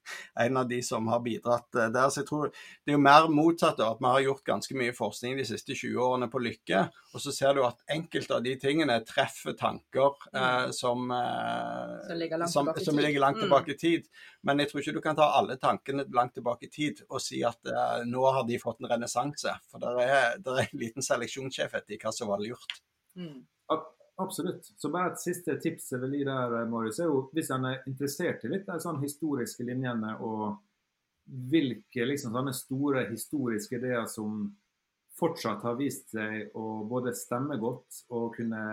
en 0.45 0.57
av 0.57 0.67
de 0.69 0.81
som 0.83 1.07
har 1.11 1.23
bidratt 1.25 1.75
eh, 1.75 1.89
der. 1.93 2.09
Så 2.09 2.23
jeg 2.23 2.29
tror 2.29 2.51
det 2.51 2.93
er 2.93 2.97
jo 2.97 3.03
mer 3.05 3.29
motsatt. 3.31 3.79
at 3.79 4.01
Vi 4.01 4.11
har 4.11 4.25
gjort 4.27 4.45
ganske 4.51 4.77
mye 4.77 4.95
forskning 4.95 5.37
de 5.39 5.47
siste 5.47 5.75
20 5.75 5.99
årene 6.07 6.29
på 6.31 6.41
lykke. 6.43 6.85
Og 7.15 7.23
så 7.23 7.31
ser 7.35 7.55
du 7.55 7.63
at 7.65 7.81
enkelte 7.91 8.37
av 8.37 8.43
de 8.45 8.55
tingene 8.59 8.97
treffer 9.07 9.55
tanker 9.59 10.13
eh, 10.33 10.65
mm. 10.67 10.75
som, 10.75 11.09
eh, 11.15 11.95
som, 12.07 12.19
ligger 12.19 12.41
langt, 12.41 12.51
som, 12.51 12.65
tilbake, 12.65 12.85
som 12.85 12.99
ligger 12.99 13.23
langt 13.23 13.39
mm. 13.39 13.45
tilbake 13.45 13.75
i 13.75 13.79
tid. 13.79 14.09
Men 14.45 14.61
jeg 14.61 14.71
tror 14.71 14.83
ikke 14.83 14.95
du 14.97 15.03
kan 15.03 15.17
ta 15.17 15.29
alle 15.39 15.57
tankene 15.61 16.07
langt 16.13 16.35
tilbake 16.37 16.67
i 16.67 16.73
tid 16.73 17.03
og 17.09 17.23
si 17.23 17.41
at 17.47 17.71
eh, 17.71 18.01
nå 18.09 18.25
har 18.37 18.47
de 18.47 18.61
fått 18.61 18.83
en 18.83 18.91
renessanse. 18.91 19.53
For 19.71 19.81
det 19.81 19.93
er, 20.05 20.39
er, 20.39 20.63
en 20.65 20.81
liten 20.81 21.05
seleksjonssjef 21.05 21.77
etter 21.79 22.01
hva 22.01 22.13
som 22.15 22.31
var 22.33 22.43
lurt. 22.43 22.79
Mm. 23.15 23.45
Absolutt. 24.17 24.71
Så 24.77 24.89
bare 24.93 25.11
et 25.11 25.19
siste 25.19 25.57
tips 25.59 25.89
jeg 25.91 26.01
vil 26.05 26.19
gi 26.19 26.27
der, 26.27 26.53
Marius, 26.71 27.01
er 27.03 27.09
jo 27.11 27.25
hvis 27.35 27.51
en 27.51 27.67
er 27.67 27.81
interessert 27.89 28.45
i 28.45 28.51
litt 28.51 28.67
de 28.67 28.77
sånn 28.79 29.01
historiske 29.01 29.65
linjene 29.67 30.13
og 30.23 30.61
hvilke 31.51 32.05
liksom 32.05 32.35
sånne 32.35 32.53
store 32.55 33.07
historiske 33.09 33.75
ideer 33.79 34.05
som 34.07 34.45
fortsatt 35.19 35.63
har 35.65 35.75
vist 35.79 36.13
seg 36.13 36.55
å 36.55 36.85
både 36.87 37.15
stemme 37.15 37.57
godt 37.59 38.03
og 38.13 38.35
kunne 38.37 38.63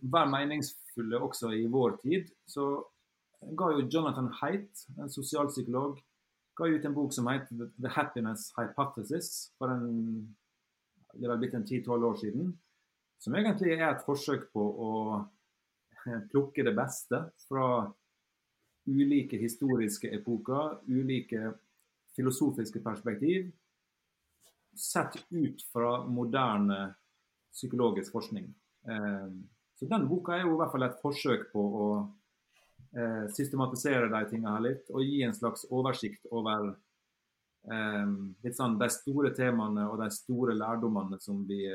være 0.00 0.30
meningsfulle 0.30 1.18
også 1.22 1.52
i 1.54 1.64
vår 1.70 1.98
tid, 2.02 2.28
så 2.46 2.68
ga 3.58 3.72
jo 3.74 3.86
Jonathan 3.86 4.30
Haidt, 4.40 4.86
en 4.98 5.10
sosialpsykolog, 5.10 5.98
ga 6.58 6.66
ut 6.66 6.86
en 6.86 6.94
bok 6.94 7.14
som 7.14 7.28
heter 7.30 7.68
The 7.78 7.90
Happiness 7.94 8.48
Hypothesis 8.56 9.52
for 9.58 9.70
en, 9.70 10.24
det 11.14 11.26
er 11.26 11.38
blitt 11.38 11.54
en 11.54 11.66
10-12 11.66 12.08
år 12.08 12.18
siden 12.22 12.56
som 13.18 13.34
egentlig 13.34 13.74
er 13.76 13.88
et 13.90 14.04
forsøk 14.06 14.48
på 14.54 14.62
å 14.62 14.92
eh, 15.18 16.20
plukke 16.30 16.64
det 16.66 16.74
beste 16.78 17.22
fra 17.48 17.88
ulike 18.88 19.38
historiske 19.40 20.10
epoker, 20.16 20.78
ulike 20.88 21.52
filosofiske 22.16 22.80
perspektiv, 22.84 23.50
sett 24.78 25.18
ut 25.34 25.62
fra 25.72 25.98
moderne 26.06 26.94
psykologisk 27.52 28.14
forskning. 28.14 28.48
Eh, 28.88 29.28
så 29.78 29.90
den 29.90 30.06
boka 30.10 30.36
er 30.36 30.46
jo 30.46 30.54
i 30.54 30.60
hvert 30.62 30.74
fall 30.74 30.86
et 30.86 31.02
forsøk 31.02 31.48
på 31.52 31.64
å 31.82 31.88
eh, 32.94 33.26
systematisere 33.34 34.10
de 34.14 34.24
tingene 34.30 34.54
her 34.54 34.66
litt, 34.70 34.90
og 34.94 35.02
gi 35.02 35.24
en 35.26 35.36
slags 35.36 35.66
oversikt 35.70 36.30
over 36.30 36.74
litt 37.68 38.54
sånn 38.56 38.78
de 38.80 38.86
store 38.88 39.28
temaene 39.36 39.82
og 39.90 39.98
de 40.00 40.06
store 40.14 40.54
lærdommene 40.56 41.18
som 41.20 41.42
vi 41.44 41.66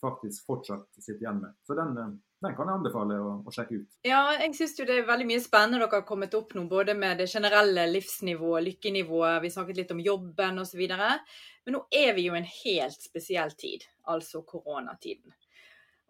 faktisk 0.00 0.46
fortsatt 0.48 0.88
sitter 0.98 1.24
igjen 1.24 1.40
med. 1.42 1.54
Så 1.66 1.76
den, 1.78 1.96
eh, 1.98 2.12
den 2.44 2.56
kan 2.56 2.68
jeg 2.68 2.80
anbefale 2.80 3.16
å, 3.22 3.30
å, 3.46 3.54
sjekke 3.54 3.80
ut. 3.80 3.96
Ja, 4.06 4.20
jeg 4.36 4.52
syns 4.58 4.76
det 4.78 4.90
er 4.92 5.08
veldig 5.08 5.28
mye 5.30 5.44
spennende 5.44 5.80
dere 5.80 6.00
har 6.00 6.06
kommet 6.08 6.36
opp 6.38 6.54
nå, 6.56 6.66
både 6.70 6.96
med 6.98 7.22
det 7.22 7.30
generelle 7.32 7.86
livsnivået, 7.90 8.66
lykkenivået, 8.68 9.40
vi 9.44 9.54
snakket 9.54 9.80
litt 9.80 9.96
om 9.96 10.04
jobben 10.04 10.62
osv. 10.62 10.84
Men 10.86 11.76
nå 11.78 11.82
er 11.90 12.14
vi 12.18 12.28
jo 12.28 12.36
i 12.36 12.42
en 12.42 12.52
helt 12.62 13.08
spesiell 13.08 13.56
tid, 13.58 13.88
altså 14.12 14.44
koronatiden. 14.46 15.34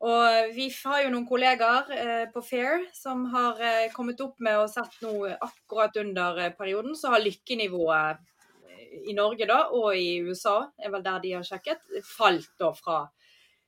Og 0.05 0.53
vi 0.53 0.67
har 0.85 1.05
jo 1.07 1.13
noen 1.15 1.25
kollegaer 1.29 1.93
eh, 1.95 2.25
på 2.29 2.43
Fair 2.45 2.83
som 2.93 3.25
har 3.33 3.61
eh, 3.65 3.93
kommet 3.95 4.21
opp 4.21 4.43
med 4.45 4.59
og 4.61 4.69
sett 4.69 4.99
nå 5.01 5.15
akkurat 5.33 5.97
under 6.03 6.41
eh, 6.43 6.53
perioden, 6.59 6.93
så 6.99 7.15
har 7.15 7.25
lykkenivået 7.25 8.21
eh, 8.69 9.09
i 9.09 9.17
Norge 9.17 9.49
da, 9.49 9.63
og 9.73 9.97
i 9.97 10.19
USA, 10.21 10.67
er 10.77 10.93
vel 10.93 11.07
der 11.07 11.23
de 11.25 11.33
har 11.39 11.49
sjekket, 11.49 11.81
falt 12.05 12.53
da 12.61 12.75
fra 12.77 12.99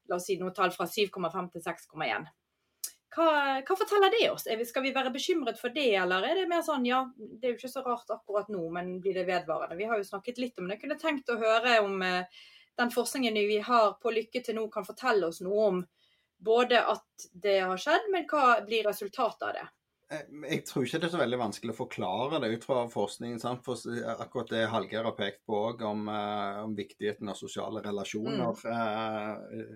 la 0.09 0.18
oss 0.18 0.28
si 0.28 0.38
noen 0.40 0.54
tall 0.56 0.72
fra 0.74 0.86
7,5 0.88 1.50
til 1.54 1.64
6,1. 1.64 2.28
Hva, 3.14 3.28
hva, 3.64 3.74
forteller 3.74 4.12
det 4.12 4.26
oss? 4.30 4.44
Skal 4.68 4.84
vi 4.84 4.92
være 4.94 5.12
bekymret 5.14 5.59
for 5.61 5.74
det, 5.74 5.90
eller 5.96 6.26
er 6.28 6.42
det 6.42 6.48
mer 6.50 6.61
sånn 6.64 6.84
ja, 6.86 7.00
det 7.16 7.46
er 7.48 7.54
jo 7.54 7.59
ikke 7.59 7.72
så 7.72 7.82
rart 7.86 8.11
akkurat 8.14 8.50
nå, 8.52 8.61
men 8.74 8.98
blir 9.02 9.16
det 9.16 9.26
vedvarende? 9.28 9.78
Vi 9.78 9.88
har 9.88 9.98
jo 9.98 10.06
snakket 10.06 10.40
litt 10.42 10.61
om 10.61 10.68
det. 10.68 10.76
Jeg 10.76 10.84
kunne 10.84 11.00
tenkt 11.00 11.32
å 11.32 11.38
høre 11.40 11.78
om 11.86 12.02
eh, 12.04 12.44
den 12.78 12.92
forskningen 12.94 13.40
vi 13.48 13.62
har 13.64 13.96
på 14.02 14.12
Lykke 14.14 14.44
til 14.44 14.59
nå 14.59 14.68
kan 14.72 14.86
fortelle 14.86 15.32
oss 15.32 15.40
noe 15.42 15.64
om 15.72 15.80
både 16.38 16.78
at 16.86 17.28
det 17.32 17.59
har 17.64 17.80
skjedd, 17.80 18.12
men 18.12 18.28
hva 18.30 18.61
blir 18.66 18.86
resultatet 18.86 19.48
av 19.48 19.56
det? 19.56 19.66
Eh, 20.09 20.28
jeg 20.54 20.64
tror 20.64 20.86
ikke 20.86 21.00
det 21.02 21.09
er 21.09 21.12
så 21.12 21.20
veldig 21.20 21.38
vanskelig 21.40 21.74
å 21.74 21.80
forklare 21.82 22.40
det 22.40 22.52
ut 22.54 22.66
fra 22.68 22.84
forskningen. 22.92 23.40
Sant? 23.42 23.64
For 23.66 23.80
akkurat 24.14 24.52
det 24.54 24.68
Hallgeir 24.72 25.09
har 25.09 25.16
pekt 25.18 25.42
på 25.48 25.59
òg, 25.70 25.84
om, 25.84 26.06
uh, 26.09 26.62
om, 26.64 26.76
viktigheten 26.78 27.28
av 27.28 27.36
sosiale 27.40 27.82
relasjoner. 27.84 28.62
Mm. 28.64 29.74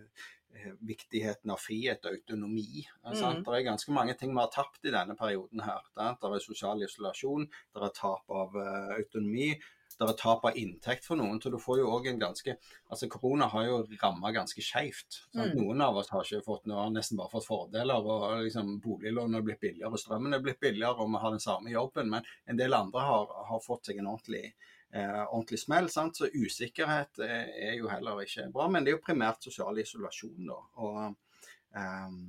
Eh, 0.53 0.73
viktigheten 0.85 1.53
av 1.53 1.61
frihet 1.61 2.05
og 2.05 2.17
autonomi. 2.17 2.85
Mm. 3.05 3.45
Det 3.45 3.55
er 3.57 3.69
ganske 3.71 3.93
mange 3.97 4.17
ting 4.21 4.35
vi 4.35 4.41
har 4.41 4.51
tapt 4.53 4.85
i 4.85 4.93
denne 4.95 5.17
perioden. 5.17 5.65
her. 5.65 5.85
Det 5.97 6.29
er 6.29 6.45
sosial 6.45 6.85
isolasjon, 6.85 7.47
det 7.49 7.87
er 7.87 7.95
tap 7.97 8.37
av 8.43 8.57
autonomi 8.99 9.55
det 9.99 10.07
er 10.09 10.17
tap 10.19 10.45
av 10.49 10.57
inntekt 10.59 11.07
for 11.09 11.19
noen. 11.21 11.41
Så 11.43 11.51
du 11.53 11.59
får 11.61 11.81
jo 11.81 11.91
òg 11.93 12.09
en 12.11 12.21
ganske 12.21 12.57
Altså 12.93 13.09
korona 13.11 13.49
har 13.53 13.65
jo 13.67 13.79
ramma 14.03 14.33
ganske 14.35 14.63
skeivt. 14.65 15.23
Mm. 15.37 15.55
Noen 15.57 15.85
av 15.85 15.97
oss 15.97 16.11
har 16.13 16.27
ikke 16.27 16.45
fått 16.45 16.67
noe, 16.69 16.83
har 16.85 16.93
nesten 16.93 17.19
bare 17.21 17.33
fått 17.33 17.49
fordeler. 17.49 18.09
og 18.15 18.43
liksom 18.45 18.75
Boliglånet 18.85 19.39
er 19.41 19.47
blitt 19.47 19.63
billigere, 19.63 19.93
og 19.93 20.03
strømmen 20.03 20.37
er 20.37 20.45
blitt 20.45 20.61
billigere, 20.61 21.01
og 21.01 21.09
vi 21.13 21.23
har 21.23 21.35
den 21.35 21.45
samme 21.45 21.73
jobben. 21.73 22.11
Men 22.13 22.29
en 22.47 22.61
del 22.61 22.77
andre 22.77 23.07
har, 23.09 23.33
har 23.49 23.65
fått 23.65 23.89
seg 23.89 24.03
en 24.03 24.11
ordentlig, 24.13 24.53
eh, 24.93 25.23
ordentlig 25.23 25.63
smell. 25.63 25.89
Sant? 25.93 26.21
Så 26.21 26.29
usikkerhet 26.33 27.23
er, 27.25 27.49
er, 27.71 27.75
jo 27.81 27.89
heller 27.93 28.21
ikke 28.25 28.51
bra. 28.53 28.69
Men 28.69 28.85
det 28.85 28.93
er 28.93 28.99
jo 28.99 29.07
primært 29.07 29.49
sosial 29.49 29.81
isolasjon, 29.81 30.53
da. 30.53 30.61
Og, 30.85 31.49
eh, 31.81 32.21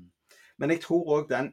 men 0.62 0.76
jeg 0.76 0.86
tror 0.86 1.18
òg 1.18 1.30
den 1.32 1.52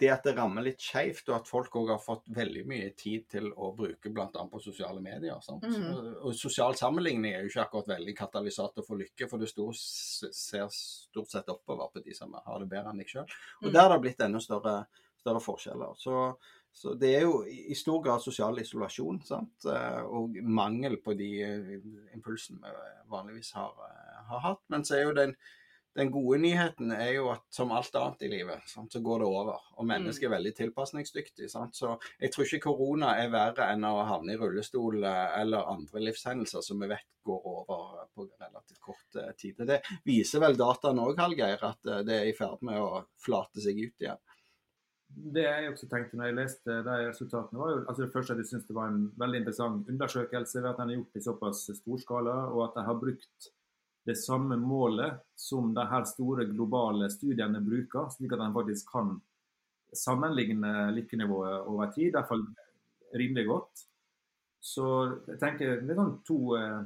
det 0.00 0.08
at 0.12 0.24
det 0.24 0.32
rammer 0.36 0.64
litt 0.64 0.80
skeivt, 0.80 1.26
og 1.28 1.36
at 1.36 1.48
folk 1.50 1.74
òg 1.76 1.90
har 1.92 2.00
fått 2.00 2.30
veldig 2.32 2.62
mye 2.68 2.92
tid 2.98 3.26
til 3.34 3.50
å 3.52 3.70
bruke 3.76 4.12
bl.a. 4.12 4.28
på 4.30 4.60
sosiale 4.62 5.02
medier. 5.04 5.36
Mm. 5.60 6.14
Og 6.24 6.32
Sosial 6.36 6.76
sammenligning 6.78 7.34
er 7.34 7.44
jo 7.44 7.50
ikke 7.52 7.66
akkurat 7.66 7.92
veldig 7.92 8.14
katalysator 8.16 8.86
for 8.86 9.00
lykke, 9.00 9.28
for 9.30 9.42
det 9.42 9.50
stort, 9.50 9.76
ser 9.80 10.70
stort 10.72 11.32
sett 11.32 11.52
oppover 11.52 11.92
på 11.92 12.04
de 12.06 12.16
som 12.16 12.32
har 12.32 12.62
det 12.62 12.70
bedre 12.72 12.94
enn 12.94 13.02
deg 13.02 13.12
sjøl. 13.12 13.36
Og 13.60 13.68
mm. 13.68 13.74
der 13.76 13.84
har 13.84 13.94
det 13.94 14.02
blitt 14.06 14.24
enda 14.24 14.42
større, 14.44 14.74
større 15.20 15.44
forskjeller. 15.44 15.94
Så, 16.00 16.24
så, 16.72 16.96
det 16.98 17.14
er 17.18 17.28
jo 17.28 17.44
i 17.44 17.76
stor 17.78 18.00
grad 18.06 18.24
sosial 18.24 18.60
isolasjon 18.64 19.20
sant? 19.28 19.68
Eh, 19.68 20.02
og 20.08 20.40
mangel 20.40 20.96
på 21.04 21.16
de 21.18 21.30
eh, 21.44 21.72
impulsene 22.16 22.72
vi 22.72 22.92
vanligvis 23.12 23.52
har, 23.58 23.76
eh, 23.90 24.20
har 24.32 24.46
hatt. 24.48 24.64
Men 24.72 24.88
så 24.88 24.96
er 24.96 25.08
jo 25.08 25.16
den 25.20 25.36
den 25.96 26.10
gode 26.10 26.38
nyheten 26.38 26.92
er 26.94 27.12
jo 27.16 27.30
at 27.32 27.42
som 27.50 27.72
alt 27.74 27.94
annet 27.98 28.22
i 28.22 28.30
livet, 28.30 28.62
sant, 28.70 28.92
så 28.92 29.00
går 29.02 29.22
det 29.22 29.26
over. 29.26 29.64
Og 29.82 29.88
mennesket 29.90 30.28
er 30.28 30.30
mm. 30.30 30.36
veldig 30.36 30.52
tilpasningsdyktig. 30.60 31.50
Sant? 31.50 31.74
Så 31.76 31.96
jeg 32.20 32.30
tror 32.30 32.46
ikke 32.46 32.62
korona 32.68 33.16
er 33.18 33.32
verre 33.32 33.66
enn 33.72 33.86
å 33.88 33.96
havne 34.06 34.36
i 34.36 34.40
rullestol 34.40 35.02
eh, 35.02 35.38
eller 35.40 35.70
andre 35.72 36.04
livshendelser 36.06 36.62
som 36.62 36.82
vi 36.82 36.90
vet 36.92 37.08
går 37.26 37.50
over 37.52 38.06
på 38.14 38.28
relativt 38.30 38.80
kort 38.86 39.18
eh, 39.18 39.32
tid. 39.38 39.64
Det 39.66 39.80
viser 40.06 40.44
vel 40.46 40.58
dataene 40.58 41.10
òg, 41.10 41.18
Hallgeir, 41.18 41.58
at 41.58 41.90
eh, 41.90 42.04
det 42.06 42.20
er 42.20 42.30
i 42.30 42.36
ferd 42.38 42.62
med 42.66 42.78
å 42.78 43.04
flate 43.18 43.62
seg 43.64 43.82
ut 43.82 44.06
igjen. 44.06 44.22
Det 45.10 45.42
jeg 45.42 45.70
også 45.72 45.88
tenkte 45.90 46.18
når 46.18 46.28
jeg 46.28 46.36
leste 46.38 46.82
de 46.86 46.98
resultatene, 47.08 47.58
var 47.58 47.72
jo 47.72 47.78
altså 47.82 48.04
det 48.04 48.12
første 48.14 48.34
at 48.36 48.40
jeg 48.44 48.52
syntes 48.52 48.68
det 48.68 48.76
var 48.76 48.92
en 48.92 49.08
veldig 49.18 49.40
interessant 49.42 49.88
undersøkelse 49.90 50.60
ved 50.62 50.68
at 50.70 50.78
den 50.78 50.92
er 50.92 51.00
gjort 51.00 51.18
i 51.18 51.22
såpass 51.24 51.64
stor 51.80 52.04
skala, 52.04 52.36
og 52.54 52.68
at 52.68 52.78
de 52.78 52.84
har 52.86 53.00
brukt 53.00 53.50
det 54.06 54.16
samme 54.16 54.56
målet 54.56 55.20
som 55.36 55.74
de 55.74 55.84
her 55.90 56.06
store 56.08 56.46
globale 56.48 57.10
studiene 57.12 57.60
bruker, 57.64 58.08
slik 58.14 58.32
at 58.32 58.44
en 58.44 58.56
faktisk 58.56 58.88
kan 58.92 59.18
sammenligne 59.96 60.90
lykkenivået 60.96 61.66
over 61.68 61.90
tid, 61.92 62.08
i 62.08 62.14
hvert 62.14 62.28
fall 62.28 62.44
rimelig 63.16 63.46
godt. 63.48 63.84
Så 64.60 64.86
jeg 65.28 65.40
tenker 65.40 65.80
det 65.80 65.92
er 65.94 66.00
sånn 66.00 66.16
to, 66.26 66.38
eh, 66.56 66.80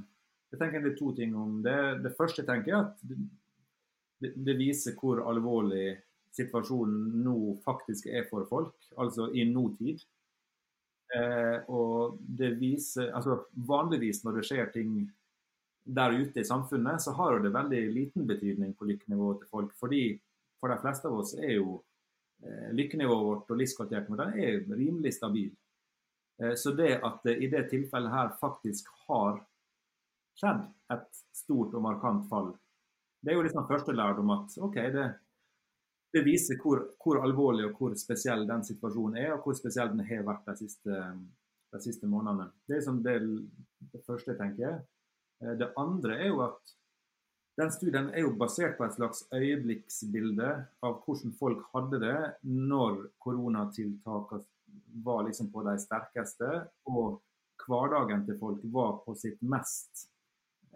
jeg 0.55 0.61
tenker 0.61 0.83
det 0.83 0.93
er 0.95 0.99
to 0.99 1.13
ting 1.17 1.35
om 1.37 1.61
det. 1.63 1.79
Det 2.05 2.15
første 2.17 2.43
jeg 2.43 2.51
tenker 2.51 2.75
er 2.75 2.85
at 2.85 3.07
det, 4.25 4.57
viser 4.57 4.95
hvor 4.99 5.25
alvorlig 5.29 5.99
situasjonen 6.35 7.19
nå 7.25 7.59
faktisk 7.67 8.07
er 8.07 8.27
for 8.31 8.47
folk, 8.51 8.77
altså 8.99 9.29
i 9.35 9.45
nåtid. 9.51 10.03
Eh, 11.15 11.59
og 11.71 12.17
det 12.19 12.55
viser 12.59 13.13
altså 13.15 13.45
Vanligvis 13.69 14.25
når 14.25 14.39
det 14.39 14.47
skjer 14.49 14.71
ting 14.75 14.95
der 15.85 16.17
ute 16.17 16.41
i 16.41 16.45
samfunnet, 16.45 17.03
så 17.03 17.13
har 17.13 17.41
det 17.41 17.53
veldig 17.53 17.83
liten 17.93 18.27
betydning 18.27 18.73
på 18.75 18.89
lykkenivået 18.89 19.43
til 19.43 19.51
folk. 19.51 19.75
Fordi 19.81 20.05
for 20.61 20.73
de 20.73 20.79
fleste 20.81 21.11
av 21.11 21.19
oss 21.21 21.35
er 21.37 21.59
jo 21.59 21.77
eh, 22.45 22.71
lykkenivået 22.73 23.27
vårt 23.29 23.53
og 23.53 23.61
livskvaliteten 23.61 24.17
vår 24.17 24.39
er 24.41 24.63
rimelig 24.71 25.15
stabil. 25.19 25.51
Eh, 26.43 26.55
så 26.57 26.73
det 26.73 27.01
at 27.05 27.21
det 27.27 27.37
i 27.43 27.51
det 27.53 27.67
tilfellet 27.71 28.15
her 28.15 28.33
faktisk 28.41 28.89
har 29.09 29.43
skjedd 30.41 30.65
et 30.95 31.21
stort 31.37 31.77
og 31.77 31.85
markant 31.85 32.25
fall, 32.31 32.55
det 33.25 33.33
er 33.33 33.39
jo 33.39 33.45
liksom 33.45 33.69
første 33.69 33.93
lærdom 33.93 34.33
at 34.35 34.57
OK, 34.65 34.81
det, 34.97 35.05
det 36.13 36.25
viser 36.27 36.59
hvor, 36.61 36.83
hvor, 37.01 37.23
alvorlig 37.25 37.69
og 37.69 37.79
hvor 37.79 37.95
spesiell 37.99 38.45
den 38.49 38.65
situasjonen 38.67 39.21
er, 39.21 39.31
og 39.37 39.45
hvor 39.45 39.57
spesiell 39.57 39.93
den 39.93 40.05
har 40.09 40.27
vært 40.27 40.49
de 40.51 40.57
siste, 40.65 41.05
de 41.73 41.81
siste 41.85 42.09
månedene. 42.11 42.51
Det 42.67 42.75
er 42.75 42.83
liksom 42.83 43.01
det, 43.05 43.17
det 43.93 44.03
første 44.05 44.35
jeg 44.35 44.41
tenker. 44.41 44.77
Eh, 44.77 44.94
det 45.41 45.73
andre 45.81 46.19
er 46.21 46.29
jo 46.31 46.41
at 46.45 46.75
den 47.59 47.71
studien 47.71 48.09
er 48.11 48.25
jo 48.25 48.33
basert 48.39 48.77
på 48.79 48.87
et 48.87 48.97
slags 48.97 49.25
øyeblikksbilde 49.35 50.49
av 50.83 50.97
hvordan 51.05 51.35
folk 51.39 51.63
hadde 51.75 52.01
det 52.03 52.19
når 52.43 53.05
koronatiltakene 53.23 54.43
var 55.05 55.23
liksom 55.27 55.53
på 55.53 55.63
de 55.67 55.75
sterkeste, 55.79 56.49
og 56.91 57.21
hverdagen 57.67 58.25
til 58.27 58.39
folk 58.39 58.63
var 58.75 58.99
på 59.05 59.15
sitt 59.19 59.41
mest 59.43 60.09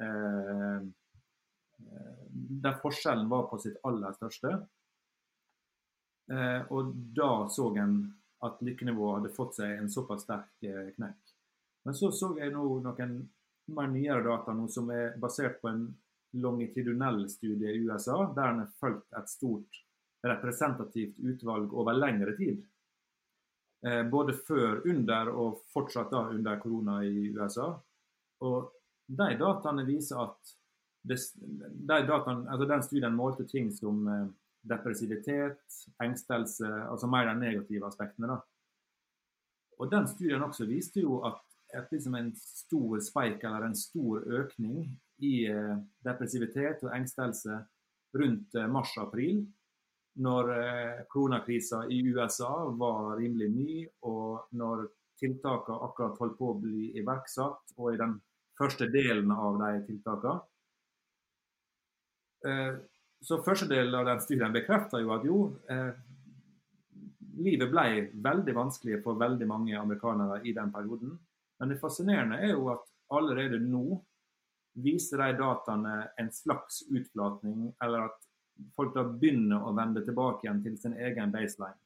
eh, 0.00 0.86
Der 2.64 2.78
forskjellen 2.82 3.28
var 3.30 3.46
på 3.50 3.59
sitt 3.62 3.78
aller 3.86 4.14
største. 4.16 4.52
Eh, 6.32 6.62
og 6.74 6.94
da 7.14 7.48
så 7.50 7.68
en 7.78 7.98
at 8.46 8.62
lykkenivået 8.62 9.18
hadde 9.18 9.34
fått 9.34 9.59
seg 9.59 9.76
en 9.78 9.90
såpass 9.90 10.22
sterk 10.26 10.66
eh, 10.66 10.90
knekk. 10.96 11.34
Men 11.86 11.94
så 11.98 12.11
så 12.14 12.32
jeg 12.38 12.52
nå 12.54 12.64
noen 12.84 13.18
mer 13.74 13.90
nyere 13.92 14.22
data 14.24 14.54
nå 14.54 14.68
som 14.72 14.90
er 14.94 15.16
basert 15.20 15.60
på 15.62 15.70
en 15.70 15.84
longitudinell 16.38 17.28
studie 17.30 17.72
i 17.72 17.84
USA, 17.84 18.32
der 18.36 18.50
en 18.52 18.64
har 18.64 18.72
fulgt 18.80 19.12
et 19.16 19.30
stort 19.30 19.84
representativt 20.26 21.18
utvalg 21.18 21.74
over 21.74 21.96
lengre 21.96 22.34
tid. 22.36 22.64
Eh, 23.86 24.02
både 24.10 24.34
før, 24.34 24.82
under 24.90 25.30
og 25.30 25.62
fortsatt 25.72 26.10
da 26.10 26.24
under 26.34 26.58
korona 26.60 26.98
i 27.06 27.28
USA. 27.30 27.70
Og 28.44 28.72
de 29.06 29.28
dataene 29.38 29.86
viser 29.86 30.20
at 30.20 30.54
de 31.02 31.16
dataene, 31.86 32.48
altså 32.50 32.66
den 32.68 32.82
studien 32.82 33.16
målte 33.16 33.46
ting 33.48 33.70
som 33.72 34.02
eh, 34.08 34.26
depressivitet, 34.68 35.62
engstelse, 36.02 36.66
altså 36.90 37.06
mer 37.06 37.30
de 37.30 37.38
negative 37.38 37.86
aspektene. 37.86 38.34
da. 38.34 38.40
Og 39.78 39.90
den 39.90 40.08
studien 40.10 40.42
også 40.42 40.66
viste 40.66 41.00
jo 41.00 41.22
at 41.26 41.47
et, 41.74 41.92
liksom 41.92 42.14
en 42.14 42.32
stor 42.36 43.00
spike 43.04 43.46
eller 43.46 43.68
en 43.68 43.76
stor 43.76 44.24
økning 44.40 44.86
i 45.24 45.46
eh, 45.50 45.76
depressivitet 46.06 46.84
og 46.86 46.94
engstelse 46.94 47.60
rundt 48.18 48.54
eh, 48.56 48.68
mars-april, 48.70 49.42
når 50.18 50.52
eh, 50.54 51.00
koronakrisa 51.12 51.84
i 51.92 52.00
USA 52.08 52.52
var 52.78 53.18
rimelig 53.20 53.50
ny, 53.52 53.86
og 54.08 54.48
når 54.58 54.86
tiltakene 55.18 55.82
akkurat 55.88 56.18
holdt 56.22 56.38
på 56.38 56.52
å 56.52 56.58
bli 56.62 56.92
iverksatt, 57.00 57.74
og 57.76 57.94
i 57.94 58.00
den 58.00 58.18
første 58.58 58.88
delen 58.90 59.32
av 59.34 59.58
de 59.60 59.72
tiltakene. 59.86 60.40
Så 63.18 63.40
første 63.42 63.66
del 63.66 63.90
av 63.98 64.04
den 64.06 64.20
studien 64.22 64.54
bekrefter 64.54 65.02
jo 65.02 65.10
at 65.10 65.24
jo, 65.26 65.38
livet 67.42 67.70
ble 67.70 67.86
veldig 68.14 68.54
vanskelig 68.54 69.00
for 69.02 69.18
veldig 69.18 69.46
mange 69.50 69.74
amerikanere 69.78 70.38
i 70.46 70.54
den 70.54 70.70
perioden. 70.74 71.16
Men 71.59 71.72
det 71.72 71.80
fascinerende 71.80 72.38
er 72.44 72.54
jo 72.54 72.68
at 72.72 72.86
allerede 73.14 73.59
nå 73.62 74.00
viser 74.78 75.22
de 75.22 75.38
dataene 75.40 75.94
en 76.20 76.30
slags 76.32 76.82
utflatning, 76.86 77.72
eller 77.82 78.09
at 78.09 78.26
folk 78.76 78.94
da 78.94 79.04
begynner 79.06 79.64
å 79.64 79.74
vende 79.74 80.04
tilbake 80.06 80.46
igjen 80.46 80.62
til 80.62 80.76
sin 80.78 80.94
egen 80.98 81.32
baseline. 81.34 81.78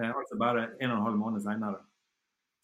Eh, 0.00 0.10
altså 0.10 0.38
bare 0.40 0.70
en 0.78 0.92
og 0.92 0.98
en 0.98 1.06
halv 1.08 1.20
måned 1.20 1.44
senere. 1.44 1.80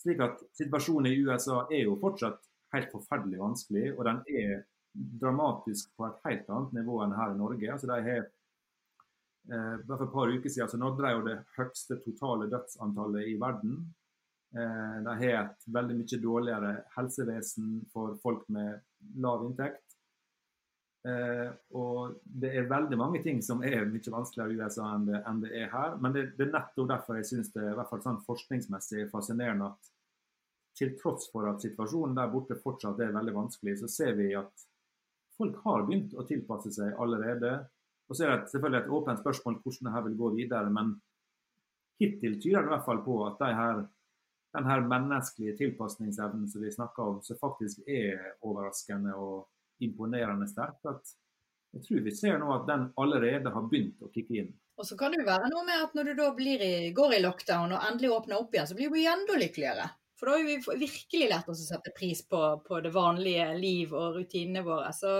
Slik 0.03 0.21
at 0.25 0.43
situasjonen 0.57 1.11
i 1.11 1.21
USA 1.25 1.65
er 1.71 1.87
jo 1.87 1.99
fortsatt 2.01 2.43
helt 2.75 2.91
forferdelig 2.93 3.41
vanskelig, 3.41 3.91
og 3.97 4.05
den 4.09 4.23
er 4.29 4.65
dramatisk 4.97 5.93
på 5.97 6.09
et 6.09 6.25
helt 6.25 6.51
annet 6.53 6.75
nivå 6.81 7.03
enn 7.05 7.15
her 7.17 7.35
i 7.35 7.39
Norge. 7.39 7.71
Altså 7.73 7.89
de 7.91 8.01
har 8.09 8.25
eh, 8.25 9.77
For 9.87 10.05
et 10.05 10.13
par 10.15 10.33
uker 10.33 10.53
siden 10.53 10.73
så 10.73 10.81
nådde 10.81 11.05
de 11.05 11.15
jo 11.15 11.25
det 11.29 11.37
høyeste 11.57 12.01
totale 12.05 12.51
dødsantallet 12.53 13.33
i 13.33 13.39
verden. 13.41 13.81
Eh, 14.55 15.03
de 15.03 15.17
har 15.23 15.41
et 15.41 15.67
veldig 15.75 15.97
mye 15.99 16.21
dårligere 16.23 16.73
helsevesen 16.95 17.81
for 17.93 18.15
folk 18.23 18.47
med 18.53 18.79
lav 19.23 19.45
inntekt. 19.47 19.83
Eh, 21.07 21.51
og 21.79 22.17
det 22.25 22.51
er 22.57 22.71
veldig 22.71 22.99
mange 22.99 23.21
ting 23.23 23.43
som 23.45 23.61
er 23.67 23.85
mye 23.87 24.13
vanskeligere 24.13 24.55
i 24.55 24.63
USA 24.63 24.89
enn 24.95 25.05
det, 25.09 25.21
det 25.45 25.53
er 25.61 25.69
her. 25.75 25.99
Men 26.03 26.15
det, 26.15 26.25
det, 26.39 26.49
er 26.49 26.57
nettopp 26.57 26.89
derfor 26.95 27.21
jeg 27.21 27.29
syns 27.31 27.53
det 27.55 27.63
er 27.63 27.75
i 27.75 27.77
hvert 27.79 27.93
fall 27.93 28.03
sånn 28.07 28.25
forskningsmessig 28.27 29.07
fascinerende 29.13 29.71
at 29.71 29.93
til 30.77 30.93
tross 31.01 31.31
for 31.33 31.49
at 31.49 31.63
situasjonen 31.65 32.17
der 32.19 32.33
borte 32.33 32.59
fortsatt 32.61 32.99
er 33.01 33.15
veldig 33.15 33.33
vanskelig, 33.33 33.79
så 33.81 33.89
ser 33.89 34.17
vi 34.19 34.35
at 34.37 34.67
folk 35.39 35.57
har 35.65 35.87
begynt 35.87 36.13
å 36.17 36.25
tilpasse 36.29 36.73
seg 36.75 36.99
allerede. 37.01 37.53
Og 38.11 38.17
så 38.17 38.27
er 38.27 38.35
det 38.35 38.51
selvfølgelig 38.53 38.83
et 38.83 38.95
åpent 38.99 39.23
spørsmål 39.23 39.61
hvordan 39.63 39.89
det 39.89 39.95
her 39.95 40.05
vil 40.09 40.19
gå 40.21 40.33
videre, 40.37 40.73
men 40.73 40.93
hittil 42.01 42.37
tyder 42.37 42.67
det 42.67 42.69
i 42.69 42.75
hvert 42.75 42.89
fall 42.89 43.01
på 43.07 43.17
at 43.25 43.41
de 43.41 43.53
her 43.57 43.87
den 44.57 44.67
her 44.71 44.81
menneskelige 44.89 45.57
tilpasningsevnen 45.61 46.49
som 46.49 46.65
vi 46.65 46.73
snakker 46.73 47.13
om, 47.13 47.21
som 47.23 47.39
faktisk 47.41 47.85
er 47.89 48.33
overraskende 48.41 49.15
og 49.15 49.85
imponerende 49.85 50.49
sterk. 50.49 50.81
at 50.89 51.17
jeg 51.77 51.83
tror 51.85 52.05
vi 52.07 52.15
ser 52.15 52.39
nå 52.41 52.53
at 52.55 52.69
den 52.71 52.87
allerede 52.97 53.53
har 53.53 53.69
begynt 53.69 54.01
å 54.01 54.09
kicke 54.15 54.41
inn. 54.41 54.55
Og 54.81 54.87
så 54.89 54.97
kan 54.97 55.13
det 55.13 55.21
jo 55.21 55.29
være 55.29 55.51
noe 55.53 55.65
med 55.67 55.83
at 55.85 55.95
når 55.97 56.09
du 56.09 56.15
da 56.17 56.29
i, 56.41 56.91
går 56.97 57.15
i 57.17 57.21
lockdown 57.21 57.75
og 57.77 57.85
endelig 57.85 58.13
åpner 58.13 58.41
opp 58.41 58.55
igjen, 58.55 58.69
så 58.69 58.77
blir 58.79 58.93
vi 58.93 59.07
enda 59.09 59.37
lykkeligere. 59.41 59.89
For 60.17 60.31
da 60.31 60.39
har 60.39 60.47
vi 60.49 60.85
virkelig 60.87 61.29
lært 61.29 61.49
oss 61.53 61.61
å 61.61 61.67
sette 61.69 61.93
pris 61.97 62.23
på, 62.29 62.41
på 62.65 62.81
det 62.81 62.93
vanlige 62.95 63.51
liv 63.61 63.93
og 63.93 64.17
rutinene 64.17 64.63
våre. 64.65 64.89
Så, 64.97 65.11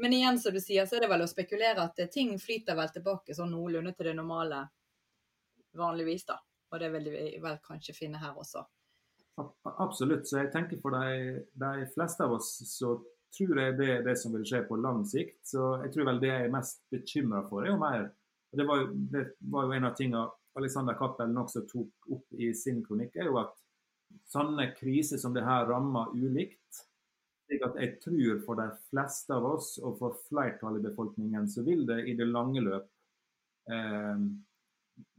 men 0.00 0.16
igjen, 0.16 0.40
som 0.40 0.56
du 0.56 0.60
sier, 0.64 0.88
så 0.88 0.96
er 0.96 1.04
det 1.04 1.10
vel 1.12 1.24
å 1.24 1.28
spekulere 1.28 1.84
at 1.84 2.00
ting 2.12 2.32
flyter 2.40 2.78
vel 2.78 2.94
tilbake 2.94 3.36
sånn 3.36 3.52
noenlunde 3.52 3.92
til 3.92 4.08
det 4.08 4.16
normale 4.16 4.62
vanligvis, 5.76 6.24
da. 6.28 6.38
Og 6.72 6.80
det 6.80 6.92
vil 6.94 7.10
vi 7.12 7.24
vel 7.42 7.58
kanskje 7.66 7.96
finne 7.96 8.20
her 8.22 8.38
også. 8.38 8.64
Absolutt. 9.80 10.26
Så 10.28 10.42
jeg 10.42 10.52
tenker 10.52 10.80
for 10.80 10.96
de, 10.96 11.42
de 11.60 11.86
fleste 11.94 12.24
av 12.24 12.34
oss 12.36 12.54
så 12.68 12.96
tror 13.32 13.60
jeg 13.60 13.76
det 13.78 13.88
er 13.88 14.04
det 14.04 14.16
som 14.20 14.34
vil 14.34 14.44
skje 14.48 14.62
på 14.68 14.78
lang 14.80 15.02
sikt. 15.08 15.40
Så 15.48 15.76
jeg 15.84 15.94
tror 15.94 16.10
vel 16.10 16.20
det 16.22 16.32
jeg 16.32 16.48
er 16.48 16.54
mest 16.54 16.82
bekymra 16.92 17.44
for, 17.48 17.64
er 17.64 17.72
jo 17.72 17.80
mer 17.80 18.10
det 18.52 18.66
var, 18.68 18.82
jo, 18.82 18.88
det 19.08 19.22
var 19.48 19.64
jo 19.64 19.72
en 19.72 19.88
av 19.88 19.94
tingene 19.96 20.26
Alexander 20.60 20.96
Cappelen 20.98 21.38
også 21.40 21.62
tok 21.64 22.10
opp 22.12 22.34
i 22.36 22.50
sin 22.52 22.82
kronikk, 22.84 23.16
er 23.16 23.30
jo 23.30 23.38
at 23.40 23.54
sånne 24.28 24.68
kriser 24.76 25.20
som 25.20 25.32
det 25.32 25.44
her 25.46 25.64
rammer 25.70 26.12
ulikt. 26.12 26.82
slik 27.48 27.64
at 27.64 27.78
jeg 27.80 27.96
tror 28.04 28.42
for 28.44 28.60
de 28.60 28.68
fleste 28.90 29.32
av 29.32 29.46
oss, 29.48 29.78
og 29.80 29.96
for 30.00 30.20
flertallet 30.28 30.80
i 30.80 30.90
befolkningen, 30.90 31.48
så 31.48 31.64
vil 31.64 31.86
det 31.88 32.02
i 32.08 32.16
det 32.16 32.28
lange 32.28 32.60
løp 32.64 32.88
eh, 33.72 34.20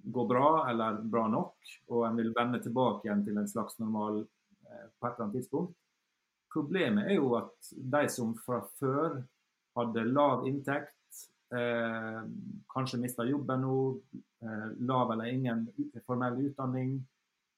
går 0.04 0.28
bra 0.28 0.70
eller 0.70 1.02
bra 1.02 1.28
nok, 1.32 1.56
og 1.90 2.08
en 2.08 2.18
vil 2.20 2.34
vende 2.36 2.60
tilbake 2.64 3.08
igjen 3.08 3.24
til 3.26 3.38
en 3.40 3.48
slags 3.48 3.80
normal 3.80 4.24
eh, 4.24 4.88
på 5.00 5.08
et 5.08 5.14
eller 5.14 5.26
annet 5.26 5.38
tidspunkt. 5.40 5.78
Problemet 6.54 7.10
er 7.10 7.18
jo 7.18 7.32
at 7.40 7.72
de 7.96 8.04
som 8.12 8.36
fra 8.46 8.60
før 8.80 9.22
hadde 9.78 10.04
lav 10.10 10.44
inntekt, 10.50 11.24
eh, 11.56 12.20
kanskje 12.74 13.02
mista 13.02 13.26
jobben 13.26 13.64
nå, 13.66 13.78
eh, 14.44 14.68
lav 14.86 15.16
eller 15.16 15.32
ingen 15.32 15.66
formell 16.06 16.38
utdanning, 16.50 17.00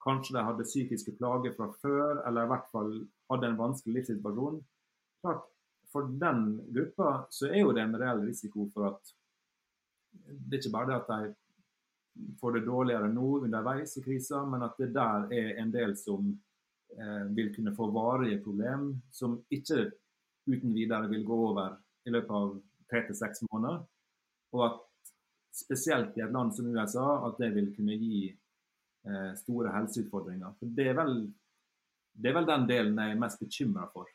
kanskje 0.06 0.38
de 0.38 0.46
hadde 0.46 0.70
psykiske 0.70 1.16
plager 1.18 1.56
fra 1.58 1.72
før, 1.82 2.22
eller 2.28 2.46
i 2.46 2.54
hvert 2.54 2.72
fall 2.72 2.93
hadde 3.32 3.50
en 3.50 3.60
vanskelig 3.60 4.00
livssituasjon. 4.00 4.64
Klart, 5.22 5.52
For 5.96 6.10
den 6.20 6.58
gruppa 6.76 7.10
så 7.32 7.48
er 7.48 7.62
jo 7.62 7.72
det 7.72 7.86
en 7.86 7.96
reell 7.96 8.26
risiko 8.26 8.66
for 8.74 8.89
at 8.89 9.12
det 10.26 10.58
er 10.58 10.60
ikke 10.60 10.72
bare 10.74 10.89
det 10.89 10.96
at 10.98 11.08
de 11.08 11.36
får 12.39 12.51
det 12.51 12.66
dårligere 12.66 13.11
nå 13.11 13.39
underveis 13.45 13.97
i 13.97 14.03
krisa, 14.03 14.43
men 14.45 14.63
at 14.66 14.78
det 14.80 14.91
der 14.95 15.28
er 15.34 15.59
en 15.61 15.72
del 15.74 15.95
som 15.99 16.30
eh, 16.97 17.24
vil 17.36 17.51
kunne 17.55 17.76
få 17.76 17.89
varige 17.91 18.41
problem, 18.43 18.93
som 19.11 19.39
ikke 19.51 19.89
uten 20.45 20.74
videre 20.76 21.09
vil 21.11 21.26
gå 21.26 21.38
over 21.49 21.78
i 22.05 22.13
løpet 22.13 22.36
av 22.38 22.55
tre 22.91 23.05
til 23.07 23.18
seks 23.18 23.43
måneder. 23.49 23.82
Og 24.55 24.66
at 24.70 24.84
spesielt 25.55 26.18
i 26.18 26.24
et 26.24 26.34
land 26.36 26.53
som 26.55 26.68
USA 26.68 27.07
at 27.28 27.39
det 27.39 27.53
vil 27.55 27.72
kunne 27.76 27.95
gi 27.99 28.28
eh, 28.30 29.32
store 29.39 29.74
helseutfordringer. 29.76 30.55
For 30.59 30.76
det 30.78 30.89
er, 30.91 30.99
vel, 30.99 31.18
det 32.13 32.32
er 32.32 32.38
vel 32.39 32.49
den 32.49 32.68
delen 32.70 33.01
jeg 33.01 33.16
er 33.16 33.24
mest 33.24 33.41
bekymra 33.41 33.88
for. 33.93 34.09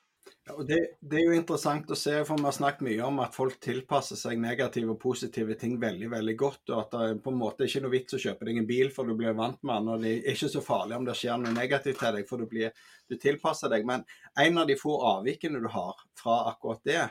Det, 0.66 0.78
det, 1.00 1.16
er 1.18 1.24
jo 1.26 1.36
interessant 1.36 1.90
å 1.90 1.96
se, 1.98 2.12
for 2.26 2.40
vi 2.40 2.46
har 2.46 2.54
snakket 2.54 2.84
mye 2.86 3.06
om 3.06 3.20
at 3.24 3.34
folk 3.36 3.58
tilpasser 3.62 4.18
seg 4.18 4.40
negative 4.40 4.94
og 4.94 4.98
positive 5.02 5.56
ting 5.60 5.76
veldig 5.80 6.10
veldig 6.12 6.34
godt. 6.38 6.62
og 6.70 6.76
At 6.78 6.96
det 6.96 7.22
på 7.24 7.32
en 7.32 7.40
måte 7.40 7.66
ikke 7.66 7.80
er 7.80 7.86
noe 7.86 7.94
vits 7.94 8.16
å 8.16 8.20
kjøpe 8.22 8.48
deg 8.48 8.60
en 8.60 8.68
bil 8.68 8.92
for 8.94 9.08
du 9.08 9.16
blir 9.18 9.36
vant 9.38 9.58
med 9.62 9.74
den. 9.74 9.90
og 9.94 10.04
Det 10.04 10.12
er 10.18 10.34
ikke 10.34 10.52
så 10.54 10.62
farlig 10.64 10.98
om 10.98 11.08
det 11.08 11.16
skjer 11.20 11.40
noe 11.40 11.56
negativt 11.56 12.00
til 12.02 12.18
deg, 12.18 12.28
for 12.28 12.42
du, 12.42 12.48
blir, 12.50 12.76
du 13.10 13.16
tilpasser 13.20 13.72
deg. 13.72 13.88
Men 13.88 14.06
en 14.46 14.62
av 14.62 14.70
de 14.70 14.78
få 14.80 14.96
avvikene 15.14 15.62
du 15.62 15.70
har 15.72 16.04
fra 16.20 16.42
akkurat 16.52 16.84
det, 16.86 17.02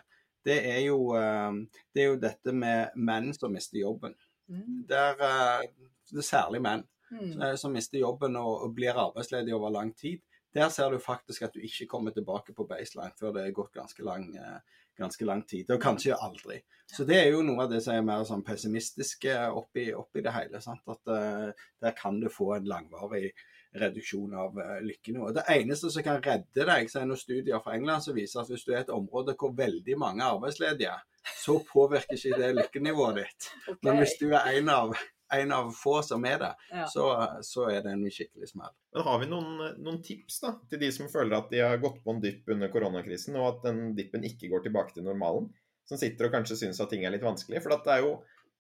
det 0.45 0.59
er 0.71 0.81
jo, 0.87 0.99
eh, 1.19 1.81
det 1.93 2.03
er 2.03 2.11
jo 2.13 2.21
dette 2.21 2.55
med 2.55 2.95
menn 2.95 3.33
som 3.35 3.53
mister 3.53 3.81
jobben. 3.81 4.15
Mm. 4.49 4.85
Det, 4.89 4.97
er, 4.97 5.27
eh, 5.27 5.91
det 6.11 6.23
er 6.23 6.25
særlig 6.25 6.61
menn 6.65 6.85
mm. 7.11 7.41
Eh, 7.41 7.55
som 7.59 7.73
mister 7.75 8.01
jobben 8.01 8.37
og, 8.39 8.65
og 8.65 8.73
blir 8.77 8.97
arbeidsledige 8.97 9.57
over 9.57 9.73
lang 9.75 9.93
tid. 9.97 10.21
Der 10.55 10.69
ser 10.73 10.89
du 10.89 10.97
faktisk 11.01 11.45
at 11.45 11.53
du 11.53 11.61
ikke 11.61 11.87
kommer 11.89 12.13
tilbake 12.15 12.55
på 12.57 12.65
baseline 12.69 13.13
før 13.19 13.35
det 13.35 13.45
er 13.45 13.55
gått 13.55 13.75
ganske 13.75 14.05
lang, 14.05 14.31
eh, 14.35 14.79
ganske 14.97 15.25
lang 15.25 15.43
tid. 15.47 15.69
Og 15.71 15.81
kanskje 15.81 16.17
aldri. 16.17 16.61
Så 16.89 17.05
det 17.05 17.19
er 17.19 17.29
jo 17.29 17.43
noe 17.45 17.63
av 17.65 17.69
det 17.69 17.83
som 17.85 17.93
er 17.93 18.05
mer 18.05 18.25
sånn 18.25 18.41
pessimistisk 18.45 19.27
oppi, 19.53 19.91
oppi 19.93 20.23
det 20.25 20.33
hele. 20.33 20.61
Sant? 20.63 20.81
At 20.89 21.11
uh, 21.13 21.67
der 21.81 21.93
kan 21.97 22.17
du 22.19 22.31
få 22.33 22.55
en 22.55 22.65
langvarig 22.69 23.29
reduksjon 23.77 24.33
av 24.33 24.57
uh, 24.57 24.79
lykkenivået. 24.81 25.37
Det 25.37 25.59
eneste 25.59 25.91
som 25.93 26.05
kan 26.05 26.17
redde 26.25 26.65
deg, 26.65 26.89
så 26.89 27.03
er 27.03 27.11
noen 27.11 27.21
studier 27.21 27.61
fra 27.61 27.75
England 27.77 28.07
som 28.07 28.17
viser 28.17 28.41
at 28.41 28.49
hvis 28.49 28.65
du 28.65 28.73
er 28.73 28.81
et 28.81 28.95
område 28.95 29.37
hvor 29.37 29.53
veldig 29.55 29.99
mange 30.01 30.25
er 30.25 30.33
arbeidsledige, 30.33 30.97
så 31.43 31.59
påvirker 31.69 32.17
ikke 32.17 32.41
det 32.41 32.51
lykkenivået 32.57 33.21
ditt. 33.21 33.49
Okay. 33.67 33.79
Men 33.85 34.01
hvis 34.01 34.17
du 34.17 34.27
er 34.31 34.49
en 34.55 34.73
av 34.73 34.97
en 35.35 35.51
av 35.55 35.69
få 35.75 35.99
som 36.05 36.25
er 36.25 36.39
det, 36.41 36.51
Ja. 36.71 36.85
så, 36.89 37.05
så 37.45 37.67
er 37.69 37.83
det 37.85 37.91
en 37.93 38.05
skikkelig 38.09 38.49
smell. 38.51 38.71
Men 38.95 39.05
har 39.05 39.19
vi 39.21 39.29
noen, 39.29 39.75
noen 39.83 40.01
tips 40.05 40.39
da, 40.41 40.55
til 40.71 40.81
de 40.81 40.89
som 40.95 41.09
føler 41.11 41.37
at 41.37 41.51
de 41.53 41.61
har 41.61 41.77
gått 41.81 42.01
på 42.03 42.15
en 42.15 42.21
dypp 42.23 42.49
under 42.55 42.71
koronakrisen, 42.73 43.37
og 43.37 43.47
at 43.51 43.69
den 43.69 43.95
dippen 43.97 44.25
ikke 44.25 44.49
går 44.51 44.65
tilbake 44.65 44.95
til 44.97 45.05
normalen? 45.05 45.51
Som 45.89 45.97
sitter 46.01 46.27
og 46.29 46.35
kanskje 46.37 46.57
syns 46.63 46.81
at 46.81 46.89
ting 46.93 47.05
er 47.05 47.13
litt 47.15 47.25
vanskelig? 47.25 47.61
For 47.65 47.73
at 47.73 47.85
det 47.85 47.95
er 47.95 48.03
jo 48.05 48.11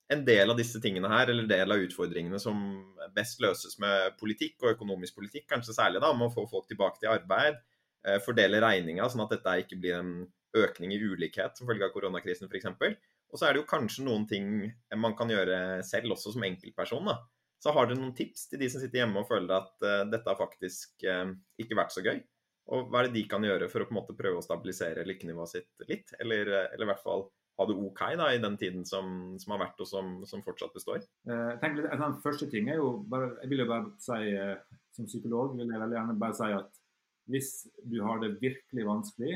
en 0.09 0.23
del 0.25 0.49
av 0.49 0.57
disse 0.57 0.79
tingene 0.81 1.09
her, 1.11 1.29
eller 1.29 1.45
del 1.49 1.71
av 1.73 1.81
utfordringene 1.85 2.39
som 2.41 2.61
best 3.13 3.41
løses 3.43 3.75
med 3.81 4.15
politikk 4.17 4.63
og 4.65 4.71
økonomisk 4.75 5.19
politikk, 5.19 5.45
kanskje 5.51 5.75
særlig 5.77 6.01
da, 6.01 6.09
med 6.17 6.29
å 6.29 6.33
få 6.33 6.47
folk 6.49 6.65
tilbake 6.69 6.97
til 7.03 7.11
arbeid, 7.13 7.59
eh, 8.07 8.17
fordele 8.25 8.61
regninga, 8.63 9.05
sånn 9.09 9.21
at 9.27 9.35
dette 9.37 9.53
ikke 9.65 9.77
blir 9.81 9.99
en 9.99 10.13
økning 10.57 10.95
i 10.95 10.97
ulikhet 10.97 11.57
som 11.57 11.69
følge 11.69 11.85
av 11.85 11.93
koronakrisen 11.93 12.49
f.eks. 12.49 12.65
Og 13.29 13.39
så 13.39 13.47
er 13.47 13.53
det 13.53 13.61
jo 13.61 13.69
kanskje 13.69 14.05
noen 14.07 14.25
ting 14.29 14.47
man 14.97 15.13
kan 15.17 15.29
gjøre 15.29 15.83
selv 15.85 16.15
også 16.15 16.33
som 16.33 16.45
enkeltperson. 16.47 17.05
da. 17.11 17.19
Så 17.61 17.73
har 17.75 17.89
dere 17.89 17.99
noen 17.99 18.15
tips 18.17 18.47
til 18.49 18.61
de 18.61 18.69
som 18.71 18.81
sitter 18.81 19.03
hjemme 19.03 19.21
og 19.21 19.29
føler 19.29 19.51
at 19.57 19.73
uh, 19.83 20.03
dette 20.09 20.25
har 20.25 20.39
faktisk 20.39 21.03
uh, 21.05 21.33
ikke 21.59 21.77
vært 21.77 21.93
så 21.93 22.05
gøy? 22.05 22.21
Og 22.69 22.89
hva 22.89 23.01
er 23.01 23.09
det 23.09 23.17
de 23.17 23.25
kan 23.29 23.45
gjøre 23.45 23.67
for 23.71 23.81
å 23.81 23.89
på 23.89 23.95
en 23.95 23.99
måte 23.99 24.15
prøve 24.17 24.39
å 24.39 24.45
stabilisere 24.45 25.05
lykkenivået 25.07 25.53
sitt 25.55 25.85
litt? 25.89 26.13
Eller, 26.21 26.49
eh, 26.53 26.67
eller 26.75 26.85
i 26.85 26.89
hvert 26.91 27.05
fall 27.05 27.25
ha 27.59 27.65
det 27.67 27.75
OK 27.75 28.03
da, 28.19 28.29
i 28.31 28.41
den 28.41 28.55
tiden 28.61 28.85
som, 28.87 29.33
som 29.41 29.55
har 29.55 29.63
vært, 29.65 29.81
og 29.83 29.89
som, 29.89 30.11
som 30.29 30.43
fortsatt 30.45 30.75
består? 30.77 31.01
Eh, 31.27 31.65
litt, 31.65 31.87
en 31.89 32.03
sånn 32.03 32.19
første 32.23 32.47
ting 32.51 32.69
er 32.71 32.79
jo 32.79 32.99
bare, 33.09 33.33
Jeg 33.41 33.51
vil 33.51 33.65
jo 33.65 33.69
bare 33.71 33.89
si 34.03 34.19
eh, 34.35 34.77
som 34.95 35.09
psykolog 35.09 35.57
vil 35.57 35.65
jeg 35.65 35.81
veldig 35.81 35.97
gjerne 35.97 36.19
bare 36.21 36.37
si 36.37 36.51
at 36.59 36.77
hvis 37.29 37.49
du 37.85 37.99
har 38.05 38.21
det 38.23 38.37
virkelig 38.41 38.85
vanskelig, 38.87 39.33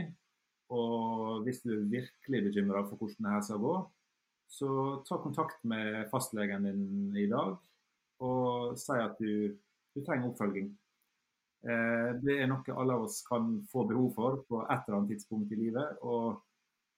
og 0.71 1.43
hvis 1.43 1.61
du 1.65 1.73
er 1.75 1.91
virkelig 1.91 2.45
bekymra 2.47 2.85
for 2.87 2.99
hvordan 2.99 3.27
det 3.27 3.35
her 3.35 3.43
skal 3.45 3.61
gå, 3.63 3.75
så 4.53 4.69
ta 5.07 5.17
kontakt 5.17 5.63
med 5.65 6.05
fastlegen 6.11 6.67
din 6.67 7.15
i 7.17 7.25
dag 7.29 7.55
og 8.23 8.77
si 8.79 8.95
at 9.01 9.17
du, 9.19 9.55
du 9.95 10.03
trenger 10.05 10.29
oppfølging. 10.29 10.67
Eh, 11.63 12.09
det 12.23 12.35
er 12.41 12.49
noe 12.51 12.75
alle 12.75 12.97
av 12.97 13.07
oss 13.07 13.21
kan 13.27 13.55
få 13.71 13.85
behov 13.89 14.11
for 14.17 14.41
på 14.49 14.61
et 14.65 14.85
eller 14.85 14.99
annet 14.99 15.15
tidspunkt 15.15 15.53
i 15.55 15.59
livet. 15.59 15.97
Og 16.03 16.41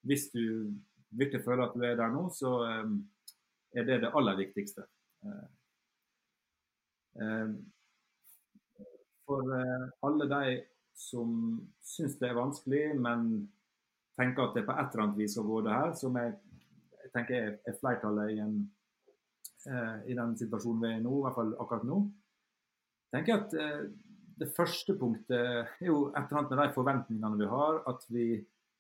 hvis 0.10 0.28
du 0.34 0.74
virkelig 1.16 1.46
føler 1.46 1.68
at 1.68 1.78
du 1.78 1.86
er 1.86 1.98
der 2.00 2.14
nå, 2.14 2.28
så 2.34 2.58
eh, 2.68 2.96
er 3.80 3.88
det 3.88 4.02
det 4.04 4.14
aller 4.14 4.42
viktigste. 4.42 4.88
Eh, 5.26 5.48
For 9.26 9.42
alle 10.06 10.26
de 10.30 10.58
som 10.94 11.30
syns 11.82 12.20
det 12.20 12.28
er 12.30 12.38
vanskelig, 12.38 12.84
men 13.02 13.48
tenker 14.20 14.48
at 14.48 14.58
det 14.58 14.66
på 14.68 14.76
et 14.76 14.94
eller 14.94 15.04
annet 15.06 15.20
vis 15.20 15.36
skal 15.36 15.48
gå 15.50 15.62
det 15.66 15.76
her, 15.76 15.94
som 16.00 16.18
jeg, 16.20 16.34
jeg 17.04 17.14
tenker 17.16 17.38
er, 17.40 17.54
er 17.68 17.78
flertallet 17.80 18.34
i, 18.34 18.40
en, 18.44 18.58
eh, 19.68 19.96
i 20.12 20.18
den 20.18 20.36
situasjonen 20.40 20.84
vi 20.84 20.92
er 20.92 21.00
i 21.00 21.04
nå, 21.04 21.20
i 21.20 21.26
hvert 21.26 21.40
fall 21.40 21.54
akkurat 21.60 21.88
nå, 21.90 22.02
tenker 23.16 23.34
jeg 23.34 23.44
at 23.44 23.58
eh, 23.62 23.86
det 24.36 24.52
første 24.56 24.98
punktet 25.00 25.38
er 25.40 25.88
jo 25.88 26.10
et 26.12 26.26
eller 26.26 26.42
annet 26.42 26.52
med 26.52 26.62
de 26.62 26.76
forventningene 26.76 27.40
vi 27.40 27.52
har, 27.52 27.82
at 27.92 28.08
vi 28.12 28.28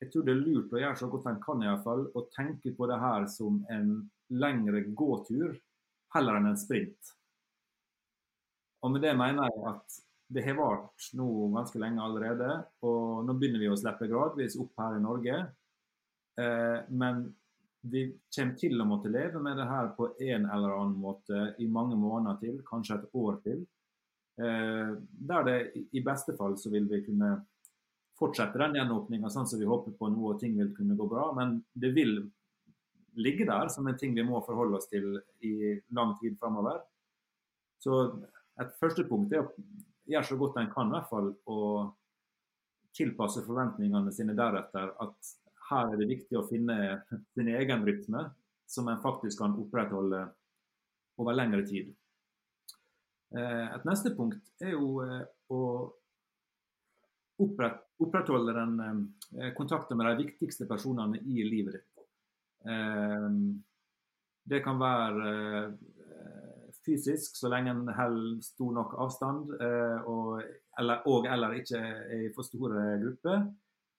jeg 0.03 0.11
tror 0.11 0.25
det 0.27 0.33
er 0.33 0.41
lurt 0.43 0.73
å 0.75 0.79
gjøre 0.81 0.99
så 0.99 1.07
godt 1.11 1.27
en 1.31 1.37
kan 1.43 1.61
i 1.63 1.69
hvert 1.69 1.85
fall, 1.85 2.01
å 2.11 2.25
tenke 2.35 2.73
på 2.75 2.87
det 2.91 2.97
her 2.99 3.27
som 3.31 3.61
en 3.71 3.93
lengre 4.35 4.81
gåtur 4.97 5.55
heller 6.15 6.39
enn 6.39 6.49
en 6.49 6.59
sprint. 6.59 7.13
Og 8.83 8.91
med 8.93 9.05
det 9.05 9.13
mener 9.17 9.47
jeg 9.47 9.63
at 9.71 9.95
det 10.27 10.41
har 10.41 10.57
vart 10.57 11.09
nå 11.13 11.27
ganske 11.53 11.79
lenge 11.79 12.01
allerede, 12.01 12.49
og 12.85 13.25
nå 13.27 13.35
begynner 13.37 13.61
vi 13.61 13.69
å 13.69 13.77
slippe 13.77 14.09
gradvis 14.09 14.57
opp 14.61 14.73
her 14.81 14.97
i 14.97 15.03
Norge. 15.03 15.41
Eh, 16.41 16.79
men 16.89 17.27
vi 17.85 18.07
kommer 18.33 18.55
til 18.57 18.81
å 18.81 18.87
måtte 18.89 19.11
leve 19.13 19.41
med 19.43 19.59
det 19.59 19.67
her 19.69 19.91
på 19.97 20.09
en 20.17 20.47
eller 20.49 20.73
annen 20.73 20.97
måte 20.97 21.51
i 21.61 21.67
mange 21.69 21.97
måneder 21.99 22.39
til, 22.41 22.61
kanskje 22.65 22.97
et 22.97 23.19
år 23.21 23.37
til. 23.45 23.61
Eh, 24.41 24.95
der 25.29 25.45
det 25.47 25.59
i 25.93 26.01
beste 26.03 26.33
fall 26.39 26.57
så 26.57 26.73
vil 26.73 26.89
vi 26.89 27.03
kunne 27.05 27.35
fortsette 28.17 28.59
den 28.59 28.79
gjenåpninga 28.79 29.29
sånn 29.29 29.47
som 29.47 29.61
vi 29.61 29.69
håper 29.69 29.93
på 29.99 30.09
nå, 30.09 30.31
og 30.31 30.41
ting 30.41 30.57
vil 30.57 30.73
kunne 30.75 30.97
gå 30.97 31.07
bra. 31.11 31.29
Men 31.37 31.59
det 31.77 31.93
vil 31.93 32.17
ligge 33.15 33.45
der 33.47 33.69
som 33.71 33.87
en 33.87 33.97
ting 33.99 34.15
vi 34.15 34.25
må 34.25 34.41
forholde 34.43 34.79
oss 34.79 34.89
til 34.89 35.19
i 35.45 35.75
lang 35.95 36.17
tid 36.19 36.39
framover. 36.39 36.81
Så 37.79 37.99
et 38.59 38.71
første 38.79 39.05
punkt 39.07 39.35
er 39.35 39.45
å 39.45 39.51
gjøre 40.05 40.27
så 40.29 40.37
godt 40.39 40.57
en 40.61 40.71
kan, 40.71 40.89
i 40.89 40.95
hvert 40.95 41.09
fall, 41.09 41.29
og 41.51 41.93
tilpasse 42.95 43.43
forventningene 43.45 44.13
sine 44.15 44.35
deretter. 44.37 44.93
At 45.03 45.35
her 45.69 45.91
er 45.91 45.99
det 45.99 46.11
viktig 46.11 46.37
å 46.39 46.47
finne 46.47 46.77
sin 47.33 47.49
egen 47.51 47.85
rytme, 47.87 48.21
som 48.69 48.87
en 48.89 49.01
faktisk 49.01 49.41
kan 49.41 49.57
opprettholde 49.61 50.21
over 51.21 51.37
lengre 51.37 51.65
tid. 51.67 51.93
Et 53.35 53.85
neste 53.87 54.13
punkt 54.15 54.63
er 54.63 54.75
jo 54.75 55.01
å 55.51 55.61
opprettholde 57.41 58.55
den 58.55 58.73
kontakten 59.57 59.99
med 59.99 60.07
de 60.07 60.23
viktigste 60.23 60.67
personene 60.69 61.19
i 61.19 61.43
livet 61.43 61.75
ditt. 61.77 62.05
Det 64.45 64.59
kan 64.63 64.77
være 64.79 65.27
fysisk, 66.85 67.35
så 67.39 67.49
lenge 67.51 67.73
en 67.73 67.89
holder 67.97 68.41
stor 68.45 68.71
nok 68.75 68.95
avstand 69.01 69.51
og 70.05 70.41
eller, 70.79 71.05
og, 71.07 71.27
eller 71.31 71.59
ikke 71.59 71.79
er 71.79 72.15
i 72.15 72.31
for 72.35 72.47
store 72.47 72.85
grupper. 73.01 73.45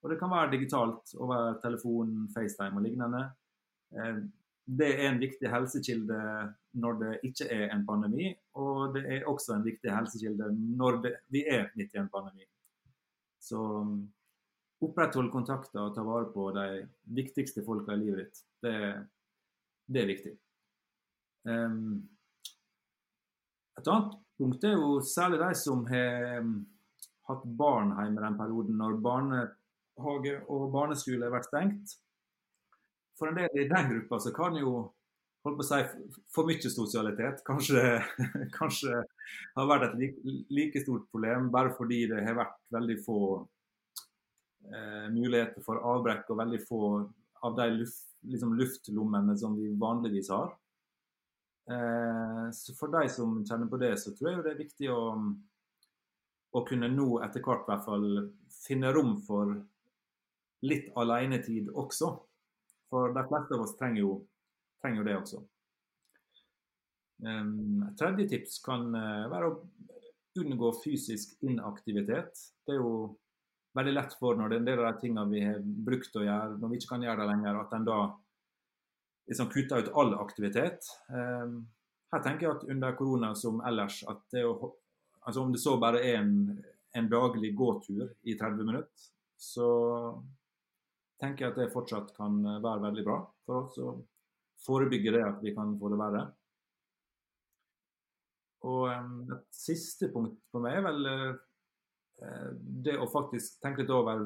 Og 0.02 0.10
det 0.12 0.18
kan 0.20 0.30
være 0.30 0.52
digitalt 0.52 1.14
over 1.18 1.56
telefon, 1.62 2.28
FaceTime 2.34 2.76
og 2.78 2.84
lignende. 2.84 3.22
Det 4.66 4.90
er 4.92 5.08
en 5.08 5.22
viktig 5.22 5.50
helsekilde 5.50 6.18
når 6.76 6.98
det 7.00 7.12
ikke 7.30 7.48
er 7.54 7.72
en 7.72 7.86
pandemi, 7.86 8.28
og 8.60 8.94
det 8.94 9.04
er 9.14 9.28
også 9.30 9.56
en 9.56 9.64
viktig 9.64 9.90
helsekilde 9.94 10.50
når 10.52 11.00
det, 11.02 11.12
vi 11.32 11.44
er 11.48 11.70
midt 11.78 11.94
i 11.94 12.02
en 12.02 12.12
pandemi. 12.12 12.44
Så 13.40 13.60
oppretthold 14.82 15.30
kontakter 15.32 15.86
og 15.86 15.94
ta 15.96 16.04
vare 16.04 16.28
på 16.34 16.50
de 16.54 16.66
viktigste 17.16 17.64
folka 17.64 17.94
i 17.94 18.02
livet 18.02 18.24
ditt. 18.24 18.42
Det, 18.62 18.76
det 19.86 20.02
er 20.02 20.10
viktig. 20.10 20.34
Um, 21.46 22.04
et 23.76 23.88
annet 23.92 24.16
punkt 24.38 24.64
er 24.64 24.74
jo 24.76 24.96
særlig 25.04 25.40
de 25.42 25.52
som 25.58 25.84
har 25.90 26.42
hatt 27.28 27.46
barn 27.58 27.94
hjemme 27.98 28.22
den 28.22 28.38
perioden 28.38 28.80
når 28.80 28.98
barnehage 29.04 30.36
og 30.52 30.68
barneskole 30.74 31.26
har 31.26 31.34
vært 31.34 31.48
stengt. 31.50 31.96
For 33.16 33.30
en 33.30 33.38
del 33.38 33.64
i 33.64 33.68
den 33.68 33.90
gruppa 33.90 34.20
så 34.20 34.32
kan 34.36 34.56
jo 34.60 34.72
holdt 35.46 35.60
på 35.60 35.64
å 35.64 35.68
si, 35.68 35.80
for 36.34 36.48
mye 36.48 36.72
sosialitet 36.72 37.42
kanskje, 37.46 37.82
kanskje 38.58 39.02
har 39.56 39.68
vært 39.70 39.90
et 39.90 40.00
like, 40.00 40.34
like, 40.50 40.82
stort 40.82 41.06
problem, 41.12 41.50
bare 41.54 41.74
fordi 41.76 42.04
det 42.10 42.24
har 42.26 42.38
vært 42.38 42.58
veldig 42.74 42.98
få 43.06 43.20
eh, 44.72 45.06
muligheter 45.14 45.64
for 45.66 45.80
avbrekk 45.94 46.32
og 46.32 46.42
veldig 46.42 46.62
få 46.66 46.82
av 47.46 47.56
de 47.58 47.68
luft, 47.78 48.06
liksom 48.26 48.56
luftlommene 48.58 49.36
som 49.38 49.54
vi 49.58 49.70
vanligvis 49.78 50.32
har. 50.34 50.50
Eh, 51.70 52.50
så 52.52 52.74
For 52.78 52.92
de 52.94 53.08
som 53.10 53.40
kjenner 53.44 53.70
på 53.70 53.80
det, 53.82 53.96
så 53.98 54.14
tror 54.14 54.30
jeg 54.30 54.44
det 54.44 54.52
er 54.54 54.60
viktig 54.60 54.90
å, 54.94 55.00
å 56.54 56.62
kunne 56.68 56.90
nå 56.92 57.08
etter 57.26 57.42
hvert 57.42 57.66
hvert 57.66 57.84
fall 57.86 58.06
finne 58.54 58.92
rom 58.94 59.16
for 59.26 59.56
litt 60.66 60.88
alenetid 60.98 61.72
også. 61.74 62.12
For 62.90 63.12
de 63.14 63.26
fleste 63.26 63.56
av 63.56 63.66
oss 63.66 63.76
trenger 63.78 64.04
jo, 64.04 64.14
trenger 64.82 65.02
jo 65.02 65.08
det 65.08 65.18
også. 65.18 65.42
Um, 67.26 67.82
et 67.88 67.94
tredje 67.96 68.26
tips 68.28 68.58
kan 68.64 68.90
uh, 68.92 69.26
være 69.32 69.48
å 69.48 69.60
unngå 70.36 70.70
fysisk 70.82 71.32
inaktivitet. 71.48 72.42
Det 72.66 72.74
er 72.74 72.82
jo 72.82 73.16
veldig 73.76 73.94
lett 73.96 74.16
for 74.20 74.36
når 74.36 74.52
det 74.52 74.56
er 74.56 74.62
en 74.62 74.68
del 74.68 74.82
av 74.82 74.88
de 74.90 75.02
tingene 75.02 75.30
vi 75.32 75.42
har 75.44 75.62
brukt 75.64 76.16
å 76.16 76.24
gjøre, 76.24 76.58
når 76.60 76.72
vi 76.72 76.80
ikke 76.80 76.92
kan 76.92 77.06
gjøre 77.06 77.22
det 77.22 77.28
lenger, 77.32 77.60
at 77.60 77.74
en 77.76 77.88
da 77.88 77.98
liksom 79.26 79.50
kutta 79.50 79.78
ut 79.78 79.92
all 79.94 80.14
aktivitet. 80.14 80.86
Um, 81.10 81.66
her 82.12 82.22
tenker 82.22 82.46
jeg 82.46 82.56
at 82.56 82.66
under 82.70 82.96
korona 82.98 83.34
som 83.34 83.60
ellers, 83.66 84.02
at 84.08 84.22
det 84.32 84.44
å, 84.46 84.70
altså 85.26 85.42
om 85.42 85.52
det 85.52 85.62
så 85.62 85.76
bare 85.82 86.02
er 86.06 86.20
en, 86.20 86.34
en 86.96 87.10
daglig 87.10 87.52
gåtur 87.58 88.08
i 88.22 88.36
30 88.38 88.62
minutter, 88.62 89.08
så 89.36 89.68
tenker 91.20 91.46
jeg 91.46 91.52
at 91.52 91.60
det 91.60 91.72
fortsatt 91.72 92.14
kan 92.16 92.38
være 92.44 92.84
veldig 92.86 93.02
bra 93.04 93.18
for 93.44 93.66
oss 93.66 93.76
Og 93.84 93.98
forebygge 94.64 95.12
det 95.12 95.24
at 95.24 95.42
vi 95.44 95.52
kan 95.56 95.74
få 95.80 95.90
det 95.92 95.98
verre. 96.00 96.22
Og 98.66 98.88
et 98.90 99.44
siste 99.54 100.08
punkt 100.12 100.40
for 100.50 100.64
meg 100.64 100.78
er 100.78 100.86
vel 100.86 101.10
det 102.86 102.96
å 102.96 103.08
faktisk 103.10 103.60
tenke 103.62 103.84
litt 103.84 103.92
over 103.92 104.24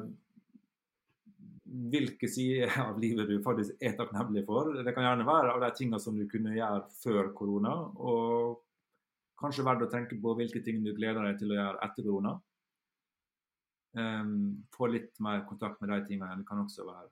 hvilke 1.71 2.27
sider 2.29 2.71
av 2.85 2.99
livet 3.01 3.29
du 3.29 3.37
faktisk 3.43 3.79
er 3.83 3.95
takknemlig 3.97 4.43
for. 4.47 4.73
Det 4.83 4.93
kan 4.95 5.07
gjerne 5.07 5.27
være 5.27 5.55
av 5.55 5.63
de 5.63 5.71
tingene 5.77 6.01
som 6.03 6.17
du 6.17 6.27
kunne 6.31 6.55
gjøre 6.55 6.83
før 7.01 7.31
korona, 7.37 7.75
og 7.97 8.61
kanskje 9.41 9.65
verdt 9.65 9.87
å 9.87 9.91
tenke 9.91 10.19
på 10.21 10.35
hvilke 10.37 10.61
ting 10.65 10.83
du 10.85 10.93
gleder 10.95 11.25
deg 11.25 11.39
til 11.41 11.53
å 11.53 11.59
gjøre 11.59 11.83
etter 11.87 12.07
korona. 12.07 12.35
Um, 13.91 14.35
få 14.71 14.87
litt 14.87 15.17
mer 15.19 15.43
kontakt 15.49 15.81
med 15.81 15.91
de 15.91 15.97
tingene 16.07 16.37
det 16.39 16.45
kan 16.47 16.61
også 16.61 16.85
være, 16.87 17.09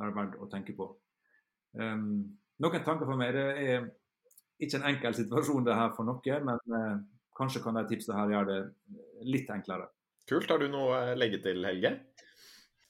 være 0.00 0.14
verdt 0.16 0.38
å 0.40 0.48
tenke 0.48 0.72
på. 0.76 0.86
Um, 1.76 2.38
noen 2.64 2.84
tanker 2.86 3.04
for 3.04 3.20
meg 3.20 3.34
det 3.36 3.44
er 3.60 3.90
ikke 4.58 4.80
en 4.80 4.88
enkel 4.88 5.14
situasjon 5.18 5.66
det 5.66 5.76
her 5.76 5.92
for 5.96 6.08
noe, 6.08 6.38
men 6.48 6.62
uh, 6.72 6.96
kanskje 7.38 7.62
kan 7.64 7.76
de 7.76 7.84
tipsene 7.90 8.16
her 8.18 8.32
gjøre 8.32 8.54
det 8.54 9.28
litt 9.28 9.52
enklere. 9.52 9.90
Kult. 10.28 10.48
Har 10.50 10.60
du 10.60 10.68
noe 10.68 10.96
å 10.96 11.18
legge 11.18 11.40
til, 11.44 11.62
Helge? 11.64 11.94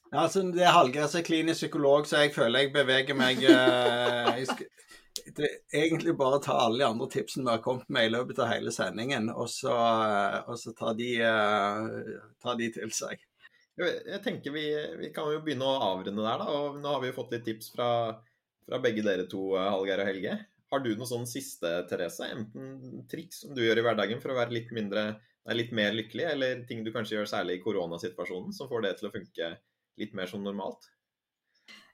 Ja, 0.08 0.22
altså, 0.24 0.40
det 0.48 0.62
er 0.64 0.72
Hallgeir 0.72 1.08
som 1.10 1.20
er 1.20 1.26
klinisk 1.26 1.60
psykolog, 1.60 2.06
så 2.08 2.22
jeg 2.22 2.32
føler 2.32 2.64
jeg 2.64 2.72
beveger 2.72 3.16
meg 3.16 3.42
eh, 3.44 4.38
jeg 4.40 4.46
skal, 4.48 4.68
det 5.36 5.50
egentlig 5.74 6.14
bare 6.16 6.38
ta 6.40 6.54
alle 6.62 6.80
de 6.80 6.86
andre 6.86 7.08
tipsene 7.12 7.44
vi 7.44 7.52
har 7.52 7.64
kommet 7.64 7.90
med 7.92 8.08
i 8.08 8.12
løpet 8.14 8.40
av 8.40 8.48
hele 8.48 8.72
sendingen, 8.72 9.28
og 9.34 9.50
så, 9.52 9.74
eh, 9.74 10.38
og 10.48 10.56
så 10.56 10.72
ta, 10.78 10.94
de, 10.96 11.10
eh, 11.20 12.14
ta, 12.40 12.56
de, 12.56 12.70
til 12.78 12.94
seg. 12.96 13.20
Jeg 13.78 14.22
tenker 14.24 14.54
vi, 14.54 14.64
vi, 15.02 15.12
kan 15.14 15.28
jo 15.30 15.44
begynne 15.44 15.68
å 15.68 15.76
avrunde 15.90 16.24
der, 16.24 16.40
da. 16.40 16.56
og 16.56 16.80
Nå 16.80 16.94
har 16.94 17.04
vi 17.04 17.12
jo 17.12 17.18
fått 17.20 17.36
litt 17.36 17.44
tips 17.46 17.74
fra, 17.76 17.90
fra 18.64 18.80
begge 18.82 19.04
dere 19.04 19.28
to, 19.28 19.52
Hallgeir 19.60 20.02
og 20.02 20.08
Helge. 20.08 20.40
Har 20.72 20.84
du 20.84 20.90
noe 20.96 21.08
sånn 21.08 21.28
siste, 21.28 21.82
Therese? 21.88 22.32
Enten 22.32 23.04
triks 23.12 23.44
som 23.44 23.52
du 23.56 23.60
gjør 23.62 23.82
i 23.82 23.84
hverdagen 23.84 24.24
for 24.24 24.32
å 24.32 24.40
være 24.40 24.56
litt, 24.56 24.72
mindre, 24.74 25.10
litt 25.52 25.70
mer 25.76 25.92
lykkelig, 25.94 26.30
eller 26.32 26.64
ting 26.68 26.80
du 26.84 26.94
kanskje 26.96 27.20
gjør 27.20 27.30
særlig 27.36 27.60
i 27.60 27.62
koronasituasjonen 27.62 28.56
som 28.56 28.72
får 28.72 28.88
det 28.88 28.98
til 28.98 29.12
å 29.12 29.14
funke 29.14 29.56
litt 30.00 30.14
mer 30.16 30.30
som 30.30 30.44
normalt? 30.44 30.88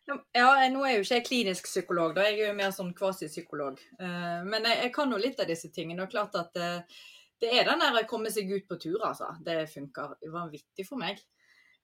Ja, 0.04 0.48
nå 0.68 0.82
er 0.84 0.98
jo 0.98 1.04
ikke 1.04 1.16
jeg 1.16 1.26
klinisk 1.28 1.68
psykolog, 1.70 2.12
da. 2.16 2.26
jeg 2.28 2.42
er 2.42 2.50
jo 2.50 2.56
mer 2.58 2.72
sånn 2.76 2.92
kvasipsykolog. 2.96 3.80
Eh, 3.96 4.40
men 4.44 4.66
jeg, 4.68 4.90
kan 4.92 5.12
jo 5.12 5.20
litt 5.20 5.40
av 5.40 5.48
disse 5.48 5.70
tingene. 5.72 6.04
Og 6.04 6.12
klart 6.12 6.36
at 6.36 6.58
eh, 6.60 6.98
det 7.40 7.52
er 7.56 7.64
den 7.68 7.80
der 7.80 7.96
å 8.02 8.04
komme 8.08 8.32
seg 8.32 8.52
ut 8.52 8.66
på 8.68 8.76
tur, 8.82 8.98
altså. 9.00 9.32
Det 9.44 9.64
funker 9.72 10.18
vanvittig 10.32 10.86
for 10.88 11.00
meg. 11.00 11.22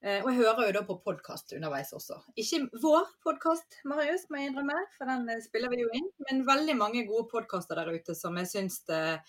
Eh, 0.01 0.23
og 0.25 0.31
jeg 0.31 0.39
hører 0.39 0.71
jo 0.71 0.75
da 0.79 0.81
på 0.89 0.97
podkast 1.05 1.53
underveis 1.53 1.91
også. 1.93 2.17
Ikke 2.41 2.63
vår 2.81 3.09
podkast, 3.25 3.81
Marius, 3.91 4.25
må 4.33 4.41
jeg 4.41 4.49
innrømme, 4.49 4.79
for 4.97 5.11
den 5.11 5.43
spiller 5.45 5.73
vi 5.73 5.83
jo 5.83 5.91
inn. 5.99 6.09
Men 6.29 6.45
veldig 6.49 6.77
mange 6.81 7.05
gode 7.09 7.29
podkaster 7.29 7.77
der 7.77 7.93
ute 7.93 8.17
som 8.17 8.39
jeg 8.41 8.49
syns 8.49 8.81
er 8.89 9.21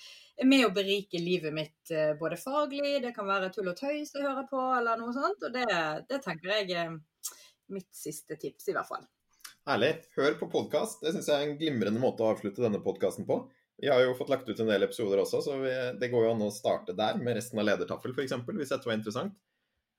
med 0.48 0.64
å 0.64 0.74
berike 0.74 1.20
livet 1.20 1.52
mitt 1.54 1.92
både 2.20 2.40
faglig, 2.40 3.02
det 3.04 3.12
kan 3.14 3.28
være 3.28 3.52
tull 3.54 3.68
og 3.70 3.76
tøys 3.78 4.16
jeg 4.16 4.24
hører 4.24 4.48
på, 4.50 4.62
eller 4.78 5.02
noe 5.02 5.12
sånt. 5.14 5.44
Og 5.44 5.52
det, 5.54 5.68
det 6.08 6.22
tenker 6.24 6.56
jeg 6.56 6.72
er 6.86 6.96
mitt 7.72 7.92
siste 7.96 8.40
tips, 8.40 8.72
i 8.72 8.78
hvert 8.78 8.88
fall. 8.88 9.04
Herlig. 9.68 9.92
Hør 10.16 10.40
på 10.40 10.50
podkast. 10.56 11.04
Det 11.04 11.12
syns 11.14 11.28
jeg 11.30 11.36
er 11.36 11.50
en 11.50 11.60
glimrende 11.60 12.02
måte 12.02 12.24
å 12.24 12.32
avslutte 12.32 12.64
denne 12.64 12.80
podkasten 12.82 13.28
på. 13.28 13.44
Vi 13.82 13.90
har 13.92 14.00
jo 14.06 14.16
fått 14.18 14.32
lagt 14.32 14.50
ut 14.50 14.60
en 14.62 14.72
del 14.72 14.88
episoder 14.88 15.20
også, 15.22 15.44
så 15.44 15.60
vi, 15.62 15.72
det 16.00 16.10
går 16.14 16.26
jo 16.26 16.34
an 16.36 16.44
å 16.48 16.52
starte 16.54 16.96
der 16.98 17.20
med 17.20 17.36
resten 17.38 17.60
av 17.60 17.68
Ledertaffel 17.68 18.16
f.eks., 18.16 18.40
hvis 18.48 18.74
dette 18.74 18.88
var 18.88 18.98
interessant. 18.98 19.36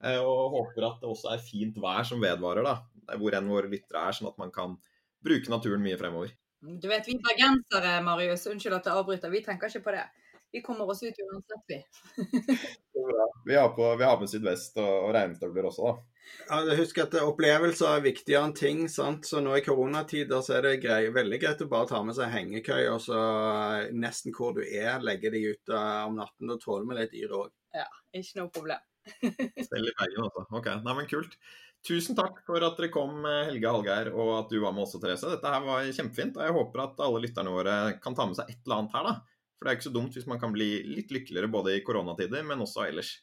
Eh, 0.02 0.18
og 0.18 0.56
håper 0.56 0.88
at 0.88 1.02
det 1.02 1.10
også 1.10 1.34
er 1.34 1.42
fint 1.42 1.78
vær 1.82 2.06
som 2.06 2.22
vedvarer, 2.22 2.66
da. 2.66 3.16
Hvor 3.18 3.36
enn 3.38 3.50
våre 3.50 3.70
lyttere 3.70 4.06
er, 4.08 4.16
sånn 4.16 4.30
at 4.30 4.40
man 4.40 4.50
kan 4.54 4.78
bruke 5.22 5.50
naturen 5.52 5.82
mye 5.84 5.98
fremover. 5.98 6.34
Du 6.62 6.88
vet, 6.90 7.06
vi 7.08 7.18
bergensere, 7.22 7.96
Marius, 8.06 8.46
unnskyld 8.50 8.78
at 8.78 8.88
jeg 8.88 8.98
avbryter, 8.98 9.32
vi 9.32 9.42
tenker 9.42 9.70
ikke 9.70 9.86
på 9.86 9.94
det. 9.96 10.06
Vi 10.52 10.60
kommer 10.62 10.90
oss 10.90 11.02
ut 11.02 11.20
uansett, 11.24 11.62
vi. 11.66 11.78
vi, 13.48 13.54
har 13.54 13.70
på, 13.74 13.96
vi 13.96 14.04
har 14.04 14.18
med 14.20 14.30
sydvest 14.30 14.76
og, 14.82 14.90
og 15.08 15.14
regnstøvler 15.16 15.70
også, 15.70 15.90
da. 15.90 16.08
Ja, 16.46 16.60
Husk 16.78 17.00
at 17.02 17.16
opplevelser 17.18 17.96
er 17.96 18.04
viktigere 18.04 18.46
enn 18.46 18.54
ting. 18.56 18.84
sant? 18.92 19.26
Så 19.26 19.40
nå 19.42 19.56
i 19.56 19.64
koronatider 19.64 20.44
så 20.44 20.58
er 20.58 20.68
det 20.68 20.76
grei, 20.84 21.00
veldig 21.14 21.40
greit 21.42 21.64
å 21.64 21.70
bare 21.72 21.90
ta 21.90 22.02
med 22.06 22.18
seg 22.18 22.30
hengekøy 22.34 22.86
og 22.92 23.00
så 23.02 23.18
eh, 23.18 23.90
nesten 23.96 24.34
hvor 24.36 24.54
du 24.56 24.62
er, 24.62 25.02
legge 25.02 25.32
deg 25.34 25.50
ut 25.50 25.74
om 25.78 26.20
natten. 26.20 26.52
Da 26.52 26.60
tåler 26.62 26.88
vi 26.90 27.00
litt 27.00 27.16
dyr 27.16 27.36
òg. 27.40 27.52
Ja, 27.74 27.88
ikke 28.14 28.42
noe 28.42 28.52
problem. 28.54 28.86
Stell 29.66 29.88
i 29.88 29.94
veien, 29.98 30.22
altså. 30.22 30.46
Ok, 30.54 30.70
nei, 30.84 30.96
men 30.98 31.10
kult. 31.10 31.36
Tusen 31.82 32.14
takk 32.14 32.38
for 32.46 32.62
at 32.62 32.78
dere 32.78 32.92
kom, 32.94 33.24
eh, 33.26 33.48
Helge 33.48 33.70
Hallgeir, 33.74 34.12
og 34.14 34.32
at 34.36 34.52
du 34.52 34.60
var 34.62 34.74
med 34.76 34.84
også, 34.86 35.00
Therese. 35.02 35.32
Dette 35.34 35.54
her 35.54 35.66
var 35.66 35.88
kjempefint. 35.88 36.38
og 36.38 36.46
Jeg 36.46 36.56
håper 36.58 36.84
at 36.84 37.04
alle 37.08 37.24
lytterne 37.24 37.54
våre 37.54 37.76
kan 38.02 38.14
ta 38.18 38.28
med 38.28 38.38
seg 38.38 38.52
et 38.52 38.60
eller 38.62 38.82
annet 38.82 38.96
her. 38.98 39.10
da. 39.10 39.14
For 39.58 39.66
det 39.66 39.72
er 39.72 39.78
ikke 39.78 39.90
så 39.90 39.94
dumt 39.94 40.16
hvis 40.18 40.30
man 40.30 40.40
kan 40.42 40.54
bli 40.54 40.70
litt 40.90 41.14
lykkeligere 41.14 41.50
både 41.50 41.76
i 41.76 41.84
koronatider, 41.86 42.46
men 42.46 42.62
også 42.62 42.86
ellers. 42.88 43.16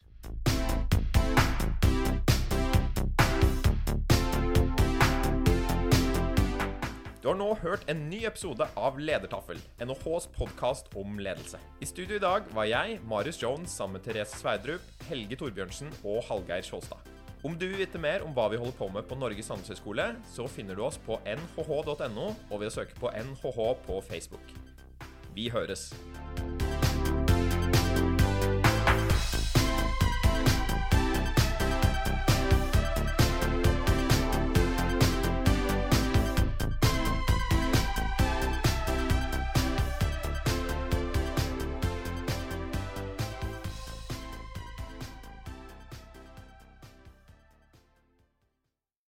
Du 7.20 7.26
har 7.28 7.36
nå 7.36 7.50
hørt 7.60 7.82
en 7.92 7.98
ny 8.08 8.22
episode 8.24 8.64
av 8.80 8.96
Ledertaffel, 8.96 9.58
NHHs 9.84 10.30
podkast 10.32 10.86
om 10.96 11.18
ledelse. 11.20 11.58
I 11.84 11.88
studio 11.88 12.16
i 12.16 12.22
dag 12.22 12.46
var 12.56 12.64
jeg, 12.64 12.94
Marius 13.04 13.42
Jones, 13.42 13.74
sammen 13.76 13.98
med 13.98 14.06
Therese 14.06 14.38
Sverdrup, 14.40 14.86
Helge 15.10 15.36
Torbjørnsen 15.36 15.92
og 16.00 16.22
Hallgeir 16.30 16.64
Sjåstad. 16.64 17.10
Om 17.44 17.58
du 17.60 17.66
vil 17.66 17.82
vite 17.82 18.00
mer 18.00 18.24
om 18.24 18.32
hva 18.32 18.48
vi 18.48 18.60
holder 18.62 18.78
på 18.78 18.88
med 18.94 19.04
på 19.04 19.20
Norges 19.20 19.52
handelshøyskole, 19.52 20.14
så 20.32 20.48
finner 20.48 20.80
du 20.80 20.86
oss 20.86 20.96
på 21.04 21.20
nhh.no 21.28 22.30
og 22.32 22.56
ved 22.56 22.70
å 22.70 22.74
søke 22.78 22.96
på 22.96 23.12
NHH 23.12 23.60
på 23.84 24.00
Facebook. 24.08 24.56
Vi 25.36 25.52
høres! 25.52 25.90